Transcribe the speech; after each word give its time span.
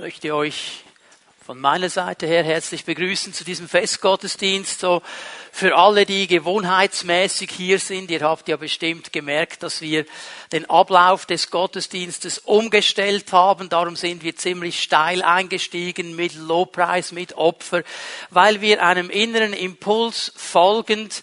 möchte 0.00 0.34
euch 0.34 0.82
von 1.44 1.60
meiner 1.60 1.90
Seite 1.90 2.26
her 2.26 2.42
herzlich 2.42 2.86
begrüßen 2.86 3.34
zu 3.34 3.44
diesem 3.44 3.68
Festgottesdienst. 3.68 4.80
So 4.80 5.02
für 5.52 5.76
alle, 5.76 6.06
die 6.06 6.26
gewohnheitsmäßig 6.26 7.50
hier 7.50 7.78
sind, 7.78 8.10
ihr 8.10 8.22
habt 8.22 8.48
ja 8.48 8.56
bestimmt 8.56 9.12
gemerkt, 9.12 9.62
dass 9.62 9.82
wir 9.82 10.06
den 10.52 10.70
Ablauf 10.70 11.26
des 11.26 11.50
Gottesdienstes 11.50 12.38
umgestellt 12.38 13.30
haben. 13.34 13.68
Darum 13.68 13.94
sind 13.94 14.22
wir 14.22 14.34
ziemlich 14.36 14.82
steil 14.82 15.20
eingestiegen 15.20 16.16
mit 16.16 16.34
Lobpreis, 16.34 17.12
mit 17.12 17.34
Opfer, 17.34 17.82
weil 18.30 18.62
wir 18.62 18.82
einem 18.82 19.10
inneren 19.10 19.52
Impuls 19.52 20.32
folgend 20.34 21.22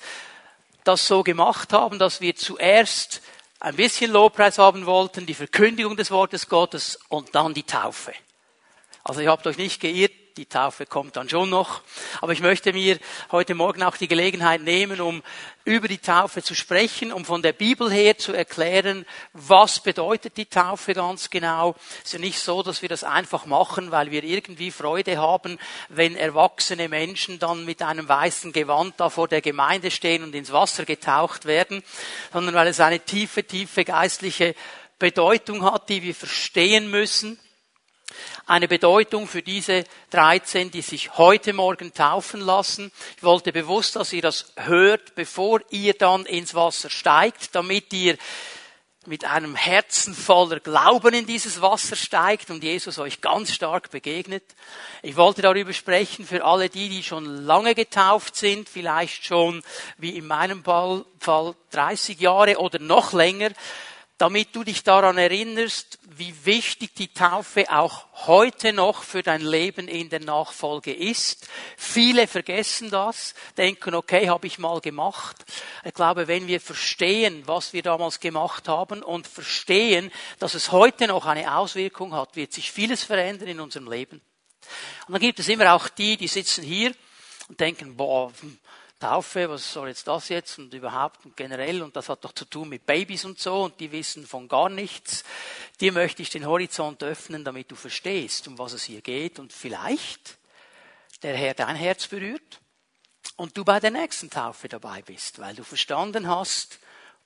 das 0.83 1.07
so 1.07 1.23
gemacht 1.23 1.73
haben, 1.73 1.97
dass 1.97 2.21
wir 2.21 2.35
zuerst 2.35 3.23
ein 3.59 3.75
bisschen 3.75 4.11
Lobpreis 4.11 4.59
haben 4.59 4.85
wollten, 4.85 5.25
die 5.25 5.33
Verkündigung 5.33 5.97
des 5.97 6.11
Wortes 6.11 6.47
Gottes 6.47 6.99
und 7.09 7.33
dann 7.33 7.55
die 7.55 7.63
Taufe. 7.63 8.13
Also 9.07 9.21
ihr 9.21 9.31
habt 9.31 9.47
euch 9.47 9.57
nicht 9.57 9.79
geirrt, 9.79 10.11
die 10.35 10.47
Taufe 10.47 10.85
kommt 10.85 11.15
dann 11.15 11.29
schon 11.29 11.49
noch. 11.49 11.81
Aber 12.19 12.33
ich 12.33 12.41
möchte 12.41 12.73
mir 12.73 12.99
heute 13.31 13.55
Morgen 13.55 13.81
auch 13.81 13.95
die 13.95 14.09
Gelegenheit 14.09 14.61
nehmen, 14.61 14.99
um 14.99 15.23
über 15.63 15.87
die 15.87 15.99
Taufe 15.99 16.43
zu 16.43 16.55
sprechen, 16.55 17.13
um 17.13 17.23
von 17.23 17.41
der 17.41 17.53
Bibel 17.53 17.89
her 17.89 18.17
zu 18.17 18.33
erklären, 18.33 19.05
was 19.31 19.79
bedeutet 19.79 20.35
die 20.35 20.47
Taufe 20.47 20.93
ganz 20.93 21.29
genau. 21.29 21.73
Es 21.99 22.07
ist 22.07 22.13
ja 22.15 22.19
nicht 22.19 22.37
so, 22.37 22.63
dass 22.63 22.81
wir 22.81 22.89
das 22.89 23.05
einfach 23.05 23.45
machen, 23.45 23.91
weil 23.91 24.11
wir 24.11 24.25
irgendwie 24.25 24.71
Freude 24.71 25.19
haben, 25.19 25.57
wenn 25.87 26.17
erwachsene 26.17 26.89
Menschen 26.89 27.39
dann 27.39 27.63
mit 27.63 27.81
einem 27.81 28.09
weißen 28.09 28.51
Gewand 28.51 28.95
da 28.97 29.09
vor 29.09 29.29
der 29.29 29.39
Gemeinde 29.39 29.89
stehen 29.89 30.21
und 30.21 30.35
ins 30.35 30.51
Wasser 30.51 30.83
getaucht 30.83 31.45
werden, 31.45 31.81
sondern 32.33 32.55
weil 32.55 32.67
es 32.67 32.81
eine 32.81 32.99
tiefe, 32.99 33.45
tiefe 33.45 33.85
geistliche 33.85 34.53
Bedeutung 34.99 35.63
hat, 35.63 35.87
die 35.87 36.03
wir 36.03 36.13
verstehen 36.13 36.91
müssen 36.91 37.39
eine 38.45 38.67
Bedeutung 38.67 39.27
für 39.27 39.41
diese 39.41 39.83
13, 40.11 40.71
die 40.71 40.81
sich 40.81 41.17
heute 41.17 41.53
Morgen 41.53 41.93
taufen 41.93 42.41
lassen. 42.41 42.91
Ich 43.17 43.23
wollte 43.23 43.51
bewusst, 43.51 43.95
dass 43.95 44.13
ihr 44.13 44.21
das 44.21 44.53
hört, 44.55 45.15
bevor 45.15 45.61
ihr 45.69 45.93
dann 45.93 46.25
ins 46.25 46.55
Wasser 46.55 46.89
steigt, 46.89 47.55
damit 47.55 47.93
ihr 47.93 48.17
mit 49.07 49.23
einem 49.23 49.55
Herzen 49.55 50.13
voller 50.13 50.59
Glauben 50.59 51.13
in 51.13 51.25
dieses 51.25 51.61
Wasser 51.61 51.95
steigt 51.95 52.51
und 52.51 52.61
Jesus 52.61 52.99
euch 52.99 53.21
ganz 53.21 53.53
stark 53.53 53.89
begegnet. 53.89 54.43
Ich 55.01 55.15
wollte 55.15 55.41
darüber 55.41 55.71
sprechen 55.71 56.27
für 56.27 56.43
alle 56.43 56.69
die, 56.69 56.89
die 56.89 57.03
schon 57.03 57.45
lange 57.45 57.73
getauft 57.73 58.35
sind, 58.35 58.67
vielleicht 58.67 59.25
schon 59.25 59.63
wie 59.97 60.17
in 60.17 60.27
meinem 60.27 60.63
Fall 60.63 61.05
30 61.71 62.19
Jahre 62.19 62.57
oder 62.57 62.79
noch 62.79 63.13
länger 63.13 63.51
damit 64.17 64.55
du 64.55 64.63
dich 64.63 64.83
daran 64.83 65.17
erinnerst, 65.17 65.99
wie 66.09 66.33
wichtig 66.43 66.95
die 66.95 67.13
Taufe 67.13 67.71
auch 67.71 68.05
heute 68.25 68.73
noch 68.73 69.03
für 69.03 69.21
dein 69.21 69.41
Leben 69.41 69.87
in 69.87 70.09
der 70.09 70.21
Nachfolge 70.21 70.91
ist. 70.91 71.47
Viele 71.77 72.25
vergessen 72.25 72.89
das, 72.89 73.35
denken, 73.57 73.93
okay, 73.93 74.27
habe 74.29 74.47
ich 74.47 74.57
mal 74.57 74.81
gemacht. 74.81 75.45
Ich 75.85 75.93
glaube, 75.93 76.27
wenn 76.27 76.47
wir 76.47 76.59
verstehen, 76.59 77.43
was 77.45 77.73
wir 77.73 77.83
damals 77.83 78.19
gemacht 78.19 78.67
haben 78.67 79.03
und 79.03 79.27
verstehen, 79.27 80.11
dass 80.39 80.55
es 80.55 80.71
heute 80.71 81.07
noch 81.07 81.25
eine 81.27 81.55
Auswirkung 81.55 82.15
hat, 82.15 82.35
wird 82.35 82.53
sich 82.53 82.71
vieles 82.71 83.03
verändern 83.03 83.47
in 83.47 83.59
unserem 83.59 83.89
Leben. 83.89 84.21
Und 85.07 85.13
dann 85.13 85.21
gibt 85.21 85.39
es 85.39 85.47
immer 85.47 85.73
auch 85.73 85.89
die, 85.89 86.17
die 86.17 86.27
sitzen 86.27 86.63
hier 86.63 86.91
und 87.49 87.59
denken, 87.59 87.95
boah, 87.95 88.33
Taufe, 88.99 89.49
was 89.49 89.73
soll 89.73 89.89
jetzt 89.89 90.07
das 90.07 90.29
jetzt? 90.29 90.57
Und 90.57 90.73
überhaupt 90.73 91.25
und 91.25 91.37
generell 91.37 91.81
und 91.81 91.95
das 91.95 92.09
hat 92.09 92.23
doch 92.23 92.33
zu 92.33 92.45
tun 92.45 92.69
mit 92.69 92.85
Babys 92.85 93.25
und 93.25 93.39
so 93.39 93.63
und 93.63 93.79
die 93.79 93.91
wissen 93.91 94.25
von 94.25 94.47
gar 94.47 94.69
nichts. 94.69 95.23
Dir 95.79 95.91
möchte 95.91 96.21
ich 96.21 96.29
den 96.29 96.45
Horizont 96.45 97.03
öffnen, 97.03 97.43
damit 97.43 97.69
du 97.71 97.75
verstehst, 97.75 98.47
um 98.47 98.57
was 98.57 98.73
es 98.73 98.83
hier 98.83 99.01
geht. 99.01 99.39
Und 99.39 99.53
vielleicht 99.53 100.37
der 101.21 101.35
Herr 101.35 101.53
dein 101.53 101.75
Herz 101.75 102.07
berührt 102.07 102.59
und 103.35 103.55
du 103.57 103.63
bei 103.63 103.79
der 103.79 103.91
nächsten 103.91 104.29
Taufe 104.29 104.67
dabei 104.67 105.01
bist, 105.01 105.39
weil 105.39 105.55
du 105.55 105.63
verstanden 105.63 106.27
hast, 106.27 106.79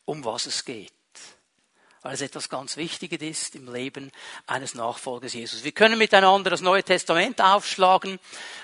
um 0.05 0.25
was 0.25 0.45
es 0.45 0.65
geht 0.65 0.93
weil 2.03 2.15
es 2.15 2.21
etwas 2.21 2.49
ganz 2.49 2.77
Wichtiges 2.77 3.21
ist 3.21 3.55
im 3.55 3.71
Leben 3.71 4.11
eines 4.47 4.73
Nachfolgers 4.73 5.33
Jesus. 5.33 5.63
Wir 5.63 5.71
können 5.71 5.99
miteinander 5.99 6.49
das 6.49 6.61
Neue 6.61 6.83
Testament 6.83 7.39
aufschlagen. 7.39 8.19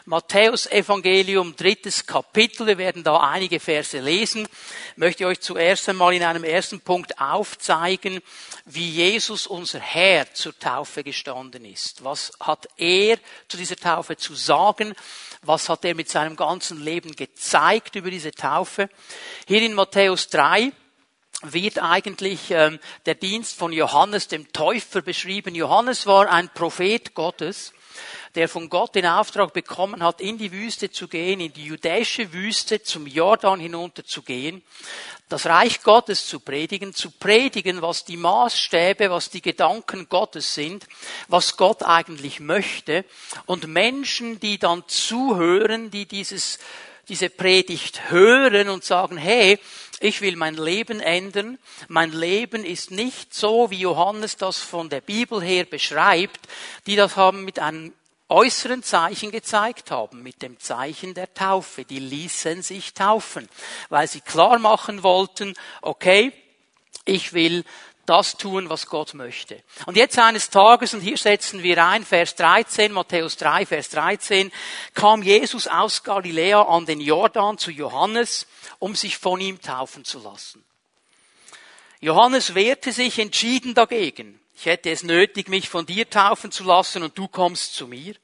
Matthäus 0.05 0.65
Evangelium, 0.65 1.55
drittes 1.55 2.07
Kapitel. 2.07 2.65
Wir 2.65 2.79
werden 2.79 3.03
da 3.03 3.17
einige 3.19 3.59
Verse 3.59 3.99
lesen. 3.99 4.47
Ich 4.91 4.97
möchte 4.97 5.27
euch 5.27 5.39
zuerst 5.39 5.87
einmal 5.87 6.15
in 6.15 6.23
einem 6.23 6.43
ersten 6.43 6.81
Punkt 6.81 7.19
aufzeigen, 7.21 8.21
wie 8.65 8.89
Jesus 8.89 9.45
unser 9.45 9.79
Herr 9.79 10.33
zur 10.33 10.57
Taufe 10.57 11.03
gestanden 11.03 11.63
ist. 11.63 12.03
Was 12.03 12.31
hat 12.39 12.67
er 12.77 13.19
zu 13.47 13.57
dieser 13.57 13.75
Taufe 13.75 14.17
zu 14.17 14.33
sagen? 14.33 14.95
Was 15.43 15.69
hat 15.69 15.85
er 15.85 15.93
mit 15.93 16.09
seinem 16.09 16.35
ganzen 16.35 16.81
Leben 16.81 17.15
gezeigt 17.15 17.95
über 17.95 18.09
diese 18.09 18.31
Taufe? 18.31 18.89
Hier 19.47 19.61
in 19.61 19.75
Matthäus 19.75 20.27
3, 20.29 20.71
wird 21.43 21.79
eigentlich 21.79 22.51
ähm, 22.51 22.79
der 23.05 23.15
Dienst 23.15 23.57
von 23.57 23.71
Johannes 23.71 24.27
dem 24.27 24.51
Täufer 24.51 25.01
beschrieben. 25.01 25.53
Johannes 25.53 26.07
war 26.07 26.29
ein 26.31 26.49
Prophet 26.49 27.13
Gottes, 27.13 27.73
der 28.35 28.49
von 28.49 28.69
Gott 28.69 28.95
den 28.95 29.05
Auftrag 29.05 29.53
bekommen 29.53 30.03
hat, 30.03 30.21
in 30.21 30.37
die 30.37 30.51
Wüste 30.51 30.91
zu 30.91 31.07
gehen, 31.07 31.39
in 31.39 31.53
die 31.53 31.65
judäische 31.65 32.33
Wüste 32.33 32.81
zum 32.83 33.07
Jordan 33.07 33.59
hinunter 33.59 34.05
zu 34.05 34.21
gehen, 34.21 34.63
das 35.29 35.45
Reich 35.45 35.81
Gottes 35.83 36.27
zu 36.27 36.39
predigen, 36.39 36.93
zu 36.93 37.11
predigen, 37.11 37.81
was 37.81 38.05
die 38.05 38.17
Maßstäbe, 38.17 39.09
was 39.09 39.29
die 39.29 39.41
Gedanken 39.41 40.07
Gottes 40.09 40.53
sind, 40.53 40.87
was 41.27 41.57
Gott 41.57 41.83
eigentlich 41.83 42.39
möchte 42.39 43.05
und 43.45 43.67
Menschen, 43.67 44.39
die 44.39 44.57
dann 44.57 44.83
zuhören, 44.87 45.91
die 45.91 46.05
dieses 46.05 46.59
diese 47.09 47.29
Predigt 47.29 48.09
hören 48.11 48.69
und 48.69 48.83
sagen, 48.83 49.17
hey, 49.17 49.59
ich 49.99 50.21
will 50.21 50.35
mein 50.35 50.55
Leben 50.55 50.99
ändern. 50.99 51.57
Mein 51.87 52.11
Leben 52.11 52.63
ist 52.63 52.91
nicht 52.91 53.33
so, 53.33 53.71
wie 53.71 53.79
Johannes 53.79 54.37
das 54.37 54.57
von 54.57 54.89
der 54.89 55.01
Bibel 55.01 55.41
her 55.41 55.65
beschreibt, 55.65 56.39
die 56.85 56.95
das 56.95 57.15
haben 57.15 57.45
mit 57.45 57.59
einem 57.59 57.93
äußeren 58.29 58.83
Zeichen 58.83 59.31
gezeigt 59.31 59.89
haben, 59.89 60.21
mit 60.21 60.41
dem 60.41 60.59
Zeichen 60.59 61.13
der 61.13 61.33
Taufe. 61.33 61.85
Die 61.85 61.99
ließen 61.99 62.61
sich 62.61 62.93
taufen, 62.93 63.47
weil 63.89 64.07
sie 64.07 64.21
klar 64.21 64.59
machen 64.59 65.01
wollten, 65.01 65.53
okay, 65.81 66.33
ich 67.05 67.33
will 67.33 67.63
das 68.07 68.37
tun, 68.37 68.69
was 68.69 68.87
Gott 68.87 69.13
möchte. 69.13 69.61
Und 69.85 69.97
jetzt 69.97 70.17
eines 70.17 70.49
Tages, 70.49 70.93
und 70.93 71.01
hier 71.01 71.17
setzen 71.17 71.61
wir 71.61 71.85
ein, 71.85 72.05
Vers 72.05 72.35
13, 72.35 72.91
Matthäus 72.91 73.35
3, 73.37 73.65
Vers 73.65 73.89
13, 73.89 74.51
kam 74.93 75.21
Jesus 75.21 75.67
aus 75.67 76.03
Galiläa 76.03 76.61
an 76.61 76.85
den 76.85 77.01
Jordan 77.01 77.57
zu 77.57 77.69
Johannes, 77.69 78.47
um 78.79 78.95
sich 78.95 79.17
von 79.17 79.39
ihm 79.41 79.61
taufen 79.61 80.05
zu 80.05 80.19
lassen. 80.19 80.63
Johannes 81.99 82.53
wehrte 82.55 82.91
sich 82.91 83.17
entschieden 83.19 83.73
dagegen. 83.73 84.39
Ich 84.55 84.65
hätte 84.65 84.89
es 84.89 85.03
nötig, 85.03 85.49
mich 85.49 85.69
von 85.69 85.85
dir 85.85 86.09
taufen 86.09 86.51
zu 86.51 86.63
lassen 86.63 87.03
und 87.03 87.17
du 87.17 87.27
kommst 87.27 87.75
zu 87.75 87.87
mir. 87.87 88.15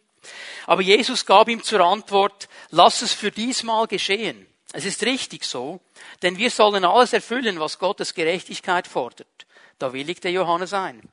Aber 0.65 0.81
Jesus 0.81 1.25
gab 1.25 1.49
ihm 1.49 1.63
zur 1.63 1.81
Antwort, 1.81 2.47
lass 2.69 3.01
es 3.01 3.13
für 3.13 3.31
diesmal 3.31 3.87
geschehen. 3.87 4.47
Es 4.71 4.85
ist 4.85 5.03
richtig 5.03 5.43
so, 5.43 5.81
denn 6.21 6.37
wir 6.37 6.49
sollen 6.49 6.85
alles 6.85 7.13
erfüllen, 7.13 7.59
was 7.59 7.77
Gottes 7.77 8.13
Gerechtigkeit 8.13 8.87
fordert. 8.87 9.27
Da 9.77 9.93
willigte 9.93 10.29
Johannes 10.29 10.73
ein. 10.73 11.09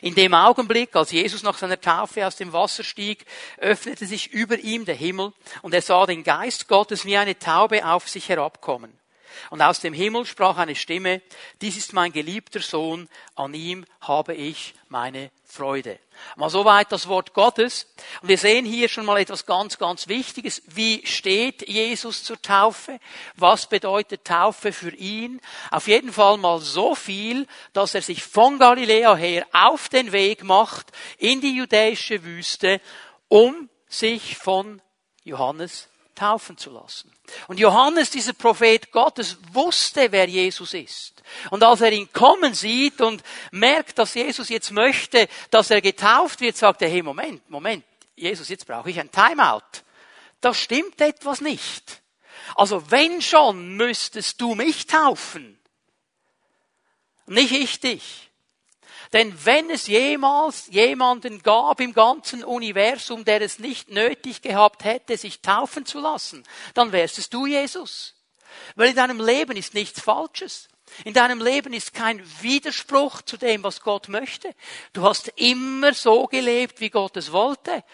In 0.00 0.14
dem 0.14 0.34
Augenblick, 0.34 0.94
als 0.96 1.12
Jesus 1.12 1.42
nach 1.42 1.58
seiner 1.58 1.80
Taufe 1.80 2.26
aus 2.26 2.36
dem 2.36 2.52
Wasser 2.52 2.84
stieg, 2.84 3.24
öffnete 3.58 4.06
sich 4.06 4.32
über 4.32 4.58
ihm 4.58 4.84
der 4.84 4.94
Himmel 4.94 5.32
und 5.62 5.74
er 5.74 5.82
sah 5.82 6.06
den 6.06 6.24
Geist 6.24 6.68
Gottes 6.68 7.04
wie 7.04 7.16
eine 7.16 7.38
Taube 7.38 7.86
auf 7.86 8.08
sich 8.08 8.28
herabkommen. 8.28 8.98
Und 9.50 9.62
aus 9.62 9.80
dem 9.80 9.92
Himmel 9.92 10.26
sprach 10.26 10.56
eine 10.56 10.74
Stimme, 10.74 11.22
dies 11.60 11.76
ist 11.76 11.92
mein 11.92 12.12
geliebter 12.12 12.60
Sohn, 12.60 13.08
an 13.34 13.54
ihm 13.54 13.84
habe 14.00 14.34
ich 14.34 14.74
meine 14.88 15.30
Freude. 15.44 15.98
Mal 16.36 16.50
soweit 16.50 16.90
das 16.92 17.08
Wort 17.08 17.32
Gottes. 17.32 17.86
Und 18.22 18.28
wir 18.28 18.38
sehen 18.38 18.64
hier 18.64 18.88
schon 18.88 19.04
mal 19.04 19.20
etwas 19.20 19.46
ganz, 19.46 19.78
ganz 19.78 20.08
Wichtiges. 20.08 20.62
Wie 20.66 21.06
steht 21.06 21.68
Jesus 21.68 22.24
zur 22.24 22.40
Taufe? 22.40 22.98
Was 23.36 23.68
bedeutet 23.68 24.24
Taufe 24.24 24.72
für 24.72 24.94
ihn? 24.94 25.40
Auf 25.70 25.88
jeden 25.88 26.12
Fall 26.12 26.36
mal 26.38 26.60
so 26.60 26.94
viel, 26.94 27.46
dass 27.72 27.94
er 27.94 28.02
sich 28.02 28.22
von 28.22 28.58
Galiläa 28.58 29.14
her 29.16 29.46
auf 29.52 29.88
den 29.88 30.12
Weg 30.12 30.44
macht 30.44 30.92
in 31.18 31.40
die 31.40 31.56
judäische 31.56 32.24
Wüste, 32.24 32.80
um 33.28 33.68
sich 33.88 34.36
von 34.36 34.80
Johannes 35.24 35.88
taufen 36.14 36.56
zu 36.56 36.70
lassen. 36.70 37.12
Und 37.48 37.58
Johannes, 37.58 38.10
dieser 38.10 38.32
Prophet 38.32 38.92
Gottes, 38.92 39.38
wusste, 39.52 40.12
wer 40.12 40.28
Jesus 40.28 40.74
ist. 40.74 41.22
Und 41.50 41.62
als 41.62 41.80
er 41.80 41.92
ihn 41.92 42.12
kommen 42.12 42.54
sieht 42.54 43.00
und 43.00 43.22
merkt, 43.50 43.98
dass 43.98 44.14
Jesus 44.14 44.48
jetzt 44.48 44.70
möchte, 44.70 45.28
dass 45.50 45.70
er 45.70 45.80
getauft 45.80 46.40
wird, 46.40 46.56
sagt 46.56 46.82
er, 46.82 46.88
hey, 46.88 47.02
Moment, 47.02 47.48
Moment, 47.48 47.84
Jesus, 48.14 48.48
jetzt 48.48 48.66
brauche 48.66 48.90
ich 48.90 49.00
ein 49.00 49.10
Timeout. 49.10 49.82
Da 50.40 50.52
stimmt 50.52 51.00
etwas 51.00 51.40
nicht. 51.40 52.02
Also 52.54 52.90
wenn 52.90 53.22
schon, 53.22 53.76
müsstest 53.76 54.40
du 54.40 54.54
mich 54.54 54.86
taufen. 54.86 55.58
Nicht 57.26 57.52
ich 57.52 57.80
dich. 57.80 58.30
Denn 59.14 59.32
wenn 59.44 59.70
es 59.70 59.86
jemals 59.86 60.66
jemanden 60.72 61.40
gab 61.40 61.80
im 61.80 61.94
ganzen 61.94 62.42
Universum, 62.42 63.24
der 63.24 63.40
es 63.42 63.60
nicht 63.60 63.88
nötig 63.88 64.42
gehabt 64.42 64.82
hätte, 64.82 65.16
sich 65.16 65.40
taufen 65.40 65.86
zu 65.86 66.00
lassen, 66.00 66.42
dann 66.74 66.90
wärst 66.90 67.18
es 67.18 67.30
du, 67.30 67.46
Jesus. 67.46 68.16
Weil 68.74 68.90
in 68.90 68.96
deinem 68.96 69.24
Leben 69.24 69.56
ist 69.56 69.72
nichts 69.72 70.00
Falsches. 70.00 70.68
In 71.04 71.14
deinem 71.14 71.40
Leben 71.40 71.72
ist 71.72 71.94
kein 71.94 72.22
Widerspruch 72.42 73.22
zu 73.22 73.36
dem, 73.36 73.62
was 73.62 73.80
Gott 73.80 74.08
möchte. 74.08 74.52
Du 74.92 75.02
hast 75.02 75.28
immer 75.36 75.94
so 75.94 76.26
gelebt, 76.26 76.80
wie 76.80 76.90
Gott 76.90 77.16
es 77.16 77.30
wollte. 77.30 77.84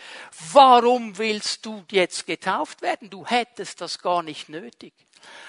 Warum 0.52 1.18
willst 1.18 1.66
du 1.66 1.84
jetzt 1.90 2.26
getauft 2.26 2.80
werden? 2.80 3.10
Du 3.10 3.26
hättest 3.26 3.82
das 3.82 3.98
gar 3.98 4.22
nicht 4.22 4.48
nötig. 4.48 4.94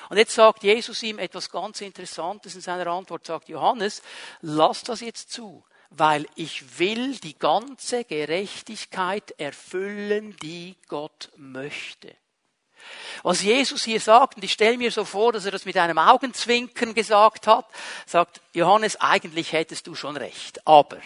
Und 0.09 0.17
jetzt 0.17 0.33
sagt 0.33 0.63
Jesus 0.63 1.01
ihm 1.03 1.19
etwas 1.19 1.49
ganz 1.49 1.81
Interessantes 1.81 2.55
in 2.55 2.61
seiner 2.61 2.87
Antwort, 2.87 3.25
sagt 3.25 3.49
Johannes, 3.49 4.01
lass 4.41 4.83
das 4.83 5.01
jetzt 5.01 5.31
zu, 5.31 5.63
weil 5.89 6.25
ich 6.35 6.79
will 6.79 7.17
die 7.17 7.37
ganze 7.37 8.03
Gerechtigkeit 8.03 9.31
erfüllen, 9.39 10.35
die 10.41 10.77
Gott 10.87 11.29
möchte. 11.35 12.15
Was 13.23 13.43
Jesus 13.43 13.83
hier 13.83 13.99
sagt, 13.99 14.37
und 14.37 14.43
ich 14.43 14.53
stelle 14.53 14.77
mir 14.77 14.91
so 14.91 15.05
vor, 15.05 15.33
dass 15.33 15.45
er 15.45 15.51
das 15.51 15.65
mit 15.65 15.77
einem 15.77 15.97
Augenzwinkern 15.97 16.93
gesagt 16.93 17.45
hat, 17.47 17.67
sagt 18.05 18.41
Johannes, 18.53 18.99
eigentlich 18.99 19.53
hättest 19.53 19.87
du 19.87 19.95
schon 19.95 20.17
recht, 20.17 20.65
aber 20.65 20.97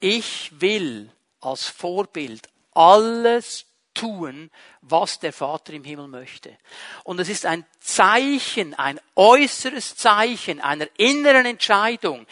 ich 0.00 0.60
will 0.60 1.12
als 1.40 1.66
Vorbild 1.66 2.48
alles 2.72 3.66
tun, 3.98 4.50
was 4.80 5.18
der 5.18 5.32
Vater 5.32 5.72
im 5.72 5.84
Himmel 5.84 6.08
möchte. 6.08 6.56
Und 7.04 7.18
es 7.20 7.28
ist 7.28 7.46
ein 7.46 7.64
Zeichen, 7.80 8.74
ein 8.74 9.00
äußeres 9.16 9.96
Zeichen 9.96 10.60
einer 10.60 10.86
inneren 10.96 11.46
Entscheidung, 11.46 12.26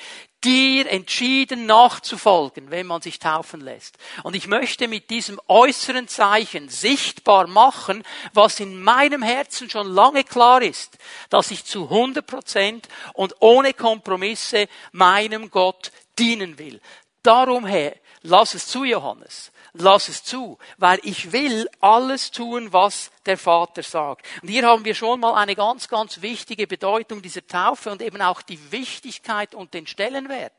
dir 0.45 0.89
entschieden 0.91 1.67
nachzufolgen, 1.67 2.71
wenn 2.71 2.87
man 2.87 3.03
sich 3.03 3.19
taufen 3.19 3.61
lässt. 3.61 3.99
Und 4.23 4.37
ich 4.37 4.47
möchte 4.47 4.87
mit 4.87 5.11
diesem 5.11 5.41
äußeren 5.49 6.07
Zeichen 6.07 6.69
sichtbar 6.69 7.49
machen, 7.49 8.05
was 8.33 8.61
in 8.61 8.81
meinem 8.81 9.23
Herzen 9.23 9.69
schon 9.69 9.89
lange 9.89 10.23
klar 10.23 10.63
ist, 10.63 10.99
dass 11.31 11.51
ich 11.51 11.65
zu 11.65 11.85
100 11.85 12.25
Prozent 12.25 12.89
und 13.15 13.35
ohne 13.41 13.75
Kompromisse 13.75 14.69
meinem 14.93 15.51
Gott 15.51 15.91
dienen 16.17 16.59
will. 16.59 16.81
Darum, 17.23 17.67
Herr, 17.67 17.97
lass 18.27 18.55
es 18.55 18.67
zu, 18.67 18.85
Johannes 18.85 19.53
lass 19.79 20.09
es 20.09 20.23
zu, 20.23 20.59
weil 20.79 20.99
ich 21.03 21.33
will 21.33 21.69
alles 21.81 22.31
tun, 22.31 22.73
was 22.73 23.11
der 23.27 23.39
Vater 23.39 23.83
sagt. 23.83 24.27
Und 24.43 24.49
hier 24.49 24.67
haben 24.67 24.85
wir 24.85 24.95
schon 24.95 25.21
mal 25.21 25.35
eine 25.35 25.55
ganz, 25.55 25.89
ganz 25.89 26.23
wichtige 26.23 26.67
Bedeutung 26.67 27.23
dieser 27.23 27.47
Taufe 27.47 27.91
und 27.91 28.03
eben 28.03 28.23
auch 28.23 28.43
die 28.43 28.73
Wichtigkeit 28.73 29.55
und 29.55 29.75
den 29.75 29.87
Stellenwert 29.87 30.53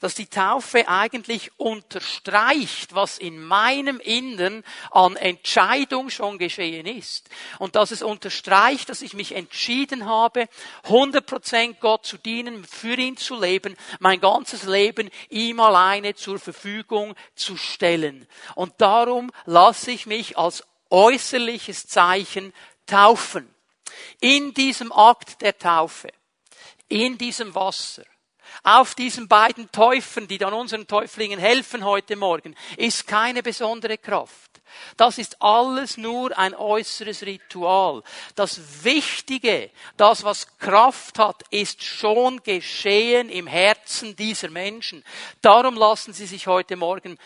dass 0.00 0.14
die 0.14 0.26
Taufe 0.26 0.88
eigentlich 0.88 1.50
unterstreicht, 1.58 2.94
was 2.94 3.18
in 3.18 3.42
meinem 3.42 4.00
Innern 4.00 4.62
an 4.90 5.16
Entscheidung 5.16 6.10
schon 6.10 6.38
geschehen 6.38 6.86
ist. 6.86 7.28
Und 7.58 7.76
dass 7.76 7.90
es 7.90 8.02
unterstreicht, 8.02 8.88
dass 8.88 9.02
ich 9.02 9.14
mich 9.14 9.32
entschieden 9.32 10.06
habe, 10.06 10.48
100% 10.84 11.76
Gott 11.80 12.06
zu 12.06 12.18
dienen, 12.18 12.64
für 12.64 12.96
ihn 12.96 13.16
zu 13.16 13.40
leben, 13.40 13.76
mein 13.98 14.20
ganzes 14.20 14.64
Leben 14.64 15.10
ihm 15.28 15.60
alleine 15.60 16.14
zur 16.14 16.38
Verfügung 16.38 17.14
zu 17.34 17.56
stellen. 17.56 18.26
Und 18.54 18.74
darum 18.78 19.30
lasse 19.44 19.90
ich 19.90 20.06
mich 20.06 20.38
als 20.38 20.64
äußerliches 20.90 21.86
Zeichen 21.86 22.52
taufen. 22.86 23.52
In 24.20 24.54
diesem 24.54 24.92
Akt 24.92 25.42
der 25.42 25.58
Taufe, 25.58 26.08
in 26.88 27.18
diesem 27.18 27.54
Wasser, 27.54 28.04
auf 28.62 28.94
diesen 28.94 29.28
beiden 29.28 29.70
Täufen, 29.72 30.28
die 30.28 30.38
dann 30.38 30.52
unseren 30.52 30.86
Täuflingen 30.86 31.38
helfen 31.38 31.84
heute 31.84 32.16
Morgen, 32.16 32.54
ist 32.76 33.06
keine 33.06 33.42
besondere 33.42 33.98
Kraft. 33.98 34.56
Das 34.96 35.18
ist 35.18 35.40
alles 35.40 35.96
nur 35.96 36.36
ein 36.36 36.54
äußeres 36.54 37.22
Ritual. 37.22 38.02
Das 38.34 38.84
Wichtige, 38.84 39.70
das 39.96 40.24
was 40.24 40.58
Kraft 40.58 41.18
hat, 41.18 41.42
ist 41.50 41.82
schon 41.82 42.42
geschehen 42.42 43.28
im 43.30 43.46
Herzen 43.46 44.16
dieser 44.16 44.50
Menschen. 44.50 45.04
Darum 45.40 45.76
lassen 45.76 46.12
sie 46.12 46.26
sich 46.26 46.46
heute 46.46 46.76
Morgen 46.76 47.18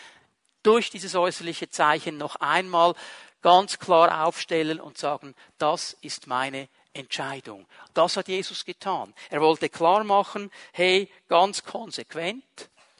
durch 0.62 0.90
dieses 0.90 1.14
äußerliche 1.14 1.70
Zeichen 1.70 2.18
noch 2.18 2.36
einmal 2.36 2.94
ganz 3.42 3.78
klar 3.78 4.26
aufstellen 4.26 4.80
und 4.80 4.98
sagen, 4.98 5.34
das 5.58 5.96
ist 6.02 6.26
meine 6.26 6.68
Entscheidung. 6.92 7.66
Das 7.94 8.16
hat 8.16 8.28
Jesus 8.28 8.64
getan. 8.64 9.14
Er 9.28 9.40
wollte 9.40 9.68
klar 9.68 10.04
machen, 10.04 10.50
hey, 10.72 11.10
ganz 11.28 11.62
konsequent, 11.62 12.44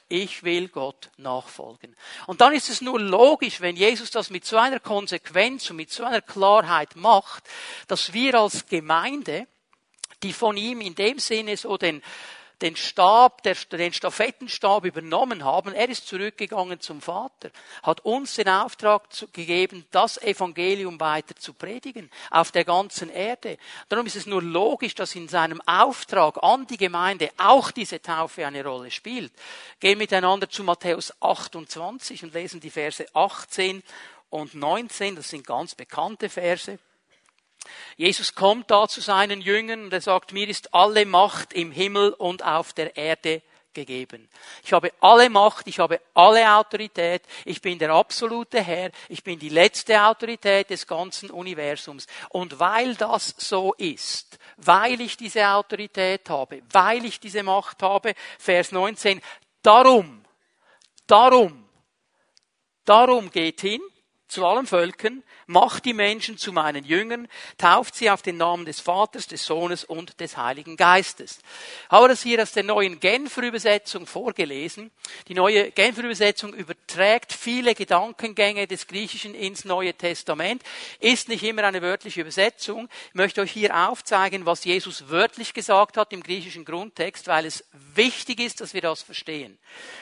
ich 0.09 0.43
will 0.43 0.69
Gott 0.69 1.11
nachfolgen. 1.17 1.97
Und 2.27 2.41
dann 2.41 2.53
ist 2.53 2.69
es 2.69 2.81
nur 2.81 3.01
logisch, 3.01 3.61
wenn 3.61 3.77
Jesus 3.77 4.11
das 4.11 4.31
mit 4.31 4.45
so 4.45 4.57
einer 4.57 4.81
Konsequenz 4.81 5.71
und 5.71 5.77
mit 5.77 5.91
so 5.91 6.05
einer 6.05 6.21
Klarheit 6.21 6.97
macht, 6.97 7.45
dass 7.87 8.13
wir 8.13 8.35
als 8.35 8.67
Gemeinde, 8.67 9.47
die 10.23 10.33
von 10.33 10.57
ihm 10.57 10.81
in 10.81 10.97
dem 10.97 11.19
Sinne 11.19 11.57
so 11.57 11.77
den 11.77 12.03
den 12.62 12.77
Stab, 12.77 13.43
den 13.43 13.93
Stafettenstab 13.93 14.85
übernommen 14.85 15.45
haben. 15.45 15.73
Er 15.73 15.89
ist 15.89 16.07
zurückgegangen 16.07 16.81
zum 16.81 17.01
Vater, 17.01 17.51
hat 17.83 18.05
uns 18.05 18.35
den 18.35 18.49
Auftrag 18.49 19.03
gegeben, 19.33 19.87
das 19.91 20.19
Evangelium 20.19 21.01
weiter 21.01 21.35
zu 21.37 21.55
predigen 21.55 22.11
auf 22.31 22.53
der 22.53 22.65
ganzen 22.65 23.11
Erde. 23.11 23.57
Darum 23.89 24.07
ist 24.07 24.17
es 24.17 24.27
nur 24.27 24.43
logisch, 24.43 24.95
dass 24.95 25.15
in 25.15 25.29
seinem 25.29 25.61
Auftrag 25.62 26.43
an 26.43 26.67
die 26.67 26.77
Gemeinde 26.77 27.31
auch 27.39 27.71
diese 27.71 28.03
Taufe 28.03 28.47
eine 28.47 28.65
Rolle 28.65 28.91
spielt. 28.91 29.33
Gehen 29.79 29.99
miteinander 29.99 30.49
zu 30.49 30.62
Matthäus 30.65 31.12
28 31.21 32.25
und 32.25 32.35
lesen 32.35 32.61
die 32.61 32.71
Verse 32.71 33.07
18 33.15 33.83
und 34.29 34.55
19. 34.55 35.17
Das 35.17 35.29
sind 35.29 35.47
ganz 35.47 35.75
bekannte 35.75 36.29
Verse. 36.29 36.79
Jesus 37.97 38.35
kommt 38.35 38.71
da 38.71 38.89
zu 38.89 39.01
seinen 39.01 39.41
Jüngern 39.41 39.85
und 39.85 39.93
er 39.93 40.01
sagt, 40.01 40.33
mir 40.33 40.49
ist 40.49 40.75
alle 40.75 41.05
Macht 41.07 41.53
im 41.53 41.73
Himmel 41.73 42.12
und 42.12 42.45
auf 42.45 42.73
der 42.73 42.97
Erde 42.97 43.43
gegeben. 43.73 44.29
Ich 44.65 44.73
habe 44.73 44.93
alle 45.01 45.31
Macht, 45.31 45.67
ich 45.69 45.79
habe 45.79 46.01
alle 46.15 46.53
Autorität, 46.55 47.23
ich 47.45 47.61
bin 47.61 47.79
der 47.79 47.91
absolute 47.91 48.62
Herr, 48.62 48.91
ich 49.09 49.23
bin 49.23 49.39
die 49.39 49.49
letzte 49.49 50.03
Autorität 50.03 50.71
des 50.71 50.87
ganzen 50.87 51.31
Universums. 51.31 52.07
Und 52.31 52.59
weil 52.59 52.95
das 52.97 53.35
so 53.39 53.75
ist, 53.75 54.39
weil 54.57 55.01
ich 55.01 55.17
diese 55.17 55.47
Autorität 55.49 56.29
habe, 56.29 56.62
weil 56.73 57.05
ich 57.05 57.21
diese 57.21 57.43
Macht 57.43 57.83
habe, 57.83 58.15
Vers 58.39 58.73
19, 58.73 59.21
darum, 59.62 60.25
darum, 61.07 61.69
darum 62.85 63.31
geht 63.31 63.61
hin 63.61 63.81
zu 64.31 64.47
allen 64.47 64.67
Völkern, 64.67 65.23
macht 65.47 65.85
die 65.85 65.93
Menschen 65.93 66.39
zu 66.39 66.53
meinen 66.53 66.85
Jüngern, 66.85 67.29
tauft 67.59 67.97
sie 67.97 68.11
auf 68.11 68.23
den 68.23 68.37
Namen 68.37 68.65
des 68.65 68.81
Vaters, 68.81 69.27
des 69.27 69.45
Sohnes 69.45 69.85
und 69.85 70.21
des 70.21 70.37
Heiligen 70.37 70.77
Geistes. 70.77 71.41
Ich 71.85 71.91
habe 71.91 72.09
das 72.09 72.23
hier 72.23 72.41
aus 72.41 72.53
der 72.53 72.63
neuen 72.63 73.01
Genfer 73.01 73.43
Übersetzung 73.43 74.07
vorgelesen. 74.07 74.93
Die 75.27 75.35
neue 75.35 75.73
Genfer 75.73 76.05
Übersetzung 76.05 76.55
überträgt 76.55 77.33
viele 77.33 77.75
Gedankengänge 77.75 78.67
des 78.67 78.87
Griechischen 78.87 79.35
ins 79.35 79.65
Neue 79.65 79.95
Testament, 79.95 80.63
ist 81.01 81.29
nicht 81.29 81.43
immer 81.43 81.65
eine 81.65 81.83
wörtliche 81.83 82.21
Übersetzung. 82.21 82.89
Ich 83.09 83.15
möchte 83.15 83.41
euch 83.41 83.51
hier 83.51 83.77
aufzeigen, 83.77 84.47
was 84.47 84.65
Jesus 84.65 85.09
wörtlich 85.09 85.53
gesagt 85.53 85.97
hat 85.97 86.13
im 86.13 86.23
griechischen 86.23 86.65
Grundtext, 86.65 87.27
weil 87.27 87.47
es 87.47 87.65
wichtig 87.95 88.41
ist, 88.41 88.61
dass 88.61 88.75
wir 88.75 88.83
das 88.83 89.03
verstehen. 89.03 89.59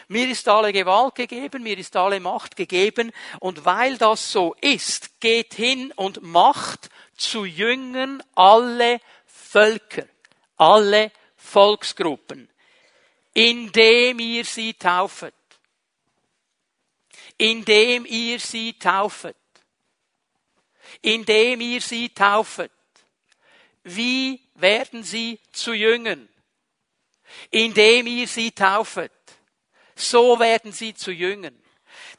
Mir 0.08 0.28
ist 0.28 0.46
alle 0.48 0.72
Gewalt 0.72 1.14
gegeben, 1.14 1.62
mir 1.62 1.78
ist 1.78 1.96
alle 1.96 2.20
Macht 2.20 2.56
gegeben 2.56 3.12
und 3.40 3.64
weil 3.64 3.96
das 3.96 4.17
so 4.18 4.54
ist, 4.60 5.20
geht 5.20 5.38
geht 5.38 5.54
hin 5.54 5.92
und 5.92 6.22
macht 6.22 6.90
zu 7.16 7.44
Jüngern 7.44 8.22
alle 8.34 9.00
Völker, 9.26 10.06
alle 10.56 11.12
Volksgruppen, 11.36 12.48
indem 13.34 14.18
ihr 14.18 14.44
sie 14.44 14.74
taufet. 14.74 15.34
Indem 17.36 18.04
ihr 18.06 18.40
sie 18.40 18.72
taufet. 18.72 19.36
Indem 21.02 21.60
ihr 21.60 21.80
sie 21.80 22.08
taufet. 22.08 22.72
Wie 23.84 24.40
werden 24.54 25.04
sie 25.04 25.38
zu 25.52 25.72
Jüngern? 25.72 26.28
Indem 27.50 28.06
ihr 28.08 28.26
sie 28.26 28.50
taufet. 28.50 29.12
So 29.94 30.38
werden 30.40 30.72
sie 30.72 30.94
zu 30.94 31.12
Jüngern. 31.12 31.56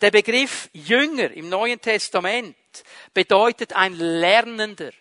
Der 0.01 0.11
Begriff 0.11 0.69
Jünger 0.71 1.31
im 1.31 1.49
Neuen 1.49 1.81
Testament 1.81 2.55
bedeutet 3.13 3.73
ein 3.73 3.93
Lernender. 3.95 4.91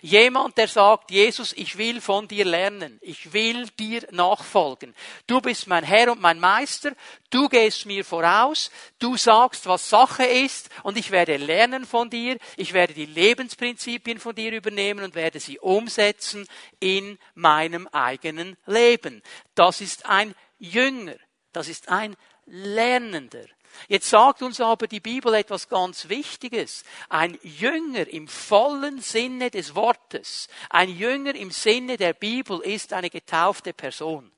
Jemand, 0.00 0.56
der 0.56 0.68
sagt, 0.68 1.10
Jesus, 1.10 1.52
ich 1.54 1.76
will 1.76 2.00
von 2.00 2.28
dir 2.28 2.44
lernen. 2.44 2.98
Ich 3.02 3.32
will 3.32 3.66
dir 3.78 4.06
nachfolgen. 4.10 4.94
Du 5.26 5.40
bist 5.40 5.66
mein 5.66 5.84
Herr 5.84 6.12
und 6.12 6.20
mein 6.20 6.38
Meister. 6.38 6.92
Du 7.30 7.48
gehst 7.48 7.84
mir 7.84 8.04
voraus. 8.04 8.70
Du 8.98 9.16
sagst, 9.16 9.66
was 9.66 9.90
Sache 9.90 10.24
ist. 10.24 10.70
Und 10.82 10.96
ich 10.96 11.10
werde 11.10 11.36
lernen 11.36 11.84
von 11.84 12.10
dir. 12.10 12.38
Ich 12.56 12.72
werde 12.72 12.94
die 12.94 13.06
Lebensprinzipien 13.06 14.20
von 14.20 14.34
dir 14.34 14.52
übernehmen 14.52 15.04
und 15.04 15.14
werde 15.14 15.40
sie 15.40 15.58
umsetzen 15.58 16.46
in 16.80 17.18
meinem 17.34 17.88
eigenen 17.88 18.56
Leben. 18.66 19.22
Das 19.54 19.80
ist 19.80 20.06
ein 20.06 20.34
Jünger. 20.58 21.16
Das 21.52 21.68
ist 21.68 21.88
ein 21.88 22.16
Lernender. 22.46 23.44
Jetzt 23.86 24.10
sagt 24.10 24.42
uns 24.42 24.60
aber 24.60 24.88
die 24.88 25.00
Bibel 25.00 25.32
etwas 25.34 25.68
ganz 25.68 26.08
Wichtiges. 26.08 26.84
Ein 27.08 27.38
Jünger 27.42 28.08
im 28.08 28.26
vollen 28.26 29.00
Sinne 29.00 29.50
des 29.50 29.74
Wortes, 29.74 30.48
ein 30.70 30.88
Jünger 30.88 31.34
im 31.34 31.50
Sinne 31.50 31.96
der 31.96 32.14
Bibel 32.14 32.60
ist 32.60 32.92
eine 32.92 33.10
getaufte 33.10 33.72
Person. 33.72 34.30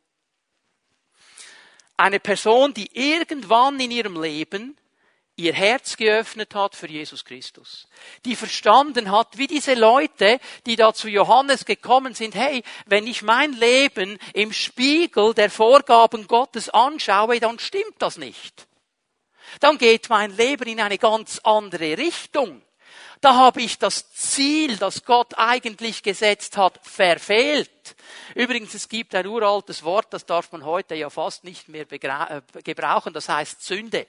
Eine 1.97 2.21
Person, 2.21 2.75
die 2.75 2.91
irgendwann 2.93 3.79
in 3.79 3.91
ihrem 3.91 4.21
Leben 4.21 4.77
ihr 5.41 5.53
Herz 5.53 5.97
geöffnet 5.97 6.55
hat 6.55 6.77
für 6.77 6.87
Jesus 6.87 7.25
Christus. 7.25 7.89
Die 8.25 8.37
verstanden 8.37 9.11
hat, 9.11 9.39
wie 9.39 9.47
diese 9.47 9.75
Leute, 9.75 10.39
die 10.67 10.77
da 10.77 10.93
zu 10.93 11.09
Johannes 11.09 11.65
gekommen 11.65 12.15
sind, 12.15 12.35
hey, 12.35 12.63
wenn 12.87 13.07
ich 13.07 13.23
mein 13.23 13.53
Leben 13.55 14.19
im 14.35 14.53
Spiegel 14.53 15.35
der 15.35 15.51
Vorgaben 15.51 16.27
Gottes 16.27 16.69
anschaue, 16.69 17.41
dann 17.41 17.59
stimmt 17.59 17.97
das 17.99 18.19
nicht. 18.19 18.67
Dann 19.59 19.79
geht 19.79 20.09
mein 20.09 20.37
Leben 20.37 20.69
in 20.69 20.81
eine 20.81 20.99
ganz 20.99 21.41
andere 21.43 21.99
Richtung. 21.99 22.63
Da 23.21 23.35
habe 23.35 23.61
ich 23.61 23.79
das 23.79 24.13
Ziel, 24.13 24.79
das 24.79 25.05
Gott 25.05 25.35
eigentlich 25.37 26.03
gesetzt 26.03 26.57
hat, 26.57 26.81
verfehlt. 26.83 27.71
Übrigens, 28.35 28.73
es 28.73 28.89
gibt 28.89 29.15
ein 29.15 29.27
uraltes 29.27 29.83
Wort, 29.83 30.07
das 30.11 30.25
darf 30.25 30.53
man 30.53 30.65
heute 30.65 30.95
ja 30.95 31.11
fast 31.11 31.45
nicht 31.45 31.69
mehr 31.69 31.87
äh, 31.91 32.41
gebrauchen, 32.65 33.13
das 33.13 33.29
heißt 33.29 33.63
Sünde. 33.63 34.07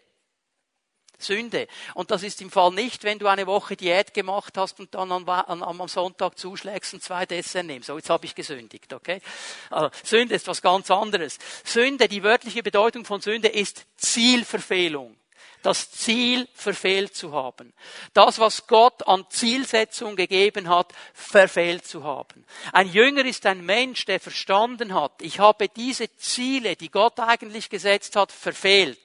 Sünde. 1.17 1.67
Und 1.93 2.09
das 2.09 2.23
ist 2.23 2.41
im 2.41 2.49
Fall 2.49 2.71
nicht, 2.71 3.03
wenn 3.03 3.19
du 3.19 3.27
eine 3.27 3.45
Woche 3.47 3.75
Diät 3.75 4.13
gemacht 4.13 4.57
hast 4.57 4.79
und 4.79 4.95
dann 4.95 5.11
am, 5.11 5.27
am 5.27 5.87
Sonntag 5.87 6.37
zuschlägst 6.37 6.93
und 6.93 7.03
zwei 7.03 7.25
Dessert 7.25 7.65
nimmst. 7.65 7.87
So, 7.87 7.97
jetzt 7.97 8.09
habe 8.09 8.25
ich 8.25 8.33
gesündigt, 8.33 8.91
okay? 8.93 9.21
Also, 9.69 9.91
Sünde 10.03 10.35
ist 10.35 10.47
was 10.47 10.61
ganz 10.61 10.89
anderes. 10.89 11.37
Sünde, 11.63 12.07
die 12.07 12.23
wörtliche 12.23 12.63
Bedeutung 12.63 13.05
von 13.05 13.21
Sünde 13.21 13.49
ist 13.49 13.85
Zielverfehlung 13.97 15.20
das 15.61 15.91
Ziel 15.91 16.47
verfehlt 16.53 17.15
zu 17.15 17.33
haben. 17.33 17.73
Das, 18.13 18.39
was 18.39 18.67
Gott 18.67 19.07
an 19.07 19.25
Zielsetzung 19.29 20.15
gegeben 20.15 20.69
hat, 20.69 20.93
verfehlt 21.13 21.85
zu 21.85 22.03
haben. 22.03 22.45
Ein 22.71 22.87
Jünger 22.87 23.25
ist 23.25 23.45
ein 23.45 23.65
Mensch, 23.65 24.05
der 24.05 24.19
verstanden 24.19 24.93
hat, 24.93 25.21
ich 25.21 25.39
habe 25.39 25.67
diese 25.69 26.15
Ziele, 26.17 26.75
die 26.75 26.89
Gott 26.89 27.19
eigentlich 27.19 27.69
gesetzt 27.69 28.15
hat, 28.15 28.31
verfehlt. 28.31 28.99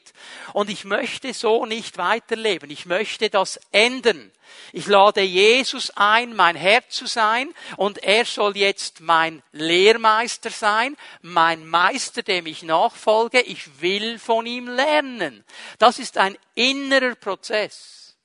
Und 0.52 0.70
ich 0.70 0.84
möchte 0.84 1.32
so 1.34 1.66
nicht 1.66 1.98
weiterleben. 1.98 2.70
Ich 2.70 2.86
möchte 2.86 3.30
das 3.30 3.60
ändern. 3.72 4.30
Ich 4.72 4.86
lade 4.86 5.22
Jesus 5.22 5.90
ein, 5.96 6.34
mein 6.34 6.56
Herr 6.56 6.88
zu 6.88 7.06
sein, 7.06 7.52
und 7.76 7.98
er 7.98 8.24
soll 8.24 8.56
jetzt 8.56 9.00
mein 9.00 9.42
Lehrmeister 9.52 10.50
sein, 10.50 10.96
mein 11.22 11.66
Meister, 11.66 12.22
dem 12.22 12.46
ich 12.46 12.62
nachfolge. 12.62 13.40
Ich 13.40 13.80
will 13.80 14.18
von 14.18 14.46
ihm 14.46 14.68
lernen. 14.68 15.44
Das 15.78 15.98
ist 15.98 16.18
ein 16.18 16.36
innerer 16.54 17.14
Prozess. 17.14 18.16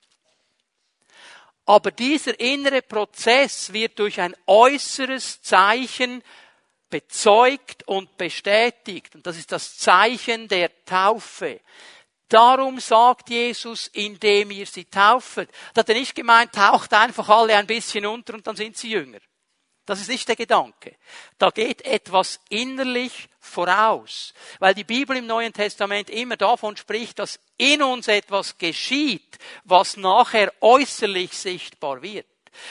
Aber 1.65 1.91
dieser 1.91 2.39
innere 2.39 2.81
Prozess 2.81 3.71
wird 3.71 3.99
durch 3.99 4.19
ein 4.19 4.35
äußeres 4.47 5.41
Zeichen 5.41 6.23
bezeugt 6.91 7.87
und 7.87 8.15
bestätigt. 8.17 9.15
Und 9.15 9.25
das 9.25 9.37
ist 9.37 9.51
das 9.51 9.77
Zeichen 9.77 10.47
der 10.47 10.69
Taufe. 10.85 11.61
Darum 12.29 12.79
sagt 12.79 13.29
Jesus, 13.29 13.87
indem 13.87 14.51
ihr 14.51 14.65
sie 14.65 14.85
tauft. 14.85 15.49
Da 15.73 15.79
hat 15.79 15.89
er 15.89 15.95
nicht 15.95 16.15
gemeint, 16.15 16.53
taucht 16.53 16.93
einfach 16.93 17.27
alle 17.27 17.55
ein 17.55 17.67
bisschen 17.67 18.05
unter 18.05 18.35
und 18.35 18.45
dann 18.45 18.55
sind 18.55 18.77
sie 18.77 18.91
jünger. 18.91 19.19
Das 19.85 19.99
ist 19.99 20.09
nicht 20.09 20.27
der 20.29 20.35
Gedanke. 20.35 20.95
Da 21.37 21.49
geht 21.49 21.81
etwas 21.81 22.39
innerlich 22.49 23.27
voraus, 23.39 24.33
weil 24.59 24.73
die 24.73 24.83
Bibel 24.83 25.17
im 25.17 25.25
Neuen 25.25 25.51
Testament 25.51 26.09
immer 26.09 26.37
davon 26.37 26.77
spricht, 26.77 27.19
dass 27.19 27.39
in 27.57 27.81
uns 27.81 28.07
etwas 28.07 28.57
geschieht, 28.57 29.37
was 29.65 29.97
nachher 29.97 30.53
äußerlich 30.61 31.35
sichtbar 31.37 32.01
wird. 32.01 32.27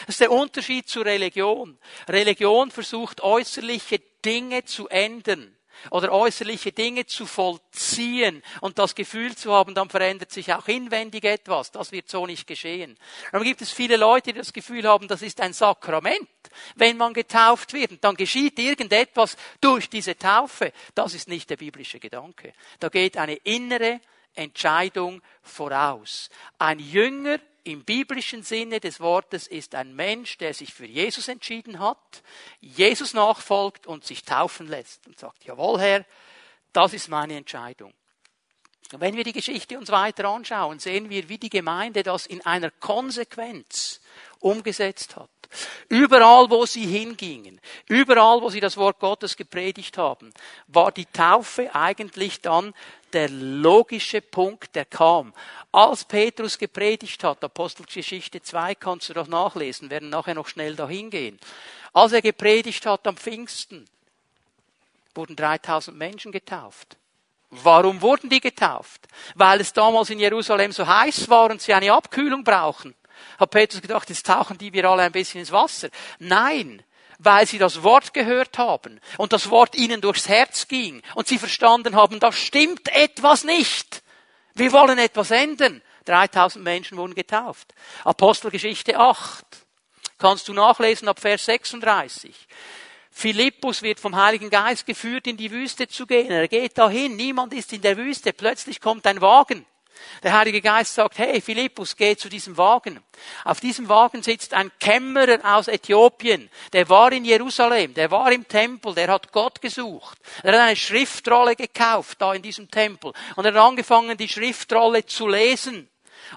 Das 0.07 0.15
ist 0.15 0.21
der 0.21 0.33
Unterschied 0.33 0.89
zur 0.89 1.05
Religion. 1.05 1.79
Religion 2.09 2.71
versucht 2.71 3.23
äußerliche 3.23 4.01
Dinge 4.25 4.65
zu 4.65 4.89
ändern 4.89 5.57
oder 5.91 6.13
äußerliche 6.13 6.73
Dinge 6.73 7.07
zu 7.07 7.27
vollziehen 7.27 8.43
und 8.61 8.79
das 8.79 8.95
Gefühl 8.95 9.35
zu 9.37 9.53
haben, 9.53 9.75
dann 9.75 9.89
verändert 9.89 10.31
sich 10.31 10.53
auch 10.53 10.69
inwendig 10.69 11.25
etwas. 11.25 11.71
Das 11.71 11.93
wird 11.93 12.09
so 12.09 12.27
nicht 12.27 12.47
geschehen. 12.47 12.99
Dann 13.33 13.43
gibt 13.43 13.63
es 13.63 13.73
viele 13.73 13.97
Leute, 13.97 14.33
die 14.33 14.39
das 14.39 14.53
Gefühl 14.53 14.87
haben, 14.87 15.09
das 15.09 15.23
ist 15.23 15.41
ein 15.41 15.53
Sakrament, 15.53 16.29
wenn 16.75 16.97
man 16.97 17.15
getauft 17.15 17.73
wird. 17.73 18.05
Dann 18.05 18.17
geschieht 18.17 18.59
irgendetwas 18.59 19.37
durch 19.61 19.89
diese 19.89 20.17
Taufe. 20.19 20.73
Das 20.95 21.15
ist 21.15 21.29
nicht 21.29 21.49
der 21.49 21.57
biblische 21.57 21.99
Gedanke. 21.99 22.53
Da 22.79 22.89
geht 22.89 23.17
eine 23.17 23.37
innere 23.37 24.01
Entscheidung 24.35 25.23
voraus. 25.43 26.31
Ein 26.59 26.79
Jünger 26.79 27.39
im 27.65 27.85
biblischen 27.85 28.43
Sinne 28.43 28.81
des 28.81 29.01
Wortes 29.01 29.47
ist 29.47 29.75
ein 29.75 29.95
Mensch, 29.95 30.39
der 30.39 30.55
sich 30.55 30.73
für 30.73 30.87
Jesus 30.87 31.29
entschieden 31.29 31.79
hat, 31.79 32.23
Jesus 32.61 33.15
nachfolgt 33.15 33.87
und 33.87 34.05
sich 34.05 34.25
taufen 34.25 34.69
lässt 34.69 35.07
und 35.07 35.19
sagt, 35.19 35.45
jawohl 35.45 35.81
Herr, 35.81 36.05
das 36.73 36.93
ist 36.95 37.09
meine 37.09 37.37
Entscheidung. 37.37 37.93
Und 38.93 39.01
wenn 39.01 39.17
wir 39.17 39.25
die 39.25 39.33
Geschichte 39.33 39.79
uns 39.79 39.91
weiter 39.91 40.29
anschauen, 40.29 40.81
sehen 40.81 41.11
wir, 41.11 41.29
wie 41.29 41.39
die 41.39 41.51
Gemeinde 41.51 42.03
das 42.03 42.27
in 42.27 42.45
einer 42.45 42.71
Konsequenz 42.71 44.01
umgesetzt 44.41 45.17
hat. 45.17 45.31
Überall, 45.89 46.51
wo 46.51 46.65
sie 46.67 46.87
hingingen, 46.87 47.61
überall, 47.89 48.41
wo 48.41 48.51
sie 48.51 48.61
das 48.61 48.77
Wort 48.77 49.01
Gottes 49.01 49.37
gepredigt 49.37 49.99
haben, 49.99 50.33
war 50.67 50.93
die 50.93 51.07
Taufe 51.07 51.75
eigentlich 51.75 52.41
dann 52.41 52.73
der 53.15 53.29
logische 53.29 54.21
Punkt, 54.21 54.75
der 54.75 54.85
kam. 54.85 55.33
Als 55.73 56.05
Petrus 56.05 56.59
gepredigt 56.59 57.23
hat, 57.25 57.43
Apostelgeschichte 57.45 58.43
2 58.43 58.75
kannst 58.75 59.09
du 59.09 59.15
doch 59.15 59.29
nachlesen, 59.29 59.91
werden 59.91 60.11
nachher 60.11 60.35
noch 60.35 60.49
schnell 60.49 60.75
dahin 60.75 61.11
gehen. 61.11 61.39
Als 61.93 62.13
er 62.13 62.23
gepredigt 62.23 62.87
hat 62.87 63.07
am 63.07 63.17
Pfingsten, 63.17 63.87
wurden 65.15 65.37
3000 65.37 65.97
Menschen 65.97 66.33
getauft. 66.33 66.97
Warum 67.51 68.01
wurden 68.01 68.31
die 68.31 68.41
getauft? 68.41 69.09
Weil 69.35 69.61
es 69.61 69.73
damals 69.73 70.11
in 70.11 70.21
Jerusalem 70.21 70.71
so 70.71 70.87
heiß 70.87 71.29
war 71.29 71.51
und 71.51 71.61
sie 71.61 71.75
eine 71.75 71.93
Abkühlung 71.93 72.45
brauchen. 72.45 72.95
Hat 73.39 73.51
Petrus 73.51 73.83
gedacht, 73.83 74.09
jetzt 74.09 74.27
tauchen 74.27 74.57
die 74.57 74.73
wir 74.73 74.89
alle 74.89 75.03
ein 75.03 75.13
bisschen 75.13 75.41
ins 75.41 75.51
Wasser. 75.51 75.89
Nein, 76.21 76.83
weil 77.23 77.47
sie 77.47 77.59
das 77.59 77.83
Wort 77.83 78.15
gehört 78.15 78.57
haben 78.59 79.01
und 79.19 79.33
das 79.33 79.51
Wort 79.51 79.75
ihnen 79.77 80.01
durchs 80.01 80.29
Herz 80.29 80.69
ging 80.69 81.03
und 81.15 81.29
sie 81.29 81.39
verstanden 81.39 81.95
haben, 81.95 82.19
da 82.19 82.33
stimmt 82.33 82.89
etwas 82.95 83.45
nicht. 83.45 84.03
Wir 84.55 84.73
wollen 84.73 84.99
etwas 84.99 85.31
ändern. 85.31 85.83
3000 86.07 86.65
Menschen 86.65 86.97
wurden 86.97 87.15
getauft. 87.15 87.75
Apostelgeschichte 88.05 88.99
8. 88.99 89.45
Kannst 90.19 90.49
du 90.49 90.55
nachlesen 90.55 91.09
ab 91.09 91.21
Vers 91.21 91.45
36. 91.45 92.35
Philippus 93.11 93.83
wird 93.83 94.01
vom 94.01 94.17
Heiligen 94.17 94.49
Geist 94.49 94.87
geführt, 94.87 95.27
in 95.27 95.37
die 95.37 95.51
Wüste 95.51 95.89
zu 95.89 96.07
gehen. 96.07 96.31
Er 96.31 96.49
geht 96.49 96.79
dahin, 96.79 97.17
niemand 97.17 97.53
ist 97.53 97.73
in 97.73 97.83
der 97.83 97.97
Wüste. 97.97 98.33
Plötzlich 98.33 98.81
kommt 98.81 99.07
ein 99.07 99.21
Wagen. 99.21 99.67
Der 100.23 100.33
Heilige 100.33 100.61
Geist 100.61 100.95
sagt, 100.95 101.19
hey 101.19 101.41
Philippus, 101.41 101.97
geh 101.97 102.17
zu 102.17 102.29
diesem 102.29 102.57
Wagen. 102.57 103.03
Auf 103.45 103.61
diesem 103.61 103.89
Wagen 103.89 104.23
sitzt 104.23 104.55
ein 104.55 104.71
Kämmerer 104.79 105.39
aus 105.57 105.69
Äthiopien. 105.69 106.51
Der 106.73 106.89
war 106.89 107.13
in 107.13 107.25
Jerusalem, 107.25 107.95
der 107.95 108.11
war 108.11 108.31
im 108.33 108.47
Tempel, 108.47 108.95
der 108.95 109.09
hat 109.09 109.33
Gott 109.33 109.61
gesucht. 109.61 110.19
Er 110.43 110.53
hat 110.53 110.61
eine 110.61 110.77
Schriftrolle 110.77 111.57
gekauft 111.57 112.21
da 112.21 112.35
in 112.35 112.43
diesem 112.43 112.71
Tempel 112.71 113.13
und 113.37 113.45
er 113.45 113.53
hat 113.53 113.61
angefangen, 113.61 114.17
die 114.17 114.29
Schriftrolle 114.29 115.07
zu 115.07 115.27
lesen. 115.29 115.89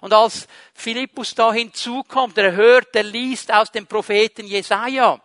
Und 0.02 0.14
als 0.14 0.48
Philippus 0.74 1.36
da 1.36 1.54
hinzukommt, 1.54 2.38
er 2.38 2.54
hört, 2.54 2.96
er 2.96 3.04
liest 3.04 3.54
aus 3.54 3.72
dem 3.72 3.86
Propheten 3.86 4.46
Jesaja. 4.46 5.22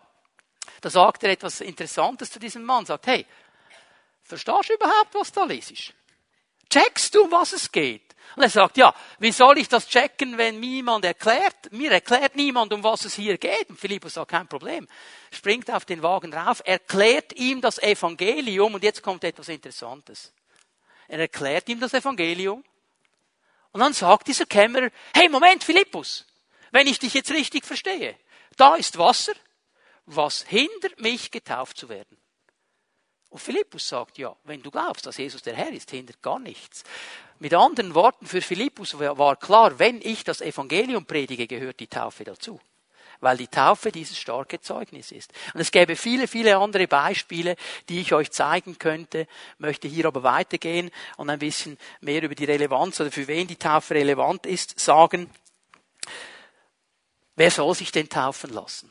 Da 0.80 0.90
sagt 0.90 1.25
er 1.25 1.30
etwas 1.30 1.61
Interessantes 1.61 2.30
zu 2.30 2.38
diesem 2.38 2.62
Mann, 2.62 2.87
sagt, 2.87 3.07
hey, 3.07 3.26
verstehst 4.23 4.68
du 4.68 4.75
überhaupt, 4.75 5.14
was 5.14 5.33
da 5.33 5.45
liest? 5.45 5.95
Checkst 6.71 7.14
du, 7.14 7.23
um 7.23 7.33
was 7.33 7.52
es 7.52 7.73
geht? 7.73 8.07
Und 8.37 8.42
er 8.42 8.50
sagt, 8.50 8.76
ja, 8.76 8.94
wie 9.18 9.32
soll 9.32 9.58
ich 9.58 9.68
das 9.68 9.88
checken, 9.88 10.38
wenn 10.38 10.61
niemand 10.61 11.04
erklärt? 11.04 11.73
Mir 11.73 11.90
erklärt 11.90 12.37
niemand, 12.37 12.73
um 12.73 12.82
was 12.85 13.04
es 13.04 13.14
hier 13.14 13.38
geht. 13.38 13.68
Und 13.68 13.78
Philippus 13.78 14.14
sagt, 14.14 14.30
kein 14.30 14.47
Problem. 14.47 14.87
Springt 15.32 15.70
auf 15.70 15.85
den 15.85 16.02
Wagen 16.02 16.32
rauf, 16.32 16.62
erklärt 16.64 17.32
ihm 17.35 17.61
das 17.61 17.78
Evangelium. 17.78 18.75
Und 18.75 18.85
jetzt 18.85 19.02
kommt 19.02 19.25
etwas 19.25 19.49
Interessantes. 19.49 20.32
Er 21.08 21.20
erklärt 21.20 21.68
ihm 21.68 21.80
das 21.80 21.94
Evangelium. 21.94 22.64
Und 23.73 23.80
dann 23.80 23.92
sagt 23.92 24.28
dieser 24.28 24.47
Kämmerer, 24.47 24.90
hey, 25.14 25.28
Moment, 25.28 25.64
Philippus, 25.64 26.26
wenn 26.70 26.87
ich 26.87 26.99
dich 26.99 27.14
jetzt 27.14 27.30
richtig 27.30 27.64
verstehe, 27.64 28.16
da 28.56 28.75
ist 28.75 28.99
Wasser. 28.99 29.35
Was 30.06 30.42
hindert 30.42 31.00
mich, 31.00 31.30
getauft 31.30 31.76
zu 31.76 31.88
werden? 31.88 32.16
Und 33.30 33.40
Philippus 33.40 33.88
sagt, 33.88 34.16
ja, 34.18 34.35
wenn 34.44 34.62
du 34.62 34.70
glaubst, 34.70 35.06
dass 35.06 35.18
Jesus 35.18 35.42
der 35.42 35.54
Herr 35.54 35.70
ist, 35.70 35.90
hindert 35.90 36.23
gar 36.23 36.38
nichts. 36.38 36.82
Mit 37.40 37.54
anderen 37.54 37.95
Worten, 37.95 38.26
für 38.26 38.40
Philippus 38.40 38.99
war 38.99 39.37
klar, 39.37 39.78
wenn 39.78 40.00
ich 40.02 40.25
das 40.25 40.40
Evangelium 40.40 41.07
predige, 41.07 41.47
gehört 41.47 41.78
die 41.80 41.87
Taufe 41.87 42.25
dazu. 42.25 42.61
weil 43.21 43.37
die 43.37 43.49
Taufe 43.49 43.90
dieses 43.90 44.18
starke 44.18 44.61
Zeugnis 44.61 45.12
ist. 45.12 45.33
Und 45.54 45.61
es 45.61 45.71
gäbe 45.71 45.97
viele, 45.97 46.28
viele 46.28 46.57
andere 46.57 46.87
Beispiele, 46.87 47.57
die 47.88 48.00
ich 48.00 48.12
euch 48.12 48.30
zeigen 48.30 48.78
könnte, 48.78 49.26
möchte 49.59 49.88
hier 49.88 50.07
aber 50.07 50.23
weitergehen 50.23 50.90
und 51.16 51.30
ein 51.30 51.38
bisschen 51.38 51.78
mehr 52.00 52.23
über 52.23 52.35
die 52.35 52.45
Relevanz 52.45 53.00
oder 53.00 53.11
für 53.11 53.26
wen 53.26 53.47
die 53.47 53.57
Taufe 53.57 53.95
relevant 53.95 54.47
ist, 54.47 54.78
sagen. 54.78 55.30
Wer 57.35 57.50
soll 57.50 57.75
sich 57.75 57.92
denn 57.92 58.09
taufen 58.09 58.52
lassen? 58.52 58.90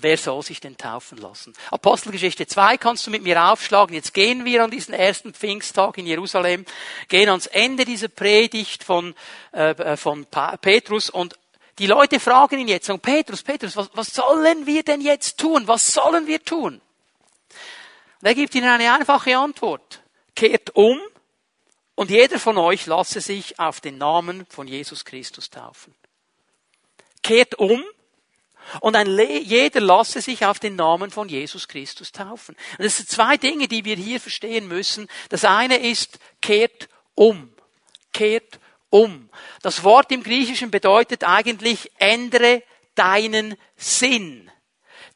Wer 0.00 0.16
soll 0.16 0.42
sich 0.42 0.60
denn 0.60 0.76
taufen 0.76 1.18
lassen? 1.18 1.52
Apostelgeschichte 1.70 2.46
2 2.46 2.78
kannst 2.78 3.06
du 3.06 3.10
mit 3.10 3.22
mir 3.22 3.42
aufschlagen. 3.44 3.94
Jetzt 3.94 4.12
gehen 4.12 4.44
wir 4.44 4.64
an 4.64 4.70
diesen 4.70 4.92
ersten 4.92 5.32
Pfingsttag 5.32 5.98
in 5.98 6.06
Jerusalem, 6.06 6.64
gehen 7.08 7.28
ans 7.28 7.46
Ende 7.46 7.84
dieser 7.84 8.08
Predigt 8.08 8.82
von, 8.82 9.14
äh, 9.52 9.96
von 9.96 10.26
Petrus 10.26 11.10
und 11.10 11.38
die 11.78 11.86
Leute 11.86 12.20
fragen 12.20 12.58
ihn 12.58 12.68
jetzt, 12.68 12.86
sagen, 12.86 13.00
Petrus, 13.00 13.42
Petrus, 13.42 13.76
was, 13.76 13.90
was 13.94 14.14
sollen 14.14 14.66
wir 14.66 14.82
denn 14.82 15.00
jetzt 15.00 15.38
tun? 15.38 15.66
Was 15.66 15.92
sollen 15.92 16.26
wir 16.26 16.42
tun? 16.42 16.80
Und 18.20 18.28
er 18.28 18.34
gibt 18.34 18.54
ihnen 18.54 18.68
eine 18.68 18.92
einfache 18.92 19.36
Antwort. 19.36 20.00
Kehrt 20.34 20.74
um 20.74 21.00
und 21.94 22.10
jeder 22.10 22.38
von 22.38 22.58
euch 22.58 22.86
lasse 22.86 23.20
sich 23.20 23.58
auf 23.58 23.80
den 23.80 23.98
Namen 23.98 24.46
von 24.48 24.66
Jesus 24.66 25.04
Christus 25.04 25.50
taufen. 25.50 25.94
Kehrt 27.22 27.56
um 27.56 27.84
und 28.80 28.96
ein 28.96 29.06
jeder 29.42 29.80
lasse 29.80 30.20
sich 30.20 30.44
auf 30.44 30.58
den 30.58 30.76
Namen 30.76 31.10
von 31.10 31.28
Jesus 31.28 31.68
Christus 31.68 32.12
taufen. 32.12 32.56
Und 32.78 32.84
das 32.84 32.96
sind 32.96 33.08
zwei 33.08 33.36
Dinge, 33.36 33.68
die 33.68 33.84
wir 33.84 33.96
hier 33.96 34.20
verstehen 34.20 34.68
müssen. 34.68 35.08
Das 35.28 35.44
eine 35.44 35.76
ist, 35.76 36.18
kehrt 36.40 36.88
um. 37.14 37.52
Kehrt 38.12 38.60
um. 38.90 39.28
Das 39.62 39.84
Wort 39.84 40.12
im 40.12 40.22
Griechischen 40.22 40.70
bedeutet 40.70 41.24
eigentlich, 41.24 41.90
ändere 41.98 42.62
deinen 42.94 43.56
Sinn. 43.76 44.50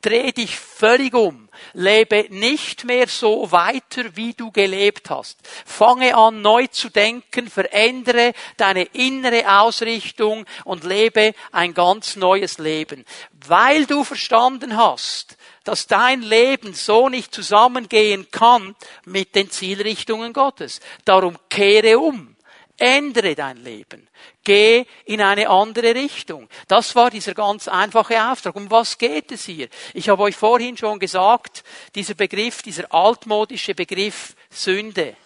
Dreh 0.01 0.31
dich 0.31 0.57
völlig 0.57 1.13
um. 1.13 1.49
Lebe 1.73 2.27
nicht 2.31 2.85
mehr 2.85 3.09
so 3.09 3.51
weiter, 3.51 4.15
wie 4.15 4.33
du 4.33 4.53
gelebt 4.53 5.11
hast. 5.11 5.39
Fange 5.67 6.17
an, 6.17 6.41
neu 6.41 6.69
zu 6.69 6.89
denken, 6.89 7.51
verändere 7.51 8.33
deine 8.57 8.85
innere 8.85 9.61
Ausrichtung 9.61 10.47
und 10.65 10.85
lebe 10.85 11.35
ein 11.51 11.75
ganz 11.75 12.15
neues 12.15 12.59
Leben. 12.59 13.05
Weil 13.47 13.87
du 13.87 14.05
verstanden 14.05 14.77
hast, 14.77 15.37
dass 15.65 15.89
dein 15.89 16.23
Leben 16.23 16.75
so 16.75 17.09
nicht 17.09 17.35
zusammengehen 17.35 18.31
kann 18.31 18.77
mit 19.05 19.35
den 19.35 19.51
Zielrichtungen 19.51 20.33
Gottes. 20.33 20.81
Darum 21.05 21.37
kehre 21.51 21.99
um. 21.99 22.37
Ändere 22.79 23.35
dein 23.35 23.57
Leben. 23.57 24.09
Geh 24.45 24.85
in 25.05 25.21
eine 25.21 25.49
andere 25.49 25.95
Richtung. 25.95 26.49
Das 26.69 26.95
war 26.95 27.11
dieser 27.11 27.35
ganz 27.35 27.67
einfache 27.67 28.23
Auftrag. 28.31 28.55
Um 28.55 28.71
was 28.71 28.97
geht 28.97 29.33
es 29.33 29.47
hier? 29.47 29.69
Ich 29.95 30.09
habe 30.09 30.23
euch 30.23 30.37
vorhin 30.37 30.77
schon 30.77 31.01
gesagt, 31.01 31.65
dieser 31.97 32.15
Begriff, 32.15 32.63
dieser 32.63 32.93
altmodische 32.95 33.75
Begriff 33.75 34.37
Sünde, 34.49 35.17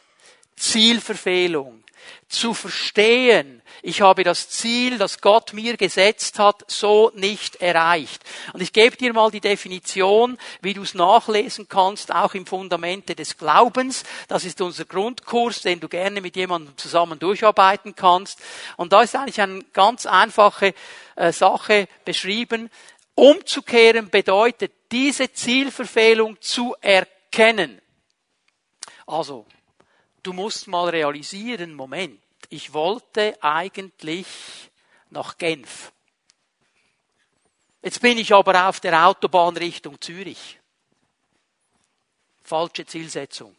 Zielverfehlung, 0.57 1.82
zu 2.29 2.55
verstehen, 2.55 3.63
ich 3.85 4.01
habe 4.01 4.23
das 4.23 4.49
Ziel, 4.49 4.97
das 4.97 5.21
Gott 5.21 5.53
mir 5.53 5.77
gesetzt 5.77 6.39
hat, 6.39 6.63
so 6.69 7.11
nicht 7.15 7.57
erreicht. 7.57 8.23
Und 8.53 8.63
ich 8.63 8.73
gebe 8.73 8.97
dir 8.97 9.13
mal 9.13 9.31
die 9.31 9.41
Definition, 9.41 10.39
wie 10.61 10.73
du 10.73 10.83
es 10.83 10.95
nachlesen 10.95 11.69
kannst, 11.69 12.15
auch 12.15 12.35
im 12.35 12.47
Fundamente 12.47 13.17
des 13.17 13.37
Glaubens. 13.37 14.05
Das 14.29 14.45
ist 14.45 14.61
unser 14.61 14.85
Grundkurs, 14.85 15.63
den 15.63 15.81
du 15.81 15.89
gerne 15.89 16.21
mit 16.21 16.37
jemandem 16.37 16.77
zusammen 16.77 17.19
durcharbeiten 17.19 17.97
kannst. 17.97 18.39
Und 18.77 18.93
da 18.93 19.03
ist 19.03 19.17
eigentlich 19.17 19.41
eine 19.41 19.65
ganz 19.73 20.07
einfache 20.07 20.75
äh, 21.17 21.33
Sache 21.33 21.89
beschrieben. 22.05 22.71
Umzukehren 23.15 24.11
bedeutet, 24.11 24.73
diese 24.93 25.33
Zielverfehlung 25.33 26.41
zu 26.41 26.75
erkennen. 26.81 27.81
Also, 29.07 29.47
du 30.23 30.33
musst 30.33 30.69
mal 30.69 30.89
realisieren, 30.89 31.75
Moment, 31.75 32.21
ich 32.49 32.73
wollte 32.73 33.37
eigentlich 33.43 34.27
nach 35.11 35.39
Genf. 35.39 35.93
Jetzt 37.83 38.01
bin 38.01 38.19
ich 38.19 38.33
aber 38.33 38.69
auf 38.69 38.81
der 38.81 39.07
Autobahn 39.07 39.57
Richtung 39.57 40.01
Zürich. 40.01 40.59
Falsche 42.43 42.87
Zielsetzung. 42.87 43.57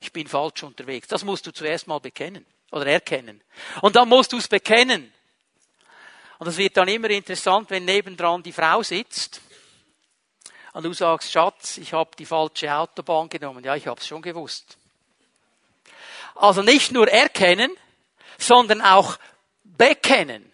Ich 0.00 0.12
bin 0.12 0.28
falsch 0.28 0.62
unterwegs. 0.62 1.08
Das 1.08 1.24
musst 1.24 1.46
du 1.46 1.52
zuerst 1.52 1.86
mal 1.86 1.98
bekennen 1.98 2.46
oder 2.70 2.86
erkennen. 2.86 3.42
Und 3.80 3.96
dann 3.96 4.08
musst 4.08 4.32
du 4.32 4.36
es 4.36 4.48
bekennen. 4.48 5.12
Und 6.38 6.46
das 6.46 6.56
wird 6.56 6.76
dann 6.76 6.88
immer 6.88 7.10
interessant, 7.10 7.70
wenn 7.70 7.84
nebendran 7.84 8.42
die 8.42 8.52
Frau 8.52 8.82
sitzt 8.82 9.40
und 10.72 10.82
du 10.82 10.92
sagst, 10.92 11.32
Schatz, 11.32 11.78
ich 11.78 11.92
habe 11.92 12.10
die 12.18 12.26
falsche 12.26 12.72
Autobahn 12.72 13.28
genommen. 13.28 13.64
Ja, 13.64 13.76
ich 13.76 13.86
habe 13.86 14.00
es 14.00 14.06
schon 14.06 14.20
gewusst. 14.22 14.76
Also 16.34 16.62
nicht 16.62 16.92
nur 16.92 17.08
erkennen, 17.08 17.70
sondern 18.38 18.80
auch 18.80 19.18
bekennen. 19.62 20.50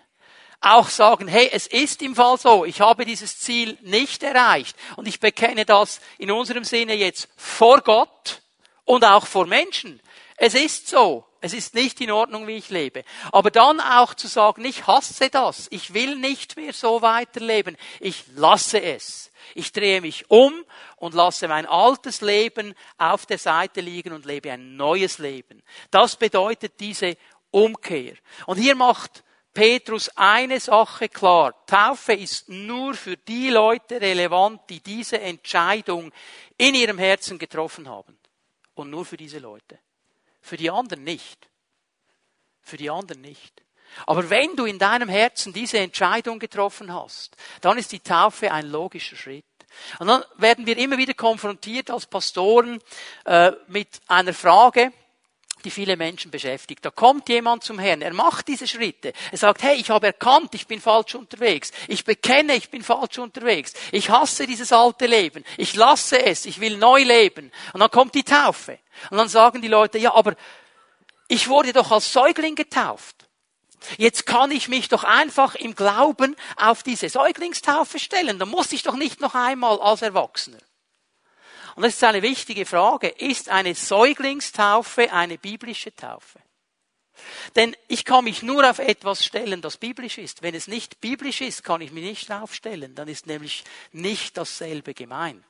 Auch 0.60 0.88
sagen, 0.88 1.26
hey, 1.26 1.48
es 1.52 1.66
ist 1.66 2.02
im 2.02 2.14
Fall 2.14 2.36
so, 2.36 2.66
ich 2.66 2.80
habe 2.82 3.06
dieses 3.06 3.38
Ziel 3.38 3.78
nicht 3.80 4.22
erreicht. 4.22 4.76
Und 4.96 5.08
ich 5.08 5.18
bekenne 5.18 5.64
das 5.64 6.00
in 6.18 6.30
unserem 6.30 6.64
Sinne 6.64 6.94
jetzt 6.94 7.28
vor 7.36 7.80
Gott 7.80 8.42
und 8.84 9.04
auch 9.04 9.26
vor 9.26 9.46
Menschen. 9.46 10.00
Es 10.36 10.54
ist 10.54 10.88
so. 10.88 11.24
Es 11.42 11.54
ist 11.54 11.74
nicht 11.74 12.00
in 12.02 12.10
Ordnung, 12.10 12.46
wie 12.46 12.58
ich 12.58 12.68
lebe. 12.68 13.02
Aber 13.32 13.50
dann 13.50 13.80
auch 13.80 14.12
zu 14.12 14.28
sagen, 14.28 14.64
ich 14.64 14.86
hasse 14.86 15.30
das. 15.30 15.68
Ich 15.70 15.94
will 15.94 16.16
nicht 16.16 16.56
mehr 16.56 16.74
so 16.74 17.00
weiterleben. 17.00 17.78
Ich 17.98 18.24
lasse 18.34 18.82
es. 18.82 19.30
Ich 19.54 19.72
drehe 19.72 20.02
mich 20.02 20.30
um 20.30 20.52
und 20.96 21.14
lasse 21.14 21.48
mein 21.48 21.64
altes 21.64 22.20
Leben 22.20 22.74
auf 22.98 23.24
der 23.24 23.38
Seite 23.38 23.80
liegen 23.80 24.12
und 24.12 24.26
lebe 24.26 24.52
ein 24.52 24.76
neues 24.76 25.16
Leben. 25.16 25.62
Das 25.90 26.16
bedeutet 26.16 26.78
diese 26.78 27.16
Umkehr. 27.50 28.14
Und 28.44 28.58
hier 28.58 28.74
macht 28.74 29.24
Petrus 29.54 30.10
eine 30.16 30.60
Sache 30.60 31.08
klar. 31.08 31.54
Taufe 31.64 32.12
ist 32.12 32.50
nur 32.50 32.92
für 32.92 33.16
die 33.16 33.48
Leute 33.48 33.98
relevant, 33.98 34.60
die 34.68 34.80
diese 34.80 35.20
Entscheidung 35.20 36.12
in 36.58 36.74
ihrem 36.74 36.98
Herzen 36.98 37.38
getroffen 37.38 37.88
haben. 37.88 38.18
Und 38.74 38.90
nur 38.90 39.06
für 39.06 39.16
diese 39.16 39.38
Leute. 39.38 39.78
Für 40.40 40.56
die 40.56 40.70
anderen 40.70 41.04
nicht. 41.04 41.48
Für 42.60 42.76
die 42.76 42.90
anderen 42.90 43.20
nicht. 43.20 43.62
Aber 44.06 44.30
wenn 44.30 44.54
du 44.56 44.64
in 44.64 44.78
deinem 44.78 45.08
Herzen 45.08 45.52
diese 45.52 45.78
Entscheidung 45.78 46.38
getroffen 46.38 46.92
hast, 46.92 47.36
dann 47.60 47.78
ist 47.78 47.92
die 47.92 48.00
Taufe 48.00 48.52
ein 48.52 48.70
logischer 48.70 49.16
Schritt. 49.16 49.44
Und 49.98 50.08
dann 50.08 50.24
werden 50.36 50.66
wir 50.66 50.76
immer 50.78 50.98
wieder 50.98 51.14
konfrontiert 51.14 51.90
als 51.90 52.06
Pastoren 52.06 52.80
äh, 53.24 53.52
mit 53.68 54.00
einer 54.08 54.34
Frage, 54.34 54.92
die 55.64 55.70
viele 55.70 55.96
Menschen 55.96 56.30
beschäftigt. 56.30 56.84
Da 56.84 56.90
kommt 56.90 57.28
jemand 57.28 57.64
zum 57.64 57.78
Herrn, 57.78 58.02
er 58.02 58.12
macht 58.12 58.48
diese 58.48 58.66
Schritte. 58.66 59.12
Er 59.30 59.38
sagt, 59.38 59.62
hey, 59.62 59.76
ich 59.76 59.90
habe 59.90 60.06
erkannt, 60.06 60.54
ich 60.54 60.66
bin 60.66 60.80
falsch 60.80 61.14
unterwegs. 61.14 61.72
Ich 61.88 62.04
bekenne, 62.04 62.54
ich 62.54 62.70
bin 62.70 62.82
falsch 62.82 63.18
unterwegs. 63.18 63.72
Ich 63.92 64.10
hasse 64.10 64.46
dieses 64.46 64.72
alte 64.72 65.06
Leben. 65.06 65.44
Ich 65.56 65.74
lasse 65.74 66.24
es, 66.24 66.46
ich 66.46 66.60
will 66.60 66.76
neu 66.76 67.02
leben. 67.02 67.50
Und 67.72 67.80
dann 67.80 67.90
kommt 67.90 68.14
die 68.14 68.24
Taufe. 68.24 68.78
Und 69.10 69.18
dann 69.18 69.28
sagen 69.28 69.62
die 69.62 69.68
Leute, 69.68 69.98
ja, 69.98 70.14
aber 70.14 70.34
ich 71.28 71.48
wurde 71.48 71.72
doch 71.72 71.90
als 71.90 72.12
Säugling 72.12 72.54
getauft. 72.54 73.16
Jetzt 73.96 74.26
kann 74.26 74.50
ich 74.50 74.68
mich 74.68 74.88
doch 74.88 75.04
einfach 75.04 75.54
im 75.54 75.74
Glauben 75.74 76.36
auf 76.56 76.82
diese 76.82 77.08
Säuglingstaufe 77.08 77.98
stellen. 77.98 78.38
Da 78.38 78.46
muss 78.46 78.72
ich 78.72 78.82
doch 78.82 78.96
nicht 78.96 79.20
noch 79.20 79.34
einmal 79.34 79.80
als 79.80 80.02
Erwachsener. 80.02 80.58
Und 81.76 81.84
das 81.84 81.94
ist 81.94 82.04
eine 82.04 82.22
wichtige 82.22 82.66
Frage. 82.66 83.08
Ist 83.08 83.48
eine 83.48 83.74
Säuglingstaufe 83.74 85.12
eine 85.12 85.38
biblische 85.38 85.94
Taufe? 85.94 86.40
Denn 87.56 87.76
ich 87.88 88.04
kann 88.04 88.24
mich 88.24 88.42
nur 88.42 88.68
auf 88.68 88.78
etwas 88.78 89.24
stellen, 89.24 89.60
das 89.60 89.76
biblisch 89.76 90.18
ist. 90.18 90.42
Wenn 90.42 90.54
es 90.54 90.68
nicht 90.68 91.00
biblisch 91.00 91.40
ist, 91.40 91.64
kann 91.64 91.80
ich 91.80 91.92
mich 91.92 92.04
nicht 92.04 92.32
aufstellen. 92.32 92.94
Dann 92.94 93.08
ist 93.08 93.26
nämlich 93.26 93.64
nicht 93.92 94.36
dasselbe 94.36 94.94
gemeint. 94.94 95.44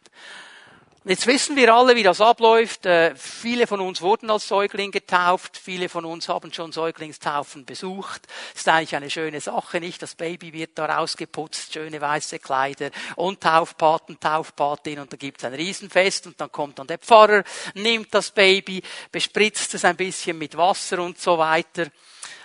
Jetzt 1.05 1.27
wissen 1.27 1.57
wir 1.57 1.75
alle, 1.75 1.97
wie 1.97 2.03
das 2.03 2.21
abläuft. 2.21 2.85
Äh, 2.85 3.17
viele 3.17 3.67
von 3.67 3.81
uns 3.81 4.03
wurden 4.03 4.29
als 4.29 4.47
Säugling 4.47 4.91
getauft. 4.91 5.57
Viele 5.57 5.89
von 5.89 6.05
uns 6.05 6.29
haben 6.29 6.53
schon 6.53 6.73
Säuglingstaufen 6.73 7.65
besucht. 7.65 8.29
Ist 8.55 8.69
eigentlich 8.69 8.95
eine 8.95 9.09
schöne 9.09 9.41
Sache, 9.41 9.81
nicht? 9.81 10.03
Das 10.03 10.15
Baby 10.15 10.53
wird 10.53 10.73
da 10.75 10.85
rausgeputzt, 10.85 11.73
schöne 11.73 12.03
weiße 12.03 12.39
Kleider 12.39 12.91
und 13.17 13.41
Taufpaten, 13.41 14.21
Taufpatin 14.21 14.99
und 14.99 15.11
da 15.11 15.17
gibt's 15.17 15.43
ein 15.43 15.55
Riesenfest 15.55 16.27
und 16.27 16.39
dann 16.39 16.53
kommt 16.53 16.79
dann 16.79 16.87
der 16.87 16.99
Pfarrer, 16.99 17.45
nimmt 17.73 18.13
das 18.13 18.31
Baby, 18.31 18.83
bespritzt 19.11 19.73
es 19.73 19.87
ein 19.87 19.97
bisschen 19.97 20.37
mit 20.37 20.55
Wasser 20.55 20.99
und 20.99 21.19
so 21.19 21.39
weiter. 21.39 21.87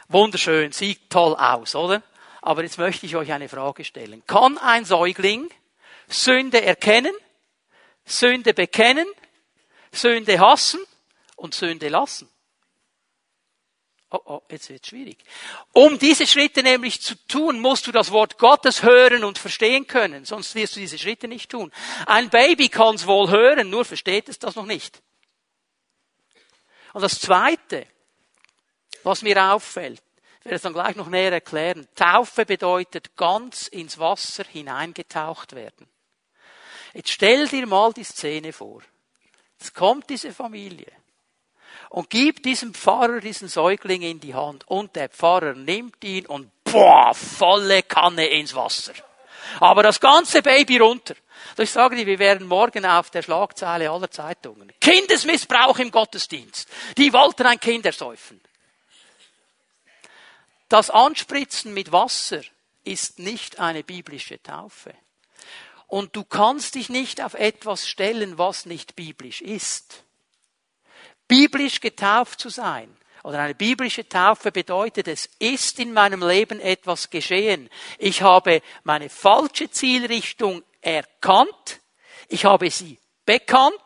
Wunderschön, 0.07 0.71
sieht 0.71 1.09
toll 1.09 1.35
aus, 1.35 1.75
oder? 1.75 2.01
Aber 2.41 2.63
jetzt 2.63 2.77
möchte 2.77 3.05
ich 3.05 3.17
euch 3.17 3.33
eine 3.33 3.49
Frage 3.49 3.83
stellen. 3.83 4.23
Kann 4.25 4.57
ein 4.59 4.85
Säugling 4.85 5.49
Sünde 6.07 6.61
erkennen? 6.61 7.13
Sünde 8.05 8.53
bekennen, 8.53 9.07
Sünde 9.91 10.39
hassen 10.39 10.79
und 11.35 11.55
Sünde 11.55 11.89
lassen. 11.89 12.29
Oh, 14.11 14.19
oh, 14.25 14.41
jetzt 14.49 14.69
wird 14.69 14.85
schwierig. 14.85 15.17
Um 15.73 15.97
diese 15.97 16.27
Schritte 16.27 16.63
nämlich 16.63 17.01
zu 17.01 17.15
tun, 17.27 17.59
musst 17.59 17.87
du 17.87 17.91
das 17.91 18.11
Wort 18.11 18.37
Gottes 18.37 18.83
hören 18.83 19.23
und 19.23 19.37
verstehen 19.37 19.87
können, 19.87 20.25
sonst 20.25 20.55
wirst 20.55 20.75
du 20.75 20.79
diese 20.79 20.97
Schritte 20.99 21.27
nicht 21.27 21.51
tun. 21.51 21.71
Ein 22.05 22.29
Baby 22.29 22.69
kann 22.69 22.95
es 22.95 23.07
wohl 23.07 23.29
hören, 23.29 23.69
nur 23.69 23.83
versteht 23.83 24.29
es 24.29 24.39
das 24.39 24.55
noch 24.55 24.65
nicht. 24.65 25.01
Und 26.93 27.01
das 27.01 27.19
Zweite, 27.19 27.87
was 29.03 29.21
mir 29.21 29.43
auffällt, 29.51 30.01
ich 30.39 30.45
werde 30.45 30.55
es 30.55 30.61
dann 30.61 30.73
gleich 30.73 30.95
noch 30.95 31.09
näher 31.09 31.33
erklären, 31.33 31.87
Taufe 31.95 32.45
bedeutet 32.45 33.15
ganz 33.17 33.67
ins 33.67 33.97
Wasser 33.97 34.45
hineingetaucht 34.45 35.55
werden. 35.55 35.89
Jetzt 36.95 37.11
stell 37.11 37.45
dir 37.49 37.67
mal 37.67 37.91
die 37.91 38.05
Szene 38.05 38.53
vor. 38.53 38.81
Jetzt 39.59 39.75
kommt 39.75 40.09
diese 40.09 40.31
Familie 40.31 40.89
und 41.89 42.09
gibt 42.09 42.45
diesem 42.45 42.73
Pfarrer 42.73 43.19
diesen 43.19 43.49
Säugling 43.49 44.01
in 44.01 44.21
die 44.21 44.33
Hand 44.33 44.65
und 44.69 44.95
der 44.95 45.09
Pfarrer 45.09 45.55
nimmt 45.55 46.01
ihn 46.05 46.25
und 46.25 46.49
boah, 46.63 47.13
volle 47.13 47.83
Kanne 47.83 48.27
ins 48.27 48.55
Wasser. 48.55 48.93
Aber 49.59 49.83
das 49.83 49.99
ganze 49.99 50.41
Baby 50.41 50.77
runter. 50.77 51.15
Ich 51.57 51.69
sage 51.69 51.97
dir, 51.97 52.05
wir 52.05 52.17
werden 52.17 52.47
morgen 52.47 52.85
auf 52.85 53.09
der 53.09 53.23
Schlagzeile 53.23 53.91
aller 53.91 54.09
Zeitungen. 54.09 54.71
Kindesmissbrauch 54.79 55.77
im 55.79 55.91
Gottesdienst. 55.91 56.69
Die 56.97 57.11
wollten 57.11 57.45
ein 57.45 57.59
Kind 57.59 57.85
ersäufen. 57.85 58.39
Das 60.69 60.89
Anspritzen 60.89 61.73
mit 61.73 61.91
Wasser 61.91 62.41
ist 62.85 63.19
nicht 63.19 63.59
eine 63.59 63.83
biblische 63.83 64.41
Taufe. 64.41 64.93
Und 65.87 66.15
du 66.15 66.23
kannst 66.23 66.75
dich 66.75 66.89
nicht 66.89 67.21
auf 67.21 67.33
etwas 67.33 67.87
stellen, 67.87 68.37
was 68.37 68.65
nicht 68.65 68.95
biblisch 68.95 69.41
ist. 69.41 70.03
Biblisch 71.27 71.81
getauft 71.81 72.39
zu 72.39 72.49
sein 72.49 72.95
oder 73.23 73.39
eine 73.39 73.55
biblische 73.55 74.07
Taufe 74.07 74.51
bedeutet, 74.51 75.07
es 75.07 75.27
ist 75.39 75.79
in 75.79 75.93
meinem 75.93 76.21
Leben 76.21 76.59
etwas 76.59 77.09
geschehen. 77.09 77.69
Ich 77.97 78.21
habe 78.21 78.61
meine 78.83 79.09
falsche 79.09 79.71
Zielrichtung 79.71 80.63
erkannt, 80.81 81.81
ich 82.27 82.45
habe 82.45 82.69
sie 82.69 82.99
bekannt, 83.25 83.79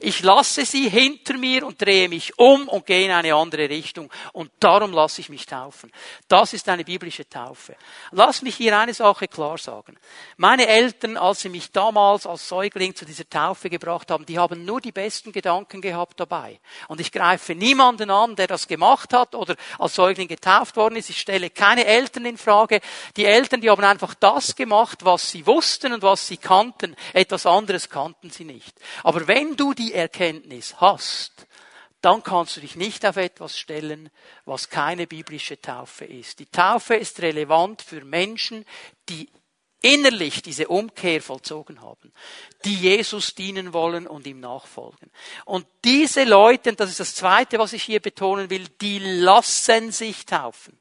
ich 0.00 0.22
lasse 0.22 0.64
sie 0.64 0.88
hinter 0.88 1.36
mir 1.38 1.66
und 1.66 1.80
drehe 1.80 2.08
mich 2.08 2.38
um 2.38 2.68
und 2.68 2.86
gehe 2.86 3.04
in 3.04 3.10
eine 3.10 3.34
andere 3.34 3.68
Richtung. 3.68 4.10
Und 4.32 4.50
darum 4.60 4.92
lasse 4.92 5.20
ich 5.20 5.28
mich 5.28 5.46
taufen. 5.46 5.92
Das 6.28 6.52
ist 6.52 6.68
eine 6.68 6.84
biblische 6.84 7.28
Taufe. 7.28 7.76
Lass 8.10 8.42
mich 8.42 8.56
hier 8.56 8.78
eine 8.78 8.94
Sache 8.94 9.28
klar 9.28 9.58
sagen. 9.58 9.98
Meine 10.36 10.66
Eltern, 10.66 11.16
als 11.16 11.40
sie 11.40 11.48
mich 11.48 11.70
damals 11.72 12.26
als 12.26 12.48
Säugling 12.48 12.94
zu 12.94 13.04
dieser 13.04 13.28
Taufe 13.28 13.70
gebracht 13.70 14.10
haben, 14.10 14.26
die 14.26 14.38
haben 14.38 14.64
nur 14.64 14.80
die 14.80 14.92
besten 14.92 15.32
Gedanken 15.32 15.80
gehabt 15.80 16.18
dabei. 16.18 16.60
Und 16.88 17.00
ich 17.00 17.12
greife 17.12 17.54
niemanden 17.54 18.10
an, 18.10 18.36
der 18.36 18.46
das 18.46 18.66
gemacht 18.66 19.12
hat 19.12 19.34
oder 19.34 19.56
als 19.78 19.94
Säugling 19.94 20.28
getauft 20.28 20.76
worden 20.76 20.96
ist. 20.96 21.10
Ich 21.10 21.20
stelle 21.20 21.50
keine 21.50 21.84
Eltern 21.84 22.26
in 22.26 22.38
Frage. 22.38 22.80
Die 23.16 23.24
Eltern, 23.24 23.60
die 23.60 23.70
haben 23.70 23.84
einfach 23.84 24.14
das 24.14 24.54
gemacht, 24.54 25.04
was 25.04 25.30
sie 25.30 25.46
wussten 25.46 25.92
und 25.92 26.02
was 26.02 26.26
sie 26.26 26.36
kannten. 26.36 26.96
Etwas 27.12 27.46
anderes 27.46 27.88
kannten 27.88 28.30
sie 28.30 28.44
nicht. 28.44 28.74
Aber 29.02 29.26
wenn 29.28 29.51
du 29.56 29.74
die 29.74 29.94
Erkenntnis 29.94 30.80
hast, 30.80 31.46
dann 32.00 32.22
kannst 32.22 32.56
du 32.56 32.60
dich 32.60 32.76
nicht 32.76 33.06
auf 33.06 33.16
etwas 33.16 33.56
stellen, 33.56 34.10
was 34.44 34.68
keine 34.68 35.06
biblische 35.06 35.60
Taufe 35.60 36.04
ist. 36.04 36.40
Die 36.40 36.46
Taufe 36.46 36.96
ist 36.96 37.20
relevant 37.22 37.80
für 37.80 38.04
Menschen, 38.04 38.66
die 39.08 39.28
innerlich 39.82 40.42
diese 40.42 40.68
Umkehr 40.68 41.20
vollzogen 41.20 41.80
haben, 41.80 42.12
die 42.64 42.74
Jesus 42.74 43.34
dienen 43.34 43.72
wollen 43.72 44.06
und 44.06 44.26
ihm 44.26 44.40
nachfolgen. 44.40 45.10
Und 45.44 45.66
diese 45.84 46.24
Leute, 46.24 46.72
das 46.72 46.90
ist 46.90 47.00
das 47.00 47.14
Zweite, 47.14 47.58
was 47.58 47.72
ich 47.72 47.82
hier 47.82 48.00
betonen 48.00 48.48
will, 48.48 48.66
die 48.80 48.98
lassen 48.98 49.92
sich 49.92 50.24
taufen. 50.24 50.78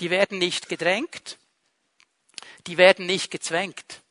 Die 0.00 0.10
werden 0.10 0.38
nicht 0.38 0.68
gedrängt, 0.68 1.38
die 2.66 2.76
werden 2.76 3.06
nicht 3.06 3.30
gezwängt. 3.30 4.02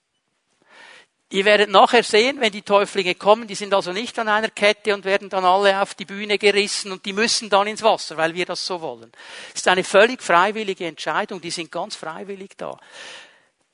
Ihr 1.29 1.43
werdet 1.43 1.69
nachher 1.69 2.03
sehen, 2.03 2.39
wenn 2.39 2.53
die 2.53 2.61
Täuflinge 2.61 3.13
kommen, 3.13 3.47
die 3.47 3.55
sind 3.55 3.73
also 3.73 3.91
nicht 3.91 4.17
an 4.17 4.29
einer 4.29 4.49
Kette 4.49 4.93
und 4.93 5.03
werden 5.03 5.29
dann 5.29 5.43
alle 5.43 5.81
auf 5.81 5.93
die 5.93 6.05
Bühne 6.05 6.37
gerissen 6.37 6.93
und 6.93 7.05
die 7.05 7.11
müssen 7.11 7.49
dann 7.49 7.67
ins 7.67 7.83
Wasser, 7.83 8.15
weil 8.15 8.33
wir 8.33 8.45
das 8.45 8.65
so 8.65 8.79
wollen. 8.79 9.11
Es 9.49 9.61
ist 9.61 9.67
eine 9.67 9.83
völlig 9.83 10.23
freiwillige 10.23 10.85
Entscheidung, 10.85 11.41
die 11.41 11.51
sind 11.51 11.69
ganz 11.69 11.97
freiwillig 11.97 12.51
da. 12.55 12.79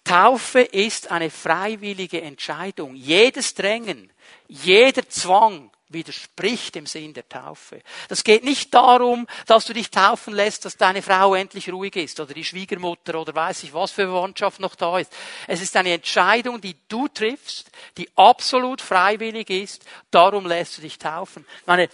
Taufe 0.04 0.62
ist 0.62 1.12
eine 1.12 1.30
freiwillige 1.30 2.22
Entscheidung. 2.22 2.96
Jedes 2.96 3.54
Drängen, 3.54 4.12
jeder 4.48 5.08
Zwang, 5.08 5.72
widerspricht 5.94 6.76
dem 6.76 6.86
Sinn 6.86 7.14
der 7.14 7.28
Taufe. 7.28 7.82
Das 8.08 8.24
geht 8.24 8.44
nicht 8.44 8.74
darum, 8.74 9.28
dass 9.46 9.66
du 9.66 9.74
dich 9.74 9.90
taufen 9.90 10.34
lässt, 10.34 10.66
dass 10.66 10.78
deine 10.78 11.02
Frau 11.02 11.36
endlich 11.36 11.72
ruhig 11.72 11.96
ist 11.96 12.20
oder 12.20 12.34
die 12.34 12.44
Schwiegermutter 12.44 13.20
oder 13.20 13.34
weiß 13.36 13.64
ich 13.64 13.74
was 13.74 13.92
für 13.92 14.08
Verwandtschaft 14.08 14.60
noch 14.60 14.76
da 14.76 15.00
ist. 15.00 15.14
Es 15.48 15.62
ist 15.62 15.76
eine 15.76 15.94
Entscheidung, 15.94 16.62
die 16.62 16.76
du 16.88 17.08
triffst, 17.08 17.72
die 17.98 18.10
absolut 18.16 18.82
freiwillig 18.82 19.50
ist. 19.50 19.86
Darum 20.12 20.46
lässt 20.46 20.78
du 20.78 20.82
dich 20.82 20.98
taufen. 20.98 21.46
Meine, 21.66 21.90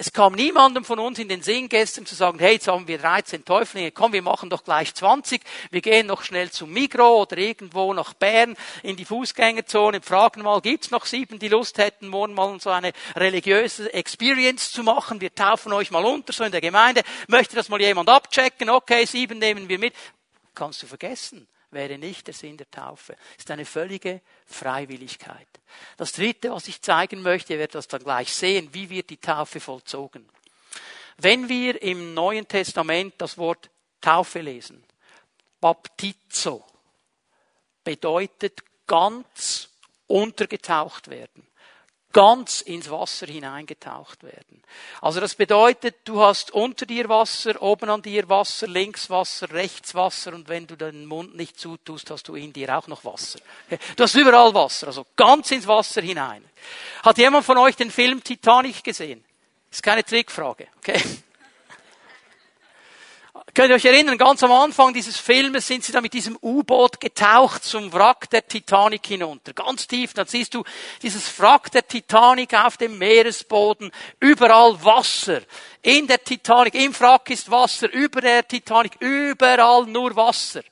es 0.00 0.14
kam 0.14 0.32
niemandem 0.32 0.82
von 0.82 0.98
uns 0.98 1.18
in 1.18 1.28
den 1.28 1.42
Sinn 1.42 1.68
gestern 1.68 2.06
zu 2.06 2.14
sagen, 2.14 2.38
hey, 2.38 2.54
jetzt 2.54 2.68
haben 2.68 2.88
wir 2.88 2.96
13 2.96 3.44
Täuflinge, 3.44 3.92
komm, 3.92 4.14
wir 4.14 4.22
machen 4.22 4.48
doch 4.48 4.64
gleich 4.64 4.94
20, 4.94 5.42
wir 5.70 5.82
gehen 5.82 6.06
noch 6.06 6.22
schnell 6.22 6.50
zum 6.50 6.72
Migro 6.72 7.20
oder 7.20 7.36
irgendwo 7.36 7.92
nach 7.92 8.14
Bern 8.14 8.56
in 8.82 8.96
die 8.96 9.04
Fußgängerzone, 9.04 10.00
fragen 10.00 10.40
mal, 10.40 10.62
gibt's 10.62 10.90
noch 10.90 11.04
sieben, 11.04 11.38
die 11.38 11.48
Lust 11.48 11.76
hätten, 11.76 12.08
morgen 12.08 12.32
mal 12.32 12.58
so 12.60 12.70
eine 12.70 12.92
religiöse 13.14 13.92
Experience 13.92 14.72
zu 14.72 14.82
machen, 14.82 15.20
wir 15.20 15.34
taufen 15.34 15.70
euch 15.74 15.90
mal 15.90 16.06
unter, 16.06 16.32
so 16.32 16.44
in 16.44 16.52
der 16.52 16.62
Gemeinde, 16.62 17.02
möchte 17.28 17.54
das 17.54 17.68
mal 17.68 17.78
jemand 17.78 18.08
abchecken, 18.08 18.70
okay, 18.70 19.04
sieben 19.04 19.38
nehmen 19.38 19.68
wir 19.68 19.78
mit. 19.78 19.92
Kannst 20.54 20.82
du 20.82 20.86
vergessen 20.86 21.46
wäre 21.70 21.98
nicht 21.98 22.26
der 22.26 22.34
Sinn 22.34 22.56
der 22.56 22.70
Taufe. 22.70 23.16
Es 23.32 23.44
ist 23.44 23.50
eine 23.50 23.64
völlige 23.64 24.20
Freiwilligkeit. 24.46 25.48
Das 25.96 26.12
dritte, 26.12 26.50
was 26.50 26.68
ich 26.68 26.82
zeigen 26.82 27.22
möchte, 27.22 27.52
ihr 27.52 27.58
werdet 27.58 27.76
das 27.76 27.88
dann 27.88 28.02
gleich 28.02 28.32
sehen, 28.32 28.68
wie 28.72 28.90
wird 28.90 29.10
die 29.10 29.16
Taufe 29.16 29.60
vollzogen. 29.60 30.28
Wenn 31.16 31.48
wir 31.48 31.80
im 31.82 32.14
Neuen 32.14 32.48
Testament 32.48 33.14
das 33.18 33.38
Wort 33.38 33.70
Taufe 34.00 34.40
lesen, 34.40 34.82
Baptizo 35.60 36.64
bedeutet 37.84 38.62
ganz 38.86 39.68
untergetaucht 40.06 41.08
werden 41.08 41.49
ganz 42.12 42.60
ins 42.60 42.90
Wasser 42.90 43.26
hineingetaucht 43.26 44.22
werden. 44.22 44.62
Also 45.00 45.20
das 45.20 45.34
bedeutet, 45.34 45.96
du 46.04 46.20
hast 46.20 46.50
unter 46.52 46.86
dir 46.86 47.08
Wasser, 47.08 47.60
oben 47.62 47.90
an 47.90 48.02
dir 48.02 48.28
Wasser, 48.28 48.66
links 48.66 49.10
Wasser, 49.10 49.50
rechts 49.52 49.94
Wasser 49.94 50.32
und 50.34 50.48
wenn 50.48 50.66
du 50.66 50.76
den 50.76 51.06
Mund 51.06 51.36
nicht 51.36 51.58
zutust, 51.58 52.10
hast 52.10 52.28
du 52.28 52.34
in 52.34 52.52
dir 52.52 52.76
auch 52.76 52.86
noch 52.86 53.04
Wasser. 53.04 53.38
Du 53.96 54.04
hast 54.04 54.14
überall 54.14 54.54
Wasser, 54.54 54.88
also 54.88 55.06
ganz 55.16 55.50
ins 55.50 55.66
Wasser 55.66 56.02
hinein. 56.02 56.44
Hat 57.02 57.18
jemand 57.18 57.44
von 57.44 57.58
euch 57.58 57.76
den 57.76 57.90
Film 57.90 58.22
Titanic 58.22 58.82
gesehen? 58.82 59.24
Ist 59.70 59.82
keine 59.82 60.04
Trickfrage, 60.04 60.68
okay? 60.78 61.00
Könnt 63.52 63.70
ihr 63.70 63.74
euch 63.74 63.84
erinnern, 63.84 64.16
ganz 64.16 64.42
am 64.44 64.52
Anfang 64.52 64.94
dieses 64.94 65.16
Filmes 65.16 65.66
sind 65.66 65.82
sie 65.82 65.90
da 65.90 66.00
mit 66.00 66.12
diesem 66.12 66.38
U-Boot 66.40 67.00
getaucht 67.00 67.64
zum 67.64 67.92
Wrack 67.92 68.30
der 68.30 68.46
Titanic 68.46 69.06
hinunter. 69.06 69.52
Ganz 69.52 69.88
tief, 69.88 70.14
dann 70.14 70.26
siehst 70.26 70.54
du 70.54 70.62
dieses 71.02 71.38
Wrack 71.40 71.70
der 71.72 71.86
Titanic 71.86 72.54
auf 72.54 72.76
dem 72.76 72.96
Meeresboden, 72.96 73.90
überall 74.20 74.82
Wasser. 74.84 75.40
In 75.82 76.06
der 76.06 76.22
Titanic, 76.22 76.74
im 76.74 76.98
Wrack 77.00 77.30
ist 77.30 77.50
Wasser, 77.50 77.92
über 77.92 78.20
der 78.20 78.46
Titanic, 78.46 78.92
überall 79.00 79.84
nur 79.86 80.14
Wasser. 80.14 80.62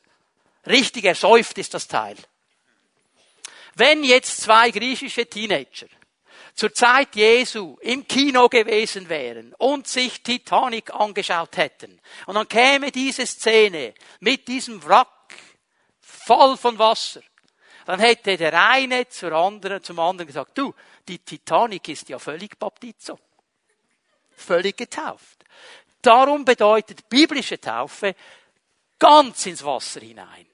Richtig 0.67 1.05
ersäuft 1.05 1.59
ist 1.59 1.75
das 1.75 1.89
Teil. 1.89 2.17
Wenn 3.75 4.05
jetzt 4.05 4.41
zwei 4.41 4.71
griechische 4.71 5.27
Teenager 5.27 5.87
zur 6.59 6.75
Zeit 6.75 7.15
Jesu 7.15 7.79
im 7.83 8.09
Kino 8.09 8.49
gewesen 8.49 9.09
wären 9.09 9.55
und 9.59 9.87
sich 9.87 10.25
Titanic 10.25 10.93
angeschaut 10.93 11.57
hätten. 11.57 12.01
Und 12.27 12.35
dann 12.35 12.49
käme 12.49 12.91
diese 12.91 13.25
Szene 13.27 13.95
mit 14.19 14.49
diesem 14.49 14.85
Wrack 14.85 15.07
voll 16.01 16.57
von 16.57 16.77
Wasser. 16.77 17.21
Dann 17.87 18.01
hätte 18.01 18.37
der 18.37 18.61
eine 18.71 19.09
zur 19.09 19.33
anderen, 19.33 19.85
zum 19.85 20.01
anderen 20.01 20.27
gesagt, 20.27 20.59
du, 20.59 20.75
die 21.07 21.21
Titanic 21.21 21.89
ist 21.91 22.09
ja 22.09 22.19
völlig 22.19 22.59
Baptizo. 22.59 23.21
Völlig 24.33 24.77
getauft. 24.77 25.45
Darum 26.03 26.45
bedeutet 26.45 27.09
biblische 27.09 27.61
Taufe 27.61 28.17
ganz 28.99 29.47
ins 29.47 29.65
Wasser 29.65 30.01
hinein. 30.01 30.47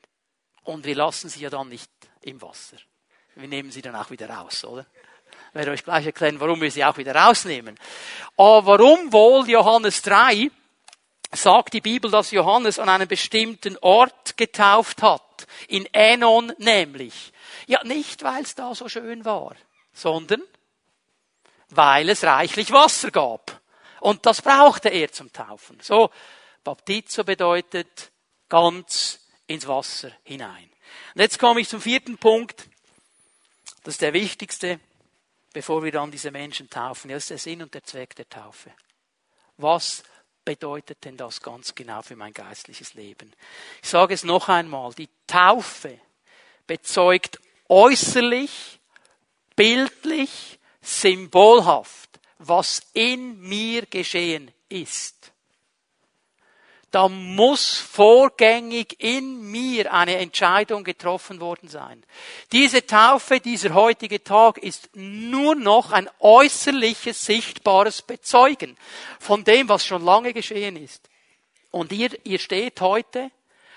Und 0.65 0.85
wir 0.85 0.97
lassen 0.97 1.31
sie 1.31 1.41
ja 1.41 1.49
dann 1.49 1.71
nicht 1.71 1.91
im 2.21 2.43
Wasser. 2.43 2.77
Wir 3.37 3.49
nehmen 3.49 3.71
sie 3.71 3.81
dann 3.81 3.97
auch 3.97 4.11
wieder 4.11 4.29
raus, 4.29 4.65
oder? 4.65 4.87
Werde 5.55 5.71
euch 5.71 5.85
gleich 5.85 6.05
erklären, 6.05 6.41
warum 6.41 6.61
wir 6.61 6.71
sie 6.71 6.85
auch 6.85 6.99
wieder 6.99 7.15
rausnehmen. 7.15 7.79
Aber 8.37 8.67
warum 8.67 9.13
wohl 9.13 9.49
Johannes 9.49 10.03
3 10.03 10.51
sagt 11.33 11.75
die 11.75 11.81
Bibel, 11.81 12.11
dass 12.11 12.33
Johannes 12.33 12.79
an 12.79 12.89
einem 12.89 13.09
bestimmten 13.09 13.77
Ort 13.79 14.37
getauft 14.37 15.03
hat. 15.03 15.47
In 15.69 15.87
Enon 15.93 16.53
nämlich. 16.59 17.33
Ja, 17.67 17.83
nicht 17.85 18.23
weil 18.25 18.43
es 18.43 18.55
da 18.55 18.75
so 18.75 18.89
schön 18.89 19.25
war, 19.25 19.55
sondern 19.93 20.43
weil 21.71 22.09
es 22.11 22.25
reichlich 22.25 22.73
Wasser 22.73 23.11
gab. 23.11 23.61
Und 24.01 24.27
das 24.27 24.43
brauchte 24.43 24.89
er 24.89 25.13
zum 25.13 25.33
Taufen. 25.33 25.79
So, 25.81 26.11
Baptizo 26.63 27.25
bedeutet 27.25 28.11
ganz 28.49 29.21
ins 29.47 29.67
Wasser 29.67 30.11
hinein. 30.25 30.71
Und 31.15 31.21
jetzt 31.21 31.39
komme 31.39 31.61
ich 31.61 31.69
zum 31.69 31.81
vierten 31.81 32.19
Punkt. 32.19 32.69
Das 33.85 33.95
ist 33.95 34.03
der 34.03 34.13
wichtigste, 34.13 34.81
bevor 35.55 35.83
wir 35.83 35.93
dann 35.93 36.11
diese 36.11 36.31
Menschen 36.31 36.69
taufen. 36.69 37.09
Das 37.09 37.23
ist 37.23 37.31
der 37.31 37.39
Sinn 37.39 37.63
und 37.63 37.73
der 37.73 37.85
Zweck 37.85 38.15
der 38.17 38.29
Taufe. 38.29 38.71
Was 39.57 40.03
bedeutet 40.45 41.03
denn 41.05 41.17
das 41.17 41.41
ganz 41.41 41.75
genau 41.75 42.03
für 42.03 42.17
mein 42.17 42.35
geistliches 42.35 42.93
Leben? 42.93 43.33
Ich 43.83 43.89
sage 43.89 44.13
es 44.13 44.25
noch 44.25 44.51
einmal. 44.51 44.93
Die 44.93 45.09
Taufe 45.27 45.99
bezeugt 46.67 47.41
äußerlich, 47.69 48.81
bildlich, 49.57 50.59
symbolhaft, 50.83 52.21
was 52.39 52.83
in 52.93 53.41
mir 53.41 53.87
geschehen 53.87 54.51
ist 54.69 55.34
da 56.95 57.09
muss 57.09 57.77
vorgängig 57.77 58.95
in 59.01 59.51
mir 59.51 59.93
eine 59.93 60.19
Entscheidung 60.19 60.85
getroffen 60.85 61.41
worden 61.41 61.69
sein. 61.69 62.05
Diese 62.53 62.87
Taufe, 62.87 63.41
dieser 63.41 63.75
heutige 63.75 64.23
Tag 64.23 64.59
ist 64.59 64.91
nur 64.95 65.57
noch 65.57 65.91
ein 65.91 66.09
äußerliches, 66.21 67.25
sichtbares 67.25 68.01
Bezeugen 68.01 68.77
von 69.19 69.43
dem, 69.43 69.69
was 69.69 69.85
schon 69.85 70.05
lange 70.05 70.33
geschehen 70.33 70.77
ist. 70.77 71.09
Und 71.73 71.91
ihr, 71.91 72.11
ihr 72.23 72.39
steht 72.39 72.81
heute 72.81 73.33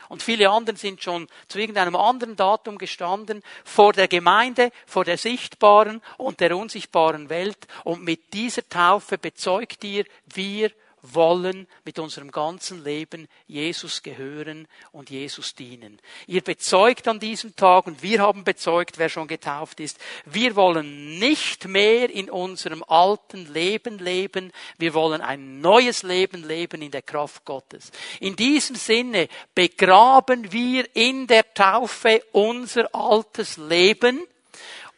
und 0.10 0.22
viele 0.22 0.52
anderen 0.52 0.78
sind 0.78 1.02
schon 1.02 1.28
zu 1.48 1.58
irgendeinem 1.58 1.96
anderen 1.96 2.36
Datum 2.36 2.78
gestanden, 2.78 3.42
vor 3.64 3.94
der 3.94 4.08
Gemeinde, 4.08 4.72
vor 4.86 5.06
der 5.06 5.18
sichtbaren 5.18 6.04
und 6.18 6.40
der 6.40 6.56
unsichtbaren 6.56 7.30
Welt. 7.30 7.68
Und 7.84 8.04
mit 8.04 8.34
dieser 8.34 8.70
Taufe 8.70 9.18
bezeugt 9.18 9.84
ihr, 9.84 10.06
wir 10.28 10.72
wollen 11.14 11.68
mit 11.86 12.00
unserem 12.00 12.32
ganzen 12.32 12.84
Leben 12.84 13.28
Jesus 13.48 14.04
gehören 14.04 14.68
und 14.92 15.10
Jesus 15.10 15.56
dienen. 15.56 16.00
Ihr 16.28 16.42
bezeugt 16.42 17.08
an 17.08 17.20
diesem 17.20 17.56
Tag 17.56 17.88
und 17.88 18.04
wir 18.04 18.22
haben 18.22 18.44
bezeugt, 18.44 18.98
wer 18.98 19.10
schon 19.10 19.28
getauft 19.28 19.80
ist, 19.80 20.00
wir 20.26 20.56
wollen 20.56 21.20
nicht 21.20 21.68
mehr 21.68 22.10
in 22.10 22.30
unserem 22.30 22.84
alten 22.88 23.52
Leben 23.54 24.00
leben, 24.00 24.52
wir 24.78 24.94
wollen 24.94 25.22
ein 25.22 25.62
neues 25.62 26.04
Leben 26.04 26.48
leben 26.48 26.82
in 26.82 26.92
der 26.92 27.02
Kraft 27.02 27.46
Gottes. 27.46 27.92
In 28.20 28.36
diesem 28.36 28.76
Sinne 28.76 29.28
begraben 29.56 30.52
wir 30.52 30.88
in 30.96 31.28
der 31.28 31.54
Taufe 31.54 32.24
unser 32.32 32.94
altes 32.94 33.58
Leben 33.58 34.22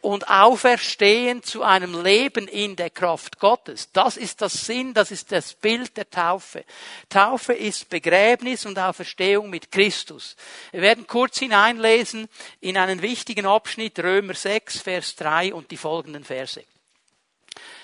und 0.00 0.28
auferstehen 0.28 1.42
zu 1.42 1.62
einem 1.62 2.02
Leben 2.02 2.48
in 2.48 2.76
der 2.76 2.90
Kraft 2.90 3.38
Gottes. 3.38 3.90
Das 3.92 4.16
ist 4.16 4.40
das 4.40 4.66
Sinn, 4.66 4.94
das 4.94 5.10
ist 5.10 5.32
das 5.32 5.54
Bild 5.54 5.96
der 5.96 6.08
Taufe. 6.08 6.64
Taufe 7.08 7.52
ist 7.52 7.90
Begräbnis 7.90 8.66
und 8.66 8.78
Auferstehung 8.78 9.50
mit 9.50 9.70
Christus. 9.70 10.36
Wir 10.72 10.82
werden 10.82 11.06
kurz 11.06 11.38
hineinlesen 11.38 12.28
in 12.60 12.76
einen 12.76 13.02
wichtigen 13.02 13.46
Abschnitt, 13.46 13.98
Römer 13.98 14.34
6, 14.34 14.80
Vers 14.80 15.16
3 15.16 15.54
und 15.54 15.70
die 15.70 15.76
folgenden 15.76 16.24
Verse. 16.24 16.64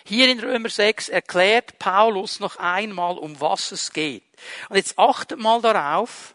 Hier 0.04 0.30
in 0.30 0.40
Römer 0.40 0.68
6 0.68 1.08
erklärt 1.08 1.78
Paulus 1.78 2.38
noch 2.38 2.56
einmal, 2.56 3.18
um 3.18 3.40
was 3.40 3.72
es 3.72 3.92
geht. 3.92 4.22
Und 4.68 4.76
jetzt 4.76 4.98
achtet 4.98 5.40
mal 5.40 5.60
darauf, 5.60 6.34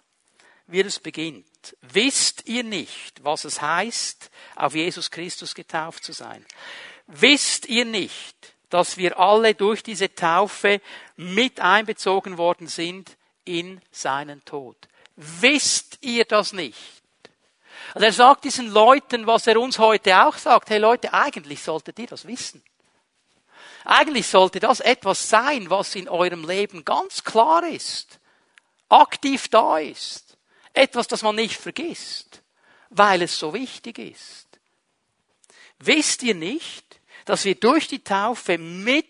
wie 0.67 0.81
es 0.81 0.99
beginnt. 0.99 1.45
Wisst 1.81 2.47
ihr 2.47 2.63
nicht, 2.63 3.23
was 3.23 3.45
es 3.45 3.61
heißt, 3.61 4.29
auf 4.55 4.75
Jesus 4.75 5.11
Christus 5.11 5.55
getauft 5.55 6.03
zu 6.03 6.13
sein? 6.13 6.45
Wisst 7.07 7.67
ihr 7.67 7.85
nicht, 7.85 8.53
dass 8.69 8.97
wir 8.97 9.19
alle 9.19 9.53
durch 9.53 9.83
diese 9.83 10.13
Taufe 10.13 10.81
mit 11.17 11.59
einbezogen 11.59 12.37
worden 12.37 12.67
sind 12.67 13.17
in 13.45 13.81
seinen 13.91 14.43
Tod? 14.45 14.77
Wisst 15.15 15.97
ihr 16.01 16.25
das 16.25 16.53
nicht? 16.53 17.01
Und 17.93 18.03
er 18.03 18.13
sagt 18.13 18.45
diesen 18.45 18.67
Leuten, 18.71 19.27
was 19.27 19.47
er 19.47 19.59
uns 19.59 19.77
heute 19.79 20.25
auch 20.25 20.37
sagt. 20.37 20.69
Hey 20.69 20.79
Leute, 20.79 21.13
eigentlich 21.13 21.61
solltet 21.61 21.99
ihr 21.99 22.07
das 22.07 22.25
wissen. 22.25 22.63
Eigentlich 23.83 24.27
sollte 24.27 24.59
das 24.59 24.79
etwas 24.79 25.29
sein, 25.29 25.69
was 25.69 25.95
in 25.95 26.07
eurem 26.07 26.47
Leben 26.47 26.85
ganz 26.85 27.23
klar 27.23 27.67
ist, 27.67 28.19
aktiv 28.89 29.47
da 29.49 29.79
ist. 29.79 30.30
Etwas, 30.73 31.07
das 31.07 31.21
man 31.21 31.35
nicht 31.35 31.57
vergisst, 31.57 32.41
weil 32.89 33.21
es 33.21 33.37
so 33.37 33.53
wichtig 33.53 33.99
ist. 33.99 34.47
Wisst 35.79 36.23
ihr 36.23 36.35
nicht, 36.35 36.99
dass 37.25 37.45
wir 37.45 37.55
durch 37.55 37.87
die 37.87 38.03
Taufe 38.03 38.57
mit 38.57 39.05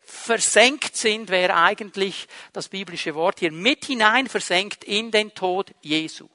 versenkt 0.00 0.96
sind, 0.96 1.30
wäre 1.30 1.54
eigentlich 1.54 2.28
das 2.52 2.68
biblische 2.68 3.14
Wort 3.14 3.40
hier, 3.40 3.52
mit 3.52 3.86
hinein 3.86 4.28
versenkt 4.28 4.84
in 4.84 5.10
den 5.10 5.34
Tod 5.34 5.72
Jesu. 5.80 6.28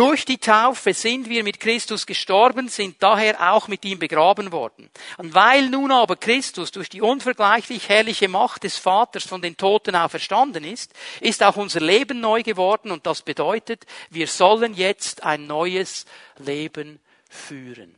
Durch 0.00 0.24
die 0.24 0.38
Taufe 0.38 0.94
sind 0.94 1.28
wir 1.28 1.44
mit 1.44 1.60
Christus 1.60 2.06
gestorben, 2.06 2.70
sind 2.70 3.02
daher 3.02 3.52
auch 3.52 3.68
mit 3.68 3.84
ihm 3.84 3.98
begraben 3.98 4.50
worden. 4.50 4.88
Und 5.18 5.34
weil 5.34 5.68
nun 5.68 5.92
aber 5.92 6.16
Christus 6.16 6.70
durch 6.70 6.88
die 6.88 7.02
unvergleichlich 7.02 7.90
herrliche 7.90 8.26
Macht 8.26 8.64
des 8.64 8.78
Vaters 8.78 9.24
von 9.24 9.42
den 9.42 9.58
Toten 9.58 9.94
auferstanden 9.94 10.64
ist, 10.64 10.94
ist 11.20 11.42
auch 11.42 11.56
unser 11.56 11.80
Leben 11.80 12.18
neu 12.18 12.42
geworden 12.42 12.92
und 12.92 13.04
das 13.04 13.20
bedeutet, 13.20 13.84
wir 14.08 14.26
sollen 14.26 14.72
jetzt 14.72 15.22
ein 15.22 15.46
neues 15.46 16.06
Leben 16.38 16.98
führen. 17.28 17.94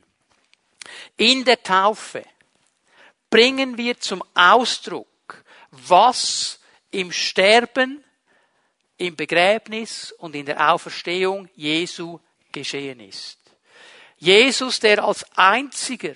In 1.17 1.45
der 1.45 1.62
Taufe 1.62 2.25
bringen 3.31 3.79
wir 3.79 4.01
zum 4.01 4.25
Ausdruck, 4.35 5.45
was 5.71 6.59
im 6.91 7.12
Sterben 7.12 8.03
im 9.03 9.17
Begräbnis 9.17 10.12
und 10.12 10.35
in 10.37 10.47
der 10.47 10.73
Auferstehung 10.73 11.49
Jesu 11.55 12.21
geschehen 12.53 13.01
ist. 13.01 13.38
Jesus, 14.19 14.79
der 14.79 15.03
als 15.05 15.25
einziger 15.37 16.15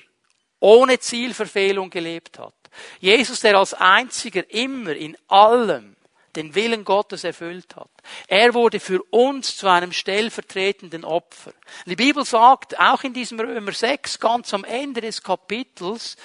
ohne 0.61 0.99
Zielverfehlung 0.99 1.91
gelebt 1.91 2.39
hat. 2.39 2.55
Jesus, 3.01 3.41
der 3.41 3.57
als 3.57 3.75
einziger 3.75 4.49
immer 4.51 4.93
in 4.93 5.17
allem 5.27 5.97
den 6.37 6.55
Willen 6.55 6.85
Gottes 6.85 7.25
erfüllt 7.25 7.75
hat. 7.75 7.91
Er 8.29 8.55
wurde 8.55 8.79
für 8.79 9.03
uns 9.11 9.57
zu 9.57 9.67
einem 9.69 9.93
stellvertretenden 9.93 11.05
Opfer. 11.05 11.53
Die 11.87 11.97
Bibel 11.97 12.25
sagt, 12.25 12.79
auch 12.79 13.03
in 13.03 13.15
diesem 13.15 13.41
Römer 13.41 13.73
6, 13.73 14.21
ganz 14.21 14.53
am 14.55 14.65
Ende 14.65 15.01
des 15.01 15.23
Kapitels, 15.23 16.17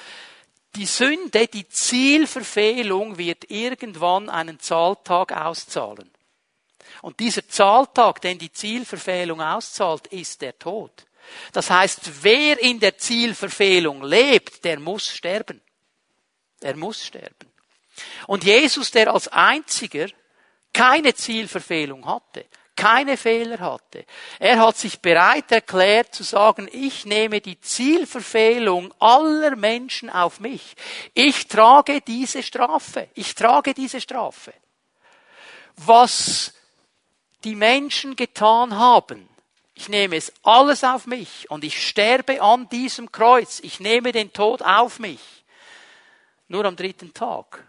die 0.75 0.85
Sünde, 0.85 1.47
die 1.47 1.67
Zielverfehlung 1.67 3.17
wird 3.17 3.49
irgendwann 3.49 4.29
einen 4.29 4.59
Zahltag 4.59 5.31
auszahlen. 5.31 6.11
Und 7.01 7.19
dieser 7.19 7.47
Zahltag, 7.47 8.21
den 8.21 8.37
die 8.37 8.51
Zielverfehlung 8.51 9.41
auszahlt, 9.41 10.07
ist 10.07 10.41
der 10.41 10.57
Tod. 10.57 10.91
Das 11.53 11.69
heißt, 11.69 12.23
wer 12.23 12.59
in 12.61 12.79
der 12.79 12.97
Zielverfehlung 12.97 14.03
lebt, 14.03 14.63
der 14.63 14.79
muss 14.79 15.07
sterben. 15.07 15.61
Er 16.59 16.75
muss 16.75 17.05
sterben. 17.05 17.51
Und 18.27 18.43
Jesus, 18.43 18.91
der 18.91 19.13
als 19.13 19.27
einziger 19.27 20.07
keine 20.73 21.13
Zielverfehlung 21.13 22.05
hatte, 22.05 22.45
keine 22.75 23.17
Fehler 23.17 23.59
hatte. 23.59 24.05
Er 24.39 24.59
hat 24.59 24.77
sich 24.77 24.99
bereit 24.99 25.51
erklärt 25.51 26.15
zu 26.15 26.23
sagen, 26.23 26.69
ich 26.71 27.05
nehme 27.05 27.41
die 27.41 27.59
Zielverfehlung 27.59 28.93
aller 28.99 29.55
Menschen 29.55 30.09
auf 30.09 30.39
mich. 30.39 30.75
Ich 31.13 31.47
trage 31.47 32.01
diese 32.01 32.41
Strafe. 32.41 33.09
Ich 33.13 33.35
trage 33.35 33.73
diese 33.73 34.01
Strafe. 34.01 34.53
Was 35.75 36.53
die 37.43 37.55
Menschen 37.55 38.15
getan 38.15 38.77
haben. 38.77 39.27
Ich 39.73 39.89
nehme 39.89 40.15
es 40.15 40.31
alles 40.43 40.83
auf 40.83 41.07
mich 41.07 41.49
und 41.49 41.63
ich 41.63 41.87
sterbe 41.87 42.41
an 42.41 42.69
diesem 42.69 43.11
Kreuz. 43.11 43.59
Ich 43.61 43.79
nehme 43.79 44.11
den 44.11 44.31
Tod 44.31 44.61
auf 44.61 44.99
mich. 44.99 45.43
Nur 46.47 46.65
am 46.65 46.75
dritten 46.75 47.13
Tag 47.13 47.65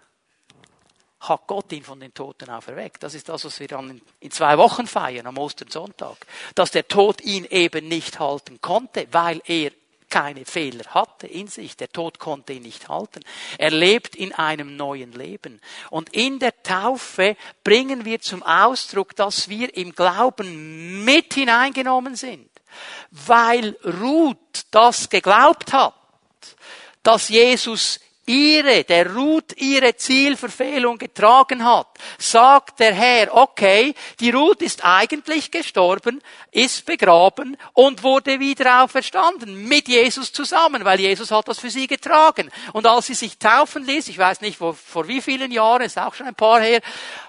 hat 1.20 1.46
Gott 1.46 1.72
ihn 1.72 1.84
von 1.84 2.00
den 2.00 2.12
Toten 2.12 2.50
auferweckt. 2.50 3.02
Das 3.02 3.14
ist 3.14 3.28
das, 3.28 3.44
was 3.44 3.60
wir 3.60 3.68
dann 3.68 4.02
in 4.18 4.30
zwei 4.30 4.58
Wochen 4.58 4.86
feiern, 4.86 5.26
am 5.26 5.38
Ostersonntag. 5.38 6.16
Dass 6.54 6.72
der 6.72 6.88
Tod 6.88 7.20
ihn 7.20 7.44
eben 7.44 7.86
nicht 7.86 8.18
halten 8.18 8.60
konnte, 8.60 9.06
weil 9.12 9.40
er 9.46 9.70
keine 10.12 10.44
Fehler 10.44 10.84
hatte 10.90 11.26
in 11.26 11.48
sich. 11.48 11.76
Der 11.76 11.90
Tod 11.90 12.18
konnte 12.18 12.52
ihn 12.52 12.62
nicht 12.62 12.88
halten. 12.88 13.24
Er 13.56 13.70
lebt 13.70 14.14
in 14.14 14.32
einem 14.34 14.76
neuen 14.76 15.12
Leben. 15.12 15.60
Und 15.88 16.14
in 16.14 16.38
der 16.38 16.62
Taufe 16.62 17.34
bringen 17.64 18.04
wir 18.04 18.20
zum 18.20 18.42
Ausdruck, 18.42 19.16
dass 19.16 19.48
wir 19.48 19.74
im 19.74 19.94
Glauben 19.94 21.02
mit 21.02 21.32
hineingenommen 21.32 22.14
sind. 22.14 22.48
Weil 23.10 23.74
Ruth 23.84 24.66
das 24.70 25.08
geglaubt 25.08 25.72
hat, 25.72 25.94
dass 27.02 27.30
Jesus 27.30 27.98
ihre, 28.26 28.84
der 28.84 29.14
Ruth 29.14 29.52
ihre 29.56 29.96
Zielverfehlung 29.96 30.96
getragen 30.98 31.64
hat, 31.64 31.88
sagt 32.18 32.78
der 32.78 32.94
Herr, 32.94 33.34
okay, 33.34 33.94
die 34.20 34.30
Ruth 34.30 34.62
ist 34.62 34.84
eigentlich 34.84 35.50
gestorben, 35.50 36.22
ist 36.52 36.86
begraben 36.86 37.56
und 37.72 38.02
wurde 38.02 38.38
wieder 38.38 38.84
auferstanden 38.84 39.66
mit 39.66 39.88
Jesus 39.88 40.32
zusammen, 40.32 40.84
weil 40.84 41.00
Jesus 41.00 41.32
hat 41.32 41.48
das 41.48 41.58
für 41.58 41.70
sie 41.70 41.88
getragen. 41.88 42.50
Und 42.72 42.86
als 42.86 43.06
sie 43.06 43.14
sich 43.14 43.38
taufen 43.38 43.84
ließ, 43.84 44.08
ich 44.08 44.18
weiß 44.18 44.40
nicht 44.40 44.60
wo, 44.60 44.72
vor 44.72 45.08
wie 45.08 45.20
vielen 45.20 45.50
Jahren, 45.50 45.82
ist 45.82 45.98
auch 45.98 46.14
schon 46.14 46.28
ein 46.28 46.34
paar 46.34 46.60
her, 46.60 46.80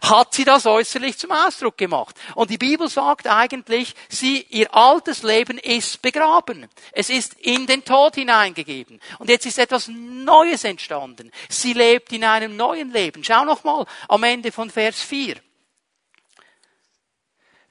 hat 0.03 0.34
sie 0.34 0.45
das 0.45 0.67
äußerlich 0.67 1.17
zum 1.17 1.32
Ausdruck 1.32 1.77
gemacht. 1.77 2.15
Und 2.36 2.51
die 2.51 2.60
Bibel 2.60 2.88
sagt 2.88 3.27
eigentlich, 3.27 3.95
sie, 4.10 4.45
ihr 4.49 4.73
altes 4.75 5.23
Leben 5.23 5.58
ist 5.58 6.03
begraben. 6.03 6.67
Es 6.91 7.10
ist 7.10 7.34
in 7.39 7.65
den 7.65 7.84
Tod 7.84 8.15
hineingegeben. 8.15 8.99
Und 9.17 9.29
jetzt 9.29 9.47
ist 9.47 9.58
etwas 9.58 9.88
Neues 9.88 10.63
entstanden 10.63 10.83
entstanden. 10.84 11.32
Sie 11.50 11.74
lebt 11.74 12.12
in 12.12 12.24
einem 12.24 12.56
neuen 12.56 12.91
Leben. 12.91 13.24
Schau 13.24 13.46
noch 13.46 13.63
mal 13.63 13.86
am 14.08 14.24
Ende 14.24 14.52
von 14.52 14.69
Vers 14.69 15.02
4. 15.02 15.38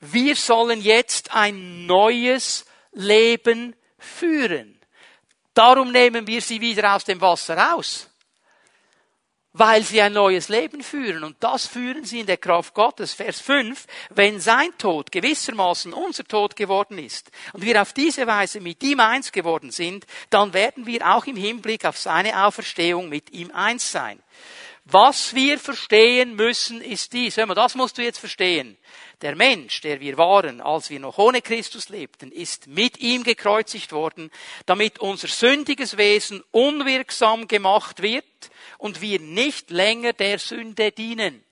Wir 0.01 0.35
sollen 0.35 0.81
jetzt 0.81 1.33
ein 1.33 1.87
neues 1.87 2.65
Leben 2.93 3.77
führen. 3.99 4.81
Darum 5.55 5.93
nehmen 5.93 6.27
wir 6.27 6.41
sie 6.41 6.61
wieder 6.61 6.97
aus 6.97 7.05
dem 7.05 7.21
Wasser 7.21 7.57
raus 7.57 8.09
weil 9.53 9.83
sie 9.83 10.01
ein 10.01 10.13
neues 10.13 10.49
Leben 10.49 10.83
führen. 10.83 11.25
Und 11.25 11.37
das 11.41 11.67
führen 11.67 12.05
sie 12.05 12.21
in 12.21 12.27
der 12.27 12.37
Kraft 12.39 12.75
Gottes. 12.75 13.13
Vers 13.13 13.41
5, 13.41 13.87
wenn 14.11 14.41
sein 14.41 14.71
Tod 14.79 15.13
gewissermaßen 15.13 15.93
unser 15.93 16.25
Tod 16.25 16.57
geworden 16.57 16.99
ist 16.99 17.31
und 17.53 17.63
wir 17.63 17.81
auf 17.81 17.93
diese 17.93 18.27
Weise 18.27 18.61
mit 18.61 18.83
ihm 18.83 19.01
eins 19.01 19.33
geworden 19.33 19.71
sind, 19.71 20.07
dann 20.31 20.53
werden 20.53 20.87
wir 20.87 21.15
auch 21.15 21.27
im 21.27 21.37
Hinblick 21.37 21.85
auf 21.85 21.99
seine 21.99 22.45
Auferstehung 22.45 23.09
mit 23.09 23.33
ihm 23.33 23.51
eins 23.51 23.93
sein. 23.93 24.23
Was 24.85 25.35
wir 25.35 25.61
verstehen 25.61 26.35
müssen, 26.35 26.81
ist 26.81 27.13
dies. 27.13 27.37
Hör 27.37 27.47
mal, 27.47 27.55
das 27.55 27.77
musst 27.77 27.99
du 27.99 28.03
jetzt 28.03 28.19
verstehen. 28.19 28.77
Der 29.21 29.37
Mensch, 29.37 29.81
der 29.81 30.01
wir 30.01 30.19
waren, 30.19 30.61
als 30.61 30.91
wir 30.91 30.99
noch 30.99 31.19
ohne 31.19 31.41
Christus 31.41 31.89
lebten, 31.89 32.33
ist 32.33 32.67
mit 32.67 32.99
ihm 32.99 33.23
gekreuzigt 33.23 33.93
worden, 33.93 34.31
damit 34.67 34.99
unser 34.99 35.29
sündiges 35.29 35.97
Wesen 35.97 36.43
unwirksam 36.51 37.47
gemacht 37.47 38.03
wird 38.03 38.25
und 38.79 39.01
wir 39.01 39.21
nicht 39.21 39.71
länger 39.71 40.15
der 40.15 40.41
Sünde 40.41 40.91
dienen. 40.91 41.45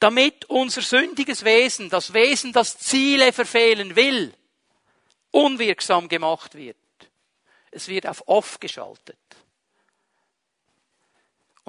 Damit 0.00 0.46
unser 0.46 0.82
sündiges 0.82 1.44
Wesen, 1.44 1.90
das 1.90 2.12
Wesen, 2.12 2.52
das 2.52 2.78
Ziele 2.78 3.32
verfehlen 3.32 3.94
will, 3.94 4.34
unwirksam 5.30 6.08
gemacht 6.08 6.56
wird. 6.56 6.76
Es 7.70 7.86
wird 7.86 8.08
auf 8.08 8.26
off 8.26 8.58
geschaltet. 8.58 9.18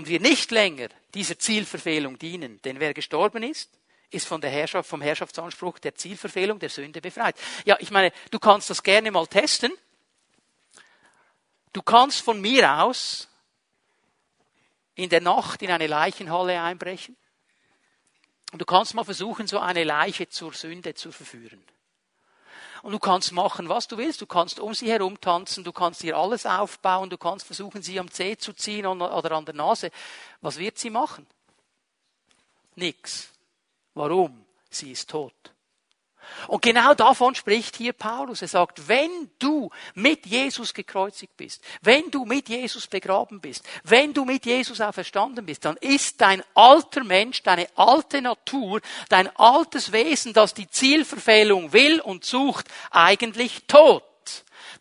Und 0.01 0.07
wir 0.07 0.19
nicht 0.19 0.49
länger 0.49 0.87
dieser 1.13 1.37
Zielverfehlung 1.37 2.17
dienen, 2.17 2.59
denn 2.63 2.79
wer 2.79 2.91
gestorben 2.91 3.43
ist, 3.43 3.69
ist 4.09 4.25
von 4.25 4.41
der 4.41 4.49
Herrschaft, 4.49 4.89
vom 4.89 4.99
Herrschaftsanspruch 4.99 5.77
der 5.77 5.93
Zielverfehlung 5.93 6.57
der 6.57 6.69
Sünde 6.69 7.01
befreit. 7.01 7.35
Ja, 7.65 7.77
ich 7.79 7.91
meine, 7.91 8.11
du 8.31 8.39
kannst 8.39 8.71
das 8.71 8.81
gerne 8.81 9.11
mal 9.11 9.27
testen. 9.27 9.71
Du 11.71 11.83
kannst 11.83 12.21
von 12.21 12.41
mir 12.41 12.81
aus 12.81 13.29
in 14.95 15.11
der 15.11 15.21
Nacht 15.21 15.61
in 15.61 15.69
eine 15.69 15.85
Leichenhalle 15.85 16.59
einbrechen. 16.59 17.15
Und 18.53 18.59
du 18.59 18.65
kannst 18.65 18.95
mal 18.95 19.03
versuchen, 19.03 19.45
so 19.45 19.59
eine 19.59 19.83
Leiche 19.83 20.27
zur 20.29 20.51
Sünde 20.53 20.95
zu 20.95 21.11
verführen. 21.11 21.63
Und 22.81 22.93
du 22.93 22.99
kannst 22.99 23.31
machen, 23.31 23.69
was 23.69 23.87
du 23.87 23.97
willst. 23.97 24.21
Du 24.21 24.25
kannst 24.25 24.59
um 24.59 24.73
sie 24.73 24.91
herum 24.91 25.19
tanzen, 25.21 25.63
du 25.63 25.71
kannst 25.71 26.03
ihr 26.03 26.17
alles 26.17 26.45
aufbauen, 26.45 27.09
du 27.09 27.17
kannst 27.17 27.45
versuchen, 27.45 27.81
sie 27.81 27.99
am 27.99 28.09
Zeh 28.09 28.37
zu 28.37 28.53
ziehen 28.53 28.85
oder 28.85 29.31
an 29.31 29.45
der 29.45 29.55
Nase. 29.55 29.91
Was 30.41 30.57
wird 30.57 30.77
sie 30.77 30.89
machen? 30.89 31.27
Nix. 32.75 33.29
Warum? 33.93 34.45
Sie 34.69 34.91
ist 34.91 35.09
tot. 35.09 35.33
Und 36.47 36.61
genau 36.61 36.93
davon 36.93 37.35
spricht 37.35 37.75
hier 37.75 37.93
Paulus. 37.93 38.41
Er 38.41 38.47
sagt, 38.47 38.87
wenn 38.87 39.29
du 39.39 39.69
mit 39.95 40.25
Jesus 40.25 40.73
gekreuzigt 40.73 41.35
bist, 41.37 41.63
wenn 41.81 42.09
du 42.11 42.25
mit 42.25 42.49
Jesus 42.49 42.87
begraben 42.87 43.39
bist, 43.39 43.63
wenn 43.83 44.13
du 44.13 44.25
mit 44.25 44.45
Jesus 44.45 44.81
auferstanden 44.81 45.45
bist, 45.45 45.65
dann 45.65 45.77
ist 45.77 46.21
dein 46.21 46.43
alter 46.53 47.03
Mensch, 47.03 47.43
deine 47.43 47.67
alte 47.75 48.21
Natur, 48.21 48.81
dein 49.09 49.35
altes 49.35 49.91
Wesen, 49.91 50.33
das 50.33 50.53
die 50.53 50.69
Zielverfehlung 50.69 51.73
will 51.73 52.01
und 52.01 52.25
sucht, 52.25 52.67
eigentlich 52.91 53.63
tot. 53.67 54.03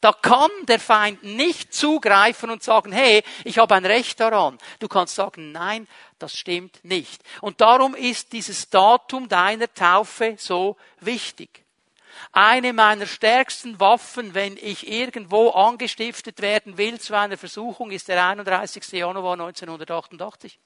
Da 0.01 0.13
kann 0.13 0.51
der 0.67 0.81
Feind 0.81 1.23
nicht 1.23 1.75
zugreifen 1.75 2.51
und 2.51 2.63
sagen, 2.63 2.93
hey, 2.93 3.23
ich 3.45 3.59
habe 3.59 3.75
ein 3.75 3.85
Recht 3.85 4.19
daran. 4.21 4.59
Du 4.79 4.89
kannst 4.89 5.15
sagen, 5.15 5.53
nein, 5.53 5.87
das 6.19 6.37
stimmt 6.37 6.83
nicht. 6.85 7.23
Und 7.41 7.61
darum 7.61 7.95
ist 7.95 8.33
dieses 8.33 8.71
Datum 8.71 9.29
deiner 9.29 9.73
Taufe 9.73 10.37
so 10.39 10.77
wichtig. 11.01 11.65
Eine 12.33 12.73
meiner 12.73 13.07
stärksten 13.07 13.81
Waffen, 13.81 14.35
wenn 14.35 14.57
ich 14.57 14.89
irgendwo 14.89 15.51
angestiftet 15.51 16.41
werden 16.41 16.79
will 16.79 17.01
zu 17.01 17.17
einer 17.17 17.37
Versuchung, 17.37 17.91
ist 17.91 18.09
der 18.09 18.25
31. 18.25 18.93
Januar 18.93 19.33
1988. 19.33 20.59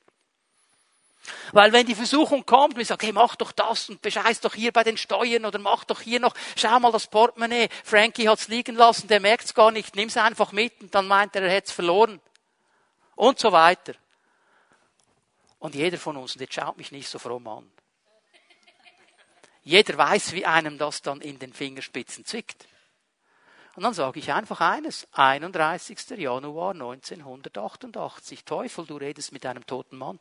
Weil 1.53 1.73
wenn 1.73 1.87
die 1.87 1.95
Versuchung 1.95 2.45
kommt 2.45 2.75
und 2.75 2.81
ich 2.81 2.89
sage, 2.89 3.07
hey, 3.07 3.13
mach 3.13 3.37
doch 3.37 3.53
das 3.53 3.89
und 3.89 4.03
bescheiß 4.03 4.41
doch 4.41 4.55
hier 4.55 4.73
bei 4.73 4.85
den 4.85 4.97
Steuern 4.97 5.45
oder 5.45 5.59
mach 5.59 5.85
doch 5.85 6.01
hier 6.01 6.21
noch, 6.21 6.35
schau 6.57 6.79
mal 6.81 6.93
das 6.93 7.07
Portemonnaie, 7.07 7.69
Frankie 7.83 8.29
hat's 8.29 8.49
liegen 8.49 8.77
lassen, 8.77 9.09
der 9.09 9.21
merkt's 9.21 9.55
gar 9.55 9.71
nicht, 9.71 9.97
nimm's 9.97 10.17
einfach 10.17 10.53
mit 10.53 10.81
und 10.81 10.95
dann 10.95 11.07
meint 11.07 11.35
er, 11.37 11.43
er 11.43 11.51
hätt's 11.51 11.73
verloren. 11.73 12.21
Und 13.17 13.39
so 13.39 13.53
weiter. 13.53 13.95
Und 15.59 15.75
jeder 15.75 15.99
von 15.99 16.17
uns, 16.17 16.35
und 16.35 16.41
jetzt 16.41 16.55
schaut 16.55 16.77
mich 16.77 16.93
nicht 16.93 17.09
so 17.09 17.19
fromm 17.19 17.47
an, 17.47 17.71
jeder 19.63 19.97
weiß, 19.97 20.33
wie 20.33 20.45
einem 20.45 20.77
das 20.77 21.01
dann 21.01 21.23
in 21.23 21.39
den 21.39 21.55
Fingerspitzen 21.55 22.27
zwickt. 22.27 22.67
Und 23.77 23.83
dann 23.83 23.95
sage 23.95 24.19
ich 24.19 24.31
einfach 24.33 24.61
eines, 24.61 25.09
31. 25.13 26.19
Januar 26.19 26.73
1988, 26.73 28.45
Teufel, 28.45 28.87
du 28.87 28.97
redest 28.99 29.33
mit 29.33 29.47
einem 29.47 29.67
toten 29.67 29.97
Mann. 29.97 30.21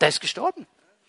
Der 0.00 0.08
ist 0.08 0.20
gestorben. 0.20 0.66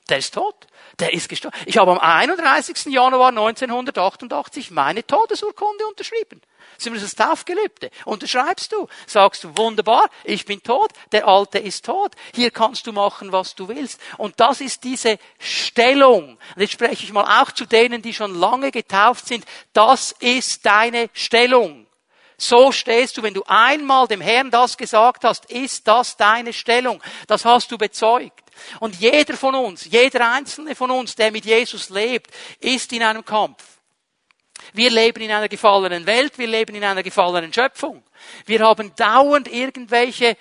Der 0.10 0.20
ist 0.20 0.34
tot. 0.34 0.68
Der 1.00 1.14
ist 1.14 1.30
gestorben. 1.30 1.58
Ich 1.66 1.78
habe 1.78 1.92
am 1.92 2.00
31. 2.00 2.86
Januar 2.86 3.30
1988 3.30 4.70
meine 4.70 5.06
Todesurkunde 5.06 5.86
unterschrieben. 5.88 6.42
Das 6.78 6.86
ist 6.86 7.04
das 7.04 7.16
Taufgelübde. 7.16 7.90
Unterschreibst 8.06 8.72
du. 8.72 8.88
Sagst 9.08 9.44
du, 9.44 9.58
wunderbar, 9.58 10.10
ich 10.24 10.46
bin 10.46 10.62
tot, 10.62 10.92
der 11.12 11.28
Alte 11.28 11.58
ist 11.58 11.86
tot. 11.86 12.12
Hier 12.34 12.52
kannst 12.52 12.86
du 12.86 12.92
machen, 12.92 13.32
was 13.32 13.56
du 13.56 13.68
willst. 13.68 14.00
Und 14.18 14.40
das 14.40 14.62
ist 14.62 14.84
diese 14.84 15.18
Stellung. 15.40 16.38
Und 16.56 16.62
jetzt 16.62 16.74
spreche 16.74 17.04
ich 17.04 17.14
mal 17.14 17.42
auch 17.42 17.52
zu 17.52 17.66
denen, 17.66 18.02
die 18.02 18.14
schon 18.14 18.36
lange 18.36 18.72
getauft 18.72 19.28
sind. 19.28 19.46
Das 19.74 20.12
ist 20.20 20.66
deine 20.66 21.10
Stellung. 21.14 21.85
So 22.38 22.72
stehst 22.72 23.18
du, 23.18 23.24
wenn 23.24 23.34
du 23.34 23.44
einmal 23.48 24.08
dem 24.08 24.22
Herrn 24.22 24.52
das 24.52 24.78
gesagt 24.78 25.24
hast, 25.24 25.46
ist 25.46 25.88
das 25.88 26.18
deine 26.18 26.54
Stellung. 26.54 27.02
Das 27.28 27.46
hast 27.46 27.72
du 27.72 27.78
bezeugt. 27.78 28.44
Und 28.80 28.96
jeder 28.96 29.36
von 29.36 29.56
uns, 29.56 29.86
jeder 29.86 30.32
einzelne 30.32 30.76
von 30.76 30.92
uns, 30.92 31.16
der 31.16 31.32
mit 31.32 31.46
Jesus 31.46 31.90
lebt, 31.90 32.32
ist 32.60 32.92
in 32.94 33.04
einem 33.04 33.24
Kampf. 33.24 33.64
Wir 34.74 34.90
leben 34.90 35.22
in 35.22 35.32
einer 35.32 35.48
gefallenen 35.48 36.06
Welt, 36.06 36.38
wir 36.38 36.48
leben 36.48 36.76
in 36.76 36.84
einer 36.84 37.04
gefallenen 37.04 37.54
Schöpfung. 37.54 38.04
Wir 38.46 38.60
haben 38.62 38.96
dauernd 38.96 39.52
irgendwelche 39.52 40.38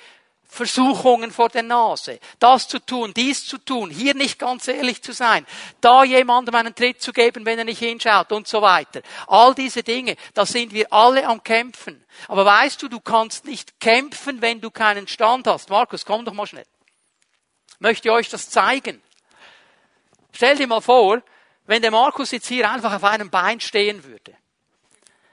Versuchungen 0.55 1.31
vor 1.31 1.49
der 1.49 1.62
Nase. 1.62 2.19
Das 2.38 2.69
zu 2.69 2.79
tun, 2.79 3.12
dies 3.14 3.45
zu 3.47 3.59
tun, 3.59 3.90
hier 3.90 4.14
nicht 4.14 4.38
ganz 4.38 4.69
ehrlich 4.69 5.03
zu 5.03 5.12
sein, 5.12 5.47
da 5.81 6.05
jemandem 6.05 6.55
einen 6.55 6.75
Tritt 6.75 7.03
zu 7.03 7.12
geben, 7.12 7.45
wenn 7.45 7.59
er 7.59 7.64
nicht 7.64 7.81
hinschaut 7.81 8.33
und 8.33 8.49
so 8.49 8.62
weiter. 8.62 9.03
All 9.27 9.55
diese 9.55 9.83
Dinge, 9.83 10.17
da 10.33 10.47
sind 10.47 10.73
wir 10.73 10.93
alle 10.93 11.27
am 11.27 11.43
Kämpfen. 11.43 12.05
Aber 12.29 12.45
weißt 12.45 12.83
du, 12.83 12.88
du 12.88 13.01
kannst 13.01 13.45
nicht 13.45 13.81
kämpfen, 13.81 14.40
wenn 14.40 14.61
du 14.61 14.71
keinen 14.71 15.09
Stand 15.09 15.47
hast. 15.47 15.71
Markus, 15.71 16.05
komm 16.05 16.25
doch 16.25 16.33
mal 16.33 16.47
schnell 16.47 16.64
möchte 17.85 18.11
euch 18.12 18.29
das 18.29 18.51
zeigen. 18.51 19.03
Stell 20.33 20.57
dir 20.57 20.67
mal 20.67 20.81
vor, 20.81 21.23
wenn 21.67 21.83
der 21.83 21.90
Markus 21.90 22.33
jetzt 22.33 22.49
hier 22.49 22.69
einfach 22.69 22.93
auf 22.93 23.05
einem 23.05 23.31
Bein 23.31 23.61
stehen 23.61 24.03
würde, 24.05 24.35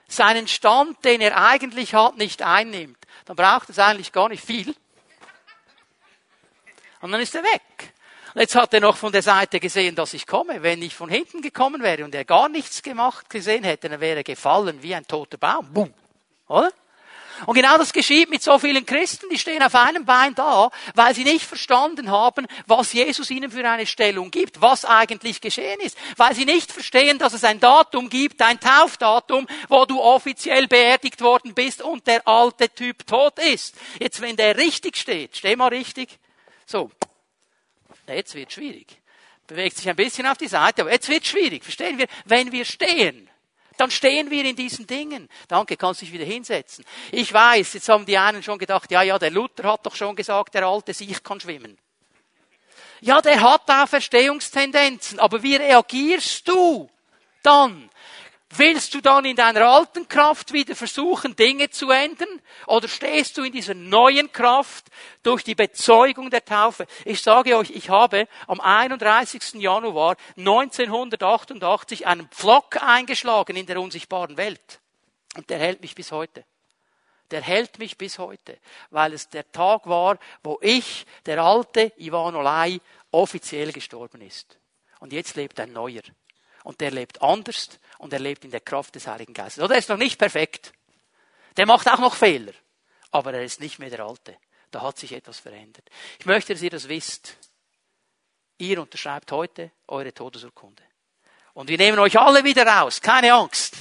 seinen 0.06 0.46
Stand, 0.46 1.04
den 1.04 1.20
er 1.20 1.36
eigentlich 1.36 1.94
hat, 1.94 2.16
nicht 2.16 2.42
einnimmt, 2.42 2.98
dann 3.24 3.36
braucht 3.36 3.70
es 3.70 3.78
eigentlich 3.78 4.12
gar 4.12 4.28
nicht 4.28 4.44
viel. 4.44 4.74
Und 7.02 7.12
dann 7.12 7.20
ist 7.20 7.34
er 7.34 7.42
weg. 7.42 7.92
Und 8.32 8.40
jetzt 8.40 8.54
hat 8.54 8.72
er 8.72 8.80
noch 8.80 8.96
von 8.96 9.12
der 9.12 9.22
Seite 9.22 9.60
gesehen, 9.60 9.94
dass 9.94 10.14
ich 10.14 10.26
komme. 10.26 10.62
Wenn 10.62 10.80
ich 10.80 10.94
von 10.94 11.10
hinten 11.10 11.42
gekommen 11.42 11.82
wäre 11.82 12.04
und 12.04 12.14
er 12.14 12.24
gar 12.24 12.48
nichts 12.48 12.82
gemacht 12.82 13.28
gesehen 13.28 13.64
hätte, 13.64 13.90
dann 13.90 14.00
wäre 14.00 14.18
er 14.18 14.24
gefallen 14.24 14.82
wie 14.82 14.94
ein 14.94 15.06
toter 15.06 15.36
Baum. 15.36 15.70
Boom. 15.72 15.92
Oder? 16.48 16.72
Und 17.46 17.54
genau 17.54 17.76
das 17.76 17.92
geschieht 17.92 18.30
mit 18.30 18.42
so 18.42 18.58
vielen 18.58 18.86
Christen, 18.86 19.26
die 19.30 19.38
stehen 19.38 19.62
auf 19.62 19.74
einem 19.74 20.04
Bein 20.04 20.34
da, 20.34 20.70
weil 20.94 21.14
sie 21.14 21.24
nicht 21.24 21.44
verstanden 21.44 22.10
haben, 22.10 22.46
was 22.66 22.92
Jesus 22.92 23.30
ihnen 23.30 23.50
für 23.50 23.68
eine 23.68 23.86
Stellung 23.86 24.30
gibt, 24.30 24.60
was 24.60 24.84
eigentlich 24.84 25.40
geschehen 25.40 25.80
ist. 25.80 25.98
Weil 26.16 26.34
sie 26.34 26.44
nicht 26.44 26.70
verstehen, 26.70 27.18
dass 27.18 27.32
es 27.32 27.42
ein 27.42 27.58
Datum 27.58 28.08
gibt, 28.08 28.40
ein 28.42 28.60
Taufdatum, 28.60 29.48
wo 29.68 29.84
du 29.86 30.00
offiziell 30.00 30.68
beerdigt 30.68 31.20
worden 31.20 31.52
bist 31.52 31.82
und 31.82 32.06
der 32.06 32.26
alte 32.28 32.68
Typ 32.68 33.06
tot 33.06 33.38
ist. 33.40 33.74
Jetzt, 33.98 34.20
wenn 34.20 34.36
der 34.36 34.56
richtig 34.56 34.96
steht, 34.96 35.36
steh 35.36 35.56
mal 35.56 35.68
richtig. 35.68 36.20
So. 36.72 36.90
Jetzt 38.08 38.34
wird 38.34 38.50
schwierig. 38.50 38.86
Bewegt 39.46 39.76
sich 39.76 39.86
ein 39.90 39.96
bisschen 39.96 40.26
auf 40.26 40.38
die 40.38 40.48
Seite, 40.48 40.80
aber 40.80 40.90
jetzt 40.90 41.06
wird 41.10 41.26
schwierig. 41.26 41.62
Verstehen 41.62 41.98
wir? 41.98 42.06
Wenn 42.24 42.50
wir 42.50 42.64
stehen, 42.64 43.28
dann 43.76 43.90
stehen 43.90 44.30
wir 44.30 44.42
in 44.42 44.56
diesen 44.56 44.86
Dingen. 44.86 45.28
Danke, 45.48 45.76
kannst 45.76 46.00
dich 46.00 46.12
wieder 46.12 46.24
hinsetzen. 46.24 46.86
Ich 47.10 47.30
weiß, 47.30 47.74
jetzt 47.74 47.90
haben 47.90 48.06
die 48.06 48.16
einen 48.16 48.42
schon 48.42 48.58
gedacht, 48.58 48.90
ja, 48.90 49.02
ja, 49.02 49.18
der 49.18 49.30
Luther 49.30 49.70
hat 49.70 49.84
doch 49.84 49.94
schon 49.94 50.16
gesagt, 50.16 50.54
der 50.54 50.64
alte 50.64 50.94
Sieg 50.94 51.22
kann 51.22 51.40
schwimmen. 51.40 51.76
Ja, 53.02 53.20
der 53.20 53.42
hat 53.42 53.68
da 53.68 53.86
Verstehungstendenzen, 53.86 55.18
aber 55.18 55.42
wie 55.42 55.56
reagierst 55.56 56.48
du 56.48 56.88
dann? 57.42 57.90
Willst 58.54 58.92
du 58.92 59.00
dann 59.00 59.24
in 59.24 59.34
deiner 59.34 59.66
alten 59.66 60.06
Kraft 60.08 60.52
wieder 60.52 60.76
versuchen, 60.76 61.34
Dinge 61.34 61.70
zu 61.70 61.90
ändern? 61.90 62.28
Oder 62.66 62.86
stehst 62.86 63.38
du 63.38 63.44
in 63.44 63.52
dieser 63.52 63.72
neuen 63.72 64.30
Kraft 64.30 64.90
durch 65.22 65.42
die 65.42 65.54
Bezeugung 65.54 66.28
der 66.28 66.44
Taufe? 66.44 66.86
Ich 67.06 67.22
sage 67.22 67.56
euch, 67.56 67.70
ich 67.70 67.88
habe 67.88 68.28
am 68.46 68.60
31. 68.60 69.54
Januar 69.54 70.16
1988 70.36 72.06
einen 72.06 72.28
Pflock 72.28 72.82
eingeschlagen 72.82 73.56
in 73.56 73.64
der 73.64 73.80
unsichtbaren 73.80 74.36
Welt. 74.36 74.80
Und 75.34 75.48
der 75.48 75.58
hält 75.58 75.80
mich 75.80 75.94
bis 75.94 76.12
heute. 76.12 76.44
Der 77.30 77.40
hält 77.40 77.78
mich 77.78 77.96
bis 77.96 78.18
heute, 78.18 78.58
weil 78.90 79.14
es 79.14 79.30
der 79.30 79.50
Tag 79.50 79.86
war, 79.86 80.18
wo 80.42 80.58
ich, 80.60 81.06
der 81.24 81.42
alte 81.42 81.90
Ivan 81.96 82.36
Olai, 82.36 82.80
offiziell 83.12 83.72
gestorben 83.72 84.20
ist. 84.20 84.58
Und 85.00 85.14
jetzt 85.14 85.36
lebt 85.36 85.58
ein 85.58 85.72
neuer. 85.72 86.02
Und 86.64 86.80
der 86.80 86.90
lebt 86.90 87.22
anders 87.22 87.68
und 87.98 88.12
er 88.12 88.20
lebt 88.20 88.44
in 88.44 88.50
der 88.50 88.60
Kraft 88.60 88.94
des 88.94 89.06
Heiligen 89.06 89.34
Geistes. 89.34 89.62
Oder 89.62 89.74
er 89.74 89.78
ist 89.78 89.88
noch 89.88 89.96
nicht 89.96 90.18
perfekt. 90.18 90.72
Der 91.56 91.66
macht 91.66 91.88
auch 91.88 91.98
noch 91.98 92.14
Fehler. 92.14 92.52
Aber 93.10 93.34
er 93.34 93.44
ist 93.44 93.60
nicht 93.60 93.78
mehr 93.78 93.90
der 93.90 94.00
Alte. 94.00 94.36
Da 94.70 94.82
hat 94.82 94.98
sich 94.98 95.12
etwas 95.12 95.38
verändert. 95.38 95.84
Ich 96.18 96.26
möchte, 96.26 96.54
dass 96.54 96.62
ihr 96.62 96.70
das 96.70 96.88
wisst. 96.88 97.36
Ihr 98.58 98.80
unterschreibt 98.80 99.30
heute 99.32 99.70
eure 99.88 100.14
Todesurkunde. 100.14 100.82
Und 101.54 101.68
wir 101.68 101.76
nehmen 101.76 101.98
euch 101.98 102.18
alle 102.18 102.44
wieder 102.44 102.66
raus. 102.66 103.00
Keine 103.00 103.34
Angst. 103.34 103.76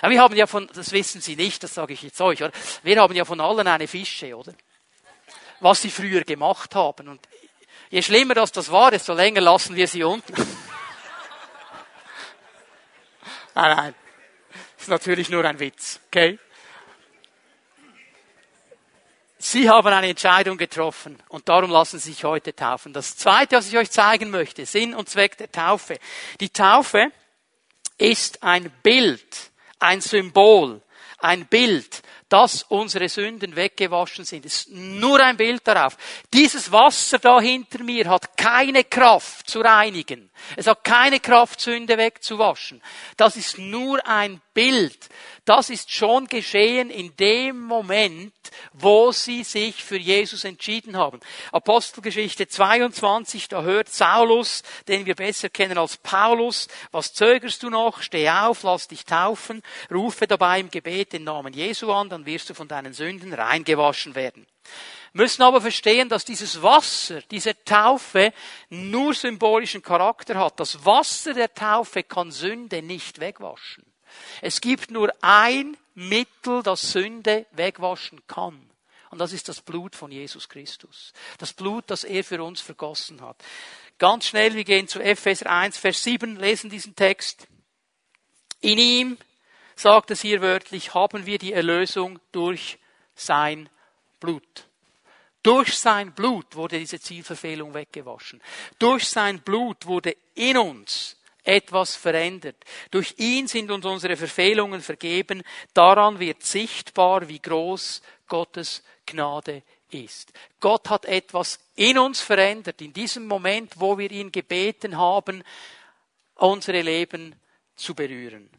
Aber 0.00 0.10
wir 0.10 0.20
haben 0.20 0.36
ja 0.36 0.46
von, 0.46 0.68
das 0.72 0.92
wissen 0.92 1.20
Sie 1.20 1.36
nicht, 1.36 1.62
das 1.62 1.74
sage 1.74 1.92
ich 1.92 2.02
jetzt 2.02 2.20
euch, 2.20 2.42
oder? 2.42 2.52
Wir 2.82 3.00
haben 3.00 3.14
ja 3.14 3.24
von 3.24 3.40
allen 3.40 3.66
eine 3.66 3.88
Fische, 3.88 4.36
oder? 4.36 4.54
Was 5.60 5.82
sie 5.82 5.90
früher 5.90 6.22
gemacht 6.22 6.74
haben. 6.74 7.08
Und 7.08 7.20
je 7.90 8.00
schlimmer 8.00 8.34
das 8.34 8.52
das 8.52 8.70
war, 8.70 8.92
desto 8.92 9.12
länger 9.12 9.40
lassen 9.40 9.74
wir 9.74 9.88
sie 9.88 10.04
unten. 10.04 10.34
Nein, 13.58 13.76
nein. 13.76 13.94
Das 14.76 14.82
ist 14.82 14.88
natürlich 14.88 15.30
nur 15.30 15.44
ein 15.44 15.58
Witz, 15.58 15.98
okay? 16.06 16.38
Sie 19.36 19.68
haben 19.68 19.88
eine 19.88 20.10
Entscheidung 20.10 20.56
getroffen 20.56 21.20
und 21.28 21.48
darum 21.48 21.68
lassen 21.72 21.98
Sie 21.98 22.12
sich 22.12 22.22
heute 22.22 22.54
taufen. 22.54 22.92
Das 22.92 23.16
zweite, 23.16 23.56
was 23.56 23.66
ich 23.66 23.76
euch 23.76 23.90
zeigen 23.90 24.30
möchte, 24.30 24.64
Sinn 24.64 24.94
und 24.94 25.08
Zweck 25.08 25.36
der 25.38 25.50
Taufe. 25.50 25.98
Die 26.38 26.50
Taufe 26.50 27.10
ist 27.96 28.44
ein 28.44 28.70
Bild, 28.84 29.50
ein 29.80 30.00
Symbol, 30.00 30.80
ein 31.18 31.46
Bild 31.46 32.02
dass 32.28 32.62
unsere 32.64 33.08
Sünden 33.08 33.56
weggewaschen 33.56 34.24
sind. 34.24 34.44
Es 34.44 34.62
ist 34.62 34.70
nur 34.70 35.20
ein 35.20 35.36
Bild 35.36 35.66
darauf. 35.66 35.96
Dieses 36.32 36.70
Wasser 36.70 37.18
da 37.18 37.40
hinter 37.40 37.82
mir 37.82 38.08
hat 38.08 38.36
keine 38.36 38.84
Kraft 38.84 39.48
zu 39.48 39.60
reinigen. 39.60 40.30
Es 40.56 40.66
hat 40.66 40.84
keine 40.84 41.20
Kraft, 41.20 41.60
Sünde 41.60 41.96
wegzuwaschen. 41.96 42.82
Das 43.16 43.36
ist 43.36 43.58
nur 43.58 44.06
ein 44.06 44.40
Bild. 44.52 45.08
Das 45.44 45.70
ist 45.70 45.90
schon 45.90 46.26
geschehen 46.26 46.90
in 46.90 47.16
dem 47.16 47.60
Moment, 47.60 48.34
wo 48.72 49.12
sie 49.12 49.44
sich 49.44 49.82
für 49.82 49.96
Jesus 49.96 50.44
entschieden 50.44 50.96
haben. 50.96 51.20
Apostelgeschichte 51.52 52.48
22, 52.48 53.48
da 53.48 53.62
hört 53.62 53.88
Saulus, 53.88 54.62
den 54.88 55.06
wir 55.06 55.14
besser 55.14 55.48
kennen 55.48 55.78
als 55.78 55.96
Paulus, 55.96 56.68
was 56.90 57.14
zögerst 57.14 57.62
du 57.62 57.70
noch? 57.70 58.02
Steh 58.02 58.28
auf, 58.28 58.62
lass 58.62 58.88
dich 58.88 59.04
taufen, 59.04 59.62
rufe 59.90 60.26
dabei 60.26 60.60
im 60.60 60.70
Gebet 60.70 61.14
den 61.14 61.24
Namen 61.24 61.54
Jesu 61.54 61.92
an, 61.92 62.08
dann 62.18 62.26
wirst 62.26 62.50
du 62.50 62.54
von 62.54 62.66
deinen 62.66 62.92
Sünden 62.92 63.32
reingewaschen 63.32 64.14
werden. 64.14 64.46
Müssen 65.12 65.42
aber 65.42 65.60
verstehen, 65.60 66.08
dass 66.08 66.24
dieses 66.24 66.62
Wasser, 66.62 67.22
diese 67.30 67.62
Taufe 67.64 68.32
nur 68.68 69.14
symbolischen 69.14 69.82
Charakter 69.82 70.34
hat. 70.34 70.58
Das 70.60 70.84
Wasser 70.84 71.32
der 71.32 71.54
Taufe 71.54 72.02
kann 72.02 72.30
Sünde 72.30 72.82
nicht 72.82 73.20
wegwaschen. 73.20 73.84
Es 74.42 74.60
gibt 74.60 74.90
nur 74.90 75.12
ein 75.20 75.76
Mittel, 75.94 76.62
das 76.62 76.92
Sünde 76.92 77.46
wegwaschen 77.52 78.26
kann. 78.26 78.68
Und 79.10 79.18
das 79.18 79.32
ist 79.32 79.48
das 79.48 79.60
Blut 79.60 79.96
von 79.96 80.10
Jesus 80.10 80.48
Christus. 80.48 81.12
Das 81.38 81.52
Blut, 81.52 81.84
das 81.86 82.04
er 82.04 82.24
für 82.24 82.42
uns 82.42 82.60
vergossen 82.60 83.22
hat. 83.22 83.36
Ganz 83.98 84.26
schnell, 84.26 84.54
wir 84.54 84.64
gehen 84.64 84.88
zu 84.88 85.00
Epheser 85.00 85.50
1, 85.50 85.78
Vers 85.78 86.02
7, 86.02 86.36
lesen 86.36 86.68
diesen 86.68 86.94
Text. 86.94 87.46
In 88.60 88.78
ihm, 88.78 89.18
sagt 89.78 90.10
es 90.10 90.20
hier 90.20 90.40
wörtlich, 90.40 90.94
haben 90.94 91.24
wir 91.26 91.38
die 91.38 91.52
Erlösung 91.52 92.18
durch 92.32 92.78
sein 93.14 93.68
Blut. 94.20 94.66
Durch 95.42 95.78
sein 95.78 96.12
Blut 96.12 96.56
wurde 96.56 96.78
diese 96.78 97.00
Zielverfehlung 97.00 97.72
weggewaschen. 97.74 98.42
Durch 98.78 99.08
sein 99.08 99.40
Blut 99.40 99.86
wurde 99.86 100.16
in 100.34 100.58
uns 100.58 101.16
etwas 101.44 101.96
verändert. 101.96 102.56
Durch 102.90 103.14
ihn 103.18 103.46
sind 103.46 103.70
uns 103.70 103.86
unsere 103.86 104.16
Verfehlungen 104.16 104.80
vergeben. 104.80 105.42
Daran 105.72 106.18
wird 106.18 106.42
sichtbar, 106.42 107.28
wie 107.28 107.38
groß 107.38 108.02
Gottes 108.26 108.82
Gnade 109.06 109.62
ist. 109.90 110.32
Gott 110.60 110.90
hat 110.90 111.06
etwas 111.06 111.60
in 111.76 111.98
uns 111.98 112.20
verändert, 112.20 112.82
in 112.82 112.92
diesem 112.92 113.26
Moment, 113.26 113.74
wo 113.76 113.96
wir 113.96 114.10
ihn 114.10 114.30
gebeten 114.30 114.98
haben, 114.98 115.42
unsere 116.34 116.82
Leben 116.82 117.34
zu 117.76 117.94
berühren. 117.94 118.50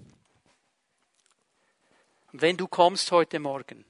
Und 2.32 2.42
wenn 2.42 2.58
du 2.58 2.68
kommst 2.68 3.12
heute 3.12 3.40
Morgen, 3.40 3.86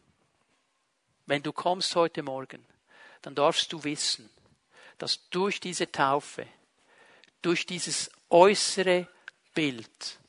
wenn 1.26 1.44
du 1.44 1.52
kommst 1.52 1.96
heute 1.96 2.24
Morgen, 2.24 2.66
dann 3.22 3.36
darfst 3.36 3.72
du 3.74 3.84
wissen, 3.84 4.30
dass 4.98 5.30
durch 5.30 5.60
diese 5.60 5.92
Taufe, 5.92 6.48
durch 7.42 7.66
dieses 7.66 8.10
äußere 8.30 9.08
Bild 9.54 10.20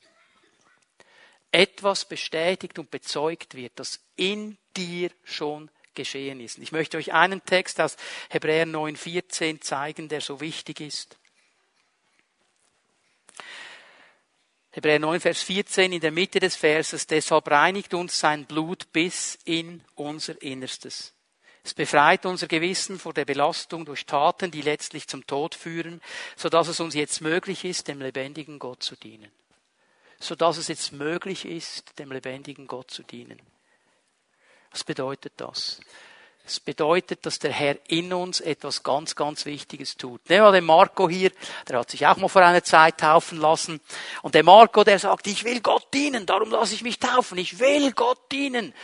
etwas 1.52 2.04
bestätigt 2.04 2.78
und 2.78 2.90
bezeugt 2.90 3.54
wird, 3.54 3.72
das 3.76 4.00
in 4.16 4.56
dir 4.76 5.10
schon 5.24 5.70
geschehen 5.94 6.40
ist. 6.40 6.58
Ich 6.58 6.72
möchte 6.72 6.96
euch 6.96 7.12
einen 7.12 7.44
Text 7.44 7.80
aus 7.80 7.96
Hebräer 8.28 8.66
9,14 8.66 9.60
zeigen, 9.60 10.08
der 10.08 10.20
so 10.20 10.40
wichtig 10.40 10.80
ist. 10.80 11.19
Hebräer 14.72 15.00
9, 15.00 15.20
Vers 15.20 15.42
14 15.42 15.92
in 15.92 16.00
der 16.00 16.12
Mitte 16.12 16.38
des 16.38 16.54
Verses, 16.54 17.08
deshalb 17.08 17.50
reinigt 17.50 17.92
uns 17.92 18.20
sein 18.20 18.46
Blut 18.46 18.92
bis 18.92 19.36
in 19.44 19.82
unser 19.96 20.40
Innerstes. 20.40 21.12
Es 21.64 21.74
befreit 21.74 22.24
unser 22.24 22.46
Gewissen 22.46 22.98
vor 22.98 23.12
der 23.12 23.24
Belastung 23.24 23.84
durch 23.84 24.06
Taten, 24.06 24.52
die 24.52 24.62
letztlich 24.62 25.08
zum 25.08 25.26
Tod 25.26 25.56
führen, 25.56 26.00
so 26.36 26.48
dass 26.48 26.68
es 26.68 26.78
uns 26.78 26.94
jetzt 26.94 27.20
möglich 27.20 27.64
ist, 27.64 27.88
dem 27.88 28.00
lebendigen 28.00 28.60
Gott 28.60 28.82
zu 28.84 28.94
dienen. 28.94 29.32
So 30.20 30.36
dass 30.36 30.56
es 30.56 30.68
jetzt 30.68 30.92
möglich 30.92 31.44
ist, 31.44 31.98
dem 31.98 32.12
lebendigen 32.12 32.68
Gott 32.68 32.92
zu 32.92 33.02
dienen. 33.02 33.40
Was 34.70 34.84
bedeutet 34.84 35.32
das? 35.38 35.80
Es 36.50 36.58
bedeutet, 36.58 37.24
dass 37.26 37.38
der 37.38 37.52
Herr 37.52 37.76
in 37.86 38.12
uns 38.12 38.40
etwas 38.40 38.82
ganz, 38.82 39.14
ganz 39.14 39.46
Wichtiges 39.46 39.96
tut. 39.96 40.28
Nehmen 40.28 40.46
wir 40.46 40.50
den 40.50 40.64
Marco 40.64 41.08
hier, 41.08 41.30
der 41.68 41.78
hat 41.78 41.90
sich 41.90 42.04
auch 42.08 42.16
mal 42.16 42.26
vor 42.26 42.42
einer 42.42 42.64
Zeit 42.64 42.98
taufen 42.98 43.38
lassen. 43.38 43.80
Und 44.22 44.34
der 44.34 44.42
Marco, 44.42 44.82
der 44.82 44.98
sagt, 44.98 45.28
ich 45.28 45.44
will 45.44 45.60
Gott 45.60 45.94
dienen, 45.94 46.26
darum 46.26 46.50
lasse 46.50 46.74
ich 46.74 46.82
mich 46.82 46.98
taufen, 46.98 47.38
ich 47.38 47.60
will 47.60 47.92
Gott 47.92 48.32
dienen. 48.32 48.74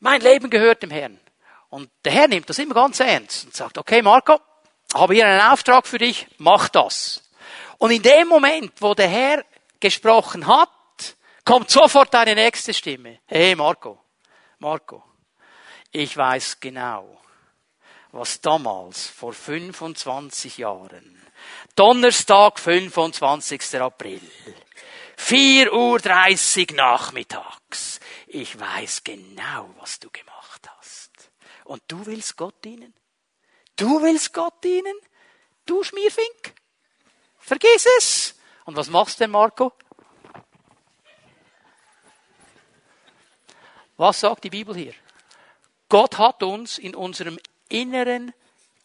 Mein 0.00 0.20
Leben 0.20 0.50
gehört 0.50 0.82
dem 0.82 0.90
Herrn. 0.90 1.18
Und 1.70 1.88
der 2.04 2.12
Herr 2.12 2.28
nimmt 2.28 2.50
das 2.50 2.58
immer 2.58 2.74
ganz 2.74 3.00
ernst 3.00 3.46
und 3.46 3.56
sagt, 3.56 3.78
okay 3.78 4.02
Marco, 4.02 4.38
habe 4.92 5.14
hier 5.14 5.26
einen 5.26 5.40
Auftrag 5.40 5.86
für 5.86 5.98
dich, 5.98 6.26
mach 6.36 6.68
das. 6.68 7.22
Und 7.78 7.92
in 7.92 8.02
dem 8.02 8.28
Moment, 8.28 8.72
wo 8.80 8.92
der 8.92 9.08
Herr 9.08 9.42
gesprochen 9.80 10.46
hat, 10.46 10.68
kommt 11.46 11.70
sofort 11.70 12.14
eine 12.14 12.34
nächste 12.34 12.74
Stimme. 12.74 13.20
Hey 13.24 13.56
Marco, 13.56 13.98
Marco, 14.58 15.02
ich 15.92 16.16
weiß 16.16 16.60
genau, 16.60 17.20
was 18.12 18.40
damals 18.40 19.08
vor 19.08 19.32
25 19.32 20.58
Jahren, 20.58 21.16
Donnerstag, 21.74 22.58
25. 22.58 23.80
April, 23.80 24.20
4.30 25.16 26.70
Uhr 26.70 26.76
nachmittags, 26.76 28.00
ich 28.26 28.58
weiß 28.58 29.04
genau, 29.04 29.70
was 29.78 29.98
du 29.98 30.10
gemacht 30.10 30.40
Und 31.70 31.84
du 31.86 32.04
willst 32.04 32.36
Gott 32.36 32.64
dienen? 32.64 32.92
Du 33.76 34.02
willst 34.02 34.32
Gott 34.32 34.64
dienen? 34.64 34.96
Du 35.66 35.84
Schmierfink? 35.84 36.54
Vergiss 37.38 37.86
es! 37.98 38.34
Und 38.64 38.74
was 38.74 38.90
machst 38.90 39.20
du 39.20 39.24
denn, 39.24 39.30
Marco? 39.30 39.72
Was 43.96 44.18
sagt 44.18 44.42
die 44.42 44.50
Bibel 44.50 44.74
hier? 44.74 44.94
Gott 45.90 46.16
hat 46.16 46.42
uns 46.42 46.78
in 46.78 46.94
unserem 46.94 47.38
Inneren 47.68 48.32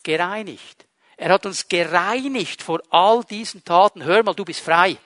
gereinigt. 0.04 0.86
Er 1.16 1.32
hat 1.32 1.46
uns 1.46 1.70
gereinigt 1.70 2.62
vor 2.62 2.82
all 2.90 3.24
diesen 3.24 3.64
Taten. 3.64 4.04
Hör 4.04 4.24
mal, 4.24 4.34
du 4.34 4.44
bist 4.44 4.60
frei. 4.60 4.98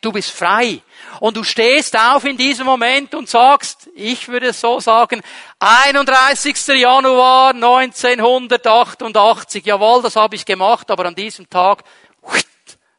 Du 0.00 0.12
bist 0.12 0.30
frei. 0.30 0.80
Und 1.18 1.36
du 1.36 1.42
stehst 1.42 1.98
auf 1.98 2.24
in 2.24 2.36
diesem 2.36 2.66
Moment 2.66 3.12
und 3.14 3.28
sagst, 3.28 3.90
ich 3.94 4.28
würde 4.28 4.46
es 4.48 4.60
so 4.60 4.80
sagen, 4.80 5.22
31. 5.58 6.68
Januar 6.68 7.54
1988. 7.54 9.66
Jawohl, 9.66 10.02
das 10.02 10.16
habe 10.16 10.36
ich 10.36 10.46
gemacht, 10.46 10.90
aber 10.90 11.06
an 11.06 11.14
diesem 11.14 11.48
Tag 11.50 11.84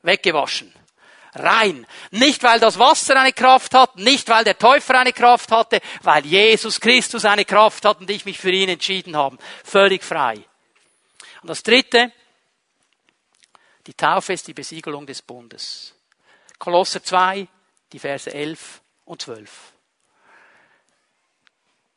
weggewaschen. 0.03 0.71
Rein. 1.33 1.87
Nicht 2.11 2.43
weil 2.43 2.59
das 2.59 2.77
Wasser 2.77 3.19
eine 3.19 3.33
Kraft 3.33 3.73
hat, 3.73 3.95
nicht 3.95 4.27
weil 4.27 4.43
der 4.43 4.57
Täufer 4.57 4.99
eine 4.99 5.13
Kraft 5.13 5.51
hatte, 5.51 5.79
weil 6.01 6.25
Jesus 6.25 6.79
Christus 6.79 7.25
eine 7.25 7.45
Kraft 7.45 7.85
hat 7.85 8.01
und 8.01 8.09
ich 8.09 8.25
mich 8.25 8.37
für 8.37 8.51
ihn 8.51 8.69
entschieden 8.69 9.15
habe. 9.15 9.37
Völlig 9.63 10.03
frei. 10.03 10.43
Und 11.41 11.49
das 11.49 11.63
dritte, 11.63 12.11
die 13.87 13.93
Taufe 13.93 14.33
ist 14.33 14.47
die 14.47 14.53
Besiegelung 14.53 15.05
des 15.05 15.21
Bundes. 15.21 15.95
Kolosser 16.59 17.03
2, 17.03 17.47
die 17.91 17.99
Verse 17.99 18.31
11 18.31 18.81
und 19.05 19.21
12. 19.21 19.49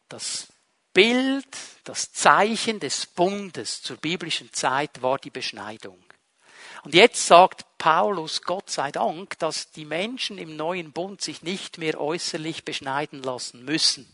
Das 0.09 0.47
Bild, 0.93 1.47
das 1.83 2.13
Zeichen 2.13 2.79
des 2.79 3.07
Bundes 3.07 3.83
zur 3.83 3.97
biblischen 3.97 4.53
Zeit 4.53 5.03
war 5.03 5.19
die 5.19 5.31
Beschneidung. 5.31 6.03
Und 6.85 6.95
jetzt 6.95 7.27
sagt 7.27 7.65
Paulus, 7.85 8.41
Gott 8.41 8.71
sei 8.71 8.91
Dank, 8.91 9.39
dass 9.41 9.71
die 9.71 9.85
Menschen 9.85 10.39
im 10.39 10.57
neuen 10.57 10.93
Bund 10.93 11.21
sich 11.21 11.43
nicht 11.43 11.77
mehr 11.77 12.01
äußerlich 12.01 12.65
beschneiden 12.65 13.23
lassen 13.23 13.63
müssen, 13.63 14.11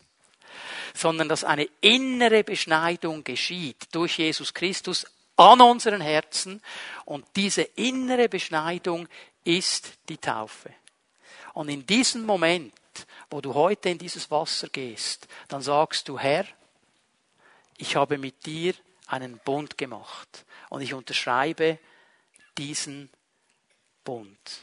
sondern 0.92 1.28
dass 1.28 1.44
eine 1.44 1.68
innere 1.80 2.42
Beschneidung 2.42 3.22
geschieht 3.22 3.86
durch 3.92 4.18
Jesus 4.18 4.54
Christus 4.54 5.06
an 5.36 5.60
unseren 5.60 6.00
Herzen 6.00 6.60
und 7.04 7.24
diese 7.36 7.62
innere 7.62 8.28
Beschneidung 8.28 9.06
ist 9.44 9.92
die 10.08 10.18
Taufe. 10.18 10.74
Und 11.54 11.68
in 11.68 11.86
diesem 11.86 12.26
Moment, 12.26 12.74
wo 13.30 13.40
du 13.40 13.54
heute 13.54 13.90
in 13.90 13.98
dieses 13.98 14.32
Wasser 14.32 14.68
gehst, 14.68 15.28
dann 15.46 15.62
sagst 15.62 16.08
du, 16.08 16.18
Herr, 16.18 16.44
ich 17.76 17.94
habe 17.94 18.18
mit 18.18 18.46
dir 18.46 18.74
einen 19.06 19.38
Bund 19.38 19.78
gemacht 19.78 20.44
und 20.70 20.80
ich 20.80 20.92
unterschreibe 20.92 21.78
diesen 22.58 23.10
Bund. 24.04 24.60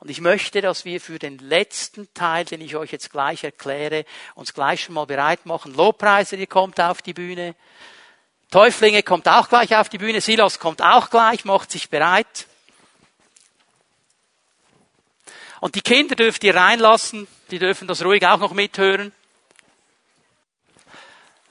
Und 0.00 0.10
ich 0.10 0.20
möchte, 0.20 0.60
dass 0.60 0.84
wir 0.84 1.00
für 1.00 1.18
den 1.18 1.38
letzten 1.38 2.12
Teil, 2.12 2.44
den 2.44 2.60
ich 2.60 2.76
euch 2.76 2.92
jetzt 2.92 3.10
gleich 3.10 3.42
erkläre, 3.44 4.04
uns 4.34 4.52
gleich 4.52 4.84
schon 4.84 4.94
mal 4.94 5.06
bereit 5.06 5.46
machen. 5.46 5.74
Lobpreiser, 5.74 6.36
ihr 6.36 6.46
kommt 6.46 6.80
auf 6.80 7.00
die 7.00 7.14
Bühne. 7.14 7.54
Täuflinge 8.50 9.02
kommt 9.02 9.26
auch 9.28 9.48
gleich 9.48 9.74
auf 9.74 9.88
die 9.88 9.98
Bühne. 9.98 10.20
Silas 10.20 10.58
kommt 10.58 10.82
auch 10.82 11.10
gleich, 11.10 11.44
macht 11.44 11.70
sich 11.70 11.88
bereit. 11.88 12.46
Und 15.60 15.74
die 15.74 15.80
Kinder 15.80 16.14
dürft 16.14 16.44
ihr 16.44 16.54
reinlassen. 16.54 17.26
Die 17.50 17.58
dürfen 17.58 17.88
das 17.88 18.04
ruhig 18.04 18.26
auch 18.26 18.38
noch 18.38 18.52
mithören. 18.52 19.12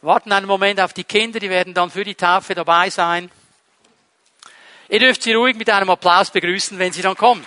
Warten 0.01 0.31
einen 0.31 0.45
Moment 0.45 0.81
auf 0.81 0.93
die 0.93 1.05
Kinder, 1.05 1.39
die 1.39 1.49
werden 1.49 1.73
dann 1.73 1.89
für 1.89 2.03
die 2.03 2.13
Taufe 2.13 2.53
dabei 2.53 2.89
sein. 2.89 3.31
Ihr 4.93 4.99
dürft 4.99 5.23
sie 5.23 5.33
ruhig 5.33 5.57
mit 5.57 5.71
einem 5.71 5.89
Applaus 5.89 6.29
begrüßen, 6.29 6.77
wenn 6.77 6.93
sie 6.93 7.01
dann 7.01 7.17
kommen. 7.17 7.43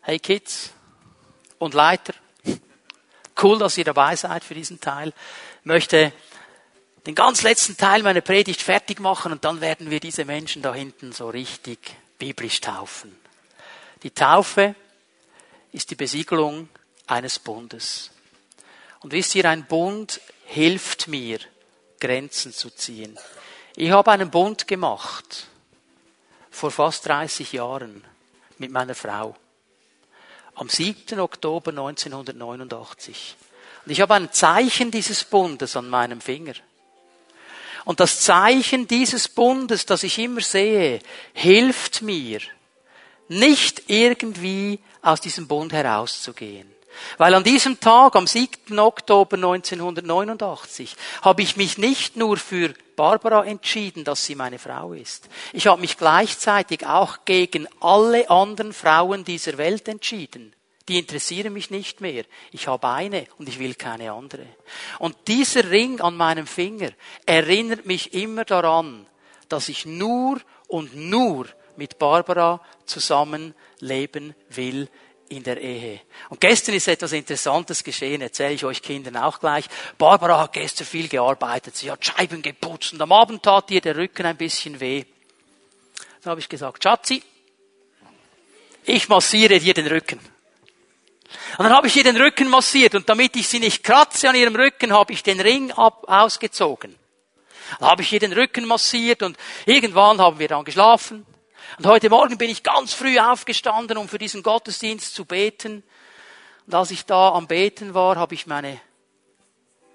Hey 0.00 0.18
Kids 0.18 0.72
und 1.58 1.74
Leiter, 1.74 2.14
cool, 3.42 3.58
dass 3.58 3.76
ihr 3.76 3.84
dabei 3.84 4.16
seid 4.16 4.42
für 4.42 4.54
diesen 4.54 4.80
Teil. 4.80 5.12
Ich 5.58 5.66
möchte 5.66 6.14
den 7.04 7.14
ganz 7.14 7.42
letzten 7.42 7.76
Teil 7.76 8.02
meiner 8.02 8.22
Predigt 8.22 8.62
fertig 8.62 9.00
machen 9.00 9.32
und 9.32 9.44
dann 9.44 9.60
werden 9.60 9.90
wir 9.90 10.00
diese 10.00 10.24
Menschen 10.24 10.62
da 10.62 10.72
hinten 10.72 11.12
so 11.12 11.28
richtig 11.28 11.94
biblisch 12.18 12.62
taufen. 12.62 13.14
Die 14.02 14.12
Taufe 14.12 14.74
ist 15.72 15.90
die 15.90 15.96
Besiegelung 15.96 16.70
eines 17.10 17.38
Bundes. 17.38 18.10
Und 19.00 19.12
wisst 19.12 19.34
ihr, 19.34 19.48
ein 19.48 19.66
Bund 19.66 20.20
hilft 20.44 21.08
mir, 21.08 21.38
Grenzen 22.00 22.52
zu 22.52 22.70
ziehen. 22.70 23.18
Ich 23.76 23.90
habe 23.90 24.10
einen 24.10 24.30
Bund 24.30 24.66
gemacht 24.66 25.46
vor 26.50 26.70
fast 26.70 27.06
30 27.06 27.52
Jahren 27.52 28.04
mit 28.58 28.70
meiner 28.70 28.94
Frau. 28.94 29.36
Am 30.54 30.68
7. 30.68 31.20
Oktober 31.20 31.70
1989. 31.70 33.36
Und 33.84 33.92
ich 33.92 34.00
habe 34.00 34.14
ein 34.14 34.32
Zeichen 34.32 34.90
dieses 34.90 35.24
Bundes 35.24 35.76
an 35.76 35.88
meinem 35.88 36.20
Finger. 36.20 36.54
Und 37.84 38.00
das 38.00 38.20
Zeichen 38.20 38.86
dieses 38.86 39.28
Bundes, 39.28 39.86
das 39.86 40.02
ich 40.02 40.18
immer 40.18 40.42
sehe, 40.42 41.00
hilft 41.32 42.02
mir, 42.02 42.40
nicht 43.28 43.84
irgendwie 43.86 44.80
aus 45.00 45.20
diesem 45.20 45.48
Bund 45.48 45.72
herauszugehen. 45.72 46.70
Weil 47.18 47.34
an 47.34 47.44
diesem 47.44 47.80
Tag, 47.80 48.16
am 48.16 48.26
7. 48.26 48.78
Oktober 48.78 49.36
1989, 49.36 50.96
habe 51.22 51.42
ich 51.42 51.56
mich 51.56 51.78
nicht 51.78 52.16
nur 52.16 52.36
für 52.36 52.74
Barbara 52.96 53.44
entschieden, 53.44 54.04
dass 54.04 54.24
sie 54.24 54.34
meine 54.34 54.58
Frau 54.58 54.92
ist. 54.92 55.28
Ich 55.52 55.66
habe 55.66 55.80
mich 55.80 55.96
gleichzeitig 55.96 56.86
auch 56.86 57.24
gegen 57.24 57.66
alle 57.80 58.28
anderen 58.28 58.72
Frauen 58.72 59.24
dieser 59.24 59.56
Welt 59.58 59.88
entschieden. 59.88 60.54
Die 60.88 60.98
interessieren 60.98 61.52
mich 61.52 61.70
nicht 61.70 62.00
mehr. 62.00 62.24
Ich 62.50 62.66
habe 62.66 62.88
eine 62.88 63.26
und 63.38 63.48
ich 63.48 63.58
will 63.58 63.74
keine 63.74 64.12
andere. 64.12 64.44
Und 64.98 65.16
dieser 65.28 65.70
Ring 65.70 66.00
an 66.00 66.16
meinem 66.16 66.46
Finger 66.46 66.90
erinnert 67.26 67.86
mich 67.86 68.12
immer 68.12 68.44
daran, 68.44 69.06
dass 69.48 69.68
ich 69.68 69.86
nur 69.86 70.40
und 70.66 70.96
nur 70.96 71.46
mit 71.76 71.98
Barbara 71.98 72.60
zusammenleben 72.86 74.34
will 74.48 74.88
in 75.30 75.44
der 75.44 75.60
Ehe. 75.60 76.00
Und 76.28 76.40
gestern 76.40 76.74
ist 76.74 76.88
etwas 76.88 77.12
Interessantes 77.12 77.84
geschehen, 77.84 78.20
erzähle 78.20 78.54
ich 78.54 78.64
euch 78.64 78.82
Kindern 78.82 79.16
auch 79.16 79.38
gleich. 79.38 79.64
Barbara 79.96 80.40
hat 80.40 80.52
gestern 80.52 80.86
viel 80.86 81.08
gearbeitet, 81.08 81.76
sie 81.76 81.90
hat 81.90 82.04
Scheiben 82.04 82.42
geputzt 82.42 82.92
und 82.92 83.00
am 83.00 83.12
Abend 83.12 83.42
tat 83.42 83.70
ihr 83.70 83.80
der 83.80 83.96
Rücken 83.96 84.26
ein 84.26 84.36
bisschen 84.36 84.80
weh. 84.80 85.04
Da 86.22 86.30
habe 86.30 86.40
ich 86.40 86.48
gesagt, 86.48 86.82
Schatzi, 86.82 87.22
ich 88.84 89.08
massiere 89.08 89.60
dir 89.60 89.72
den 89.72 89.86
Rücken. 89.86 90.18
Und 91.58 91.64
dann 91.64 91.72
habe 91.72 91.86
ich 91.86 91.96
ihr 91.96 92.04
den 92.04 92.16
Rücken 92.16 92.48
massiert 92.48 92.96
und 92.96 93.08
damit 93.08 93.36
ich 93.36 93.46
sie 93.46 93.60
nicht 93.60 93.84
kratze 93.84 94.28
an 94.28 94.34
ihrem 94.34 94.56
Rücken, 94.56 94.92
habe 94.92 95.12
ich 95.12 95.22
den 95.22 95.40
Ring 95.40 95.70
ab, 95.72 96.04
ausgezogen. 96.08 96.96
Dann 97.78 97.88
habe 97.88 98.02
ich 98.02 98.12
ihr 98.12 98.18
den 98.18 98.32
Rücken 98.32 98.64
massiert 98.64 99.22
und 99.22 99.36
irgendwann 99.64 100.20
haben 100.20 100.40
wir 100.40 100.48
dann 100.48 100.64
geschlafen. 100.64 101.24
Und 101.78 101.86
heute 101.86 102.10
Morgen 102.10 102.38
bin 102.38 102.50
ich 102.50 102.62
ganz 102.62 102.92
früh 102.92 103.18
aufgestanden, 103.18 103.96
um 103.96 104.08
für 104.08 104.18
diesen 104.18 104.42
Gottesdienst 104.42 105.14
zu 105.14 105.24
beten. 105.24 105.82
Und 106.66 106.74
als 106.74 106.90
ich 106.90 107.04
da 107.04 107.30
am 107.30 107.46
Beten 107.46 107.94
war, 107.94 108.16
habe 108.16 108.34
ich 108.34 108.46
meine, 108.46 108.80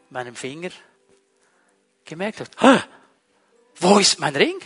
meinen 0.10 0.36
Finger 0.36 0.70
gemerkt, 2.06 2.44
wo 3.78 4.00
ist 4.00 4.20
mein 4.20 4.36
Ring? 4.36 4.60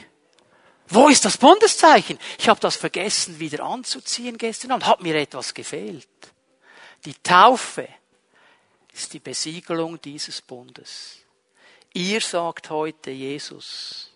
Wo 0.88 1.08
ist 1.08 1.24
das 1.24 1.38
Bundeszeichen? 1.38 2.18
Ich 2.39 2.50
habe 2.50 2.60
das 2.60 2.76
vergessen 2.76 3.39
wieder 3.39 3.64
anzuziehen 3.64 4.38
gestern 4.38 4.72
und 4.72 4.88
hat 4.88 5.02
mir 5.02 5.16
etwas 5.16 5.54
gefehlt. 5.54 6.08
Die 7.06 7.14
Taufe 7.14 7.88
ist 8.91 9.14
die 9.14 9.20
Besiegelung 9.20 10.02
dieses 10.02 10.41
Bundes. 10.41 11.20
Ihr 11.93 12.22
sagt 12.22 12.70
heute, 12.70 13.12
Jesus, 13.12 14.12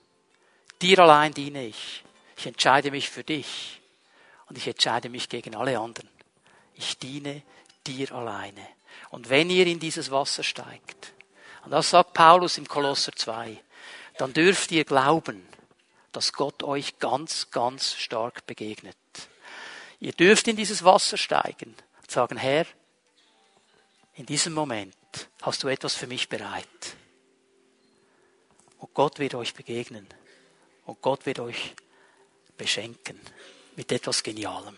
dir 0.81 0.99
allein 0.99 1.33
diene 1.33 1.67
ich. 1.67 2.03
Ich 2.37 2.45
entscheide 2.45 2.91
mich 2.91 3.09
für 3.09 3.23
dich 3.23 3.81
und 4.47 4.57
ich 4.57 4.67
entscheide 4.67 5.09
mich 5.09 5.29
gegen 5.29 5.55
alle 5.55 5.79
anderen. 5.79 6.09
Ich 6.75 6.97
diene 6.97 7.43
dir 7.85 8.11
alleine. 8.11 8.67
Und 9.09 9.29
wenn 9.29 9.49
ihr 9.49 9.67
in 9.67 9.79
dieses 9.79 10.11
Wasser 10.11 10.43
steigt, 10.43 11.13
und 11.63 11.71
das 11.71 11.89
sagt 11.91 12.13
Paulus 12.13 12.57
im 12.57 12.67
Kolosser 12.67 13.13
2, 13.13 13.61
dann 14.17 14.33
dürft 14.33 14.71
ihr 14.71 14.85
glauben, 14.85 15.47
dass 16.11 16.33
Gott 16.33 16.63
euch 16.63 16.99
ganz, 16.99 17.49
ganz 17.51 17.95
stark 17.95 18.45
begegnet. 18.45 18.97
Ihr 19.99 20.11
dürft 20.11 20.47
in 20.47 20.55
dieses 20.55 20.83
Wasser 20.83 21.17
steigen 21.17 21.75
und 22.01 22.11
sagen, 22.11 22.37
Herr, 22.37 22.65
in 24.15 24.25
diesem 24.25 24.53
Moment 24.53 24.95
hast 25.41 25.63
du 25.63 25.67
etwas 25.67 25.95
für 25.95 26.07
mich 26.07 26.29
bereit. 26.29 26.67
Und 28.77 28.93
Gott 28.93 29.17
wird 29.17 29.33
euch 29.33 29.53
begegnen. 29.53 30.07
Und 30.85 31.01
Gott 31.01 31.25
wird 31.25 31.39
euch 31.39 31.73
beschenken 32.57 33.19
mit 33.75 33.91
etwas 33.91 34.23
Genialem. 34.23 34.77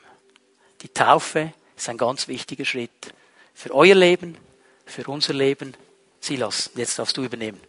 Die 0.81 0.89
Taufe 0.89 1.53
ist 1.75 1.89
ein 1.89 1.97
ganz 1.97 2.27
wichtiger 2.27 2.65
Schritt 2.65 3.13
für 3.53 3.73
euer 3.73 3.95
Leben, 3.95 4.37
für 4.85 5.07
unser 5.07 5.33
Leben. 5.33 5.75
Silas, 6.19 6.71
jetzt 6.75 6.99
darfst 6.99 7.17
du 7.17 7.23
übernehmen. 7.23 7.59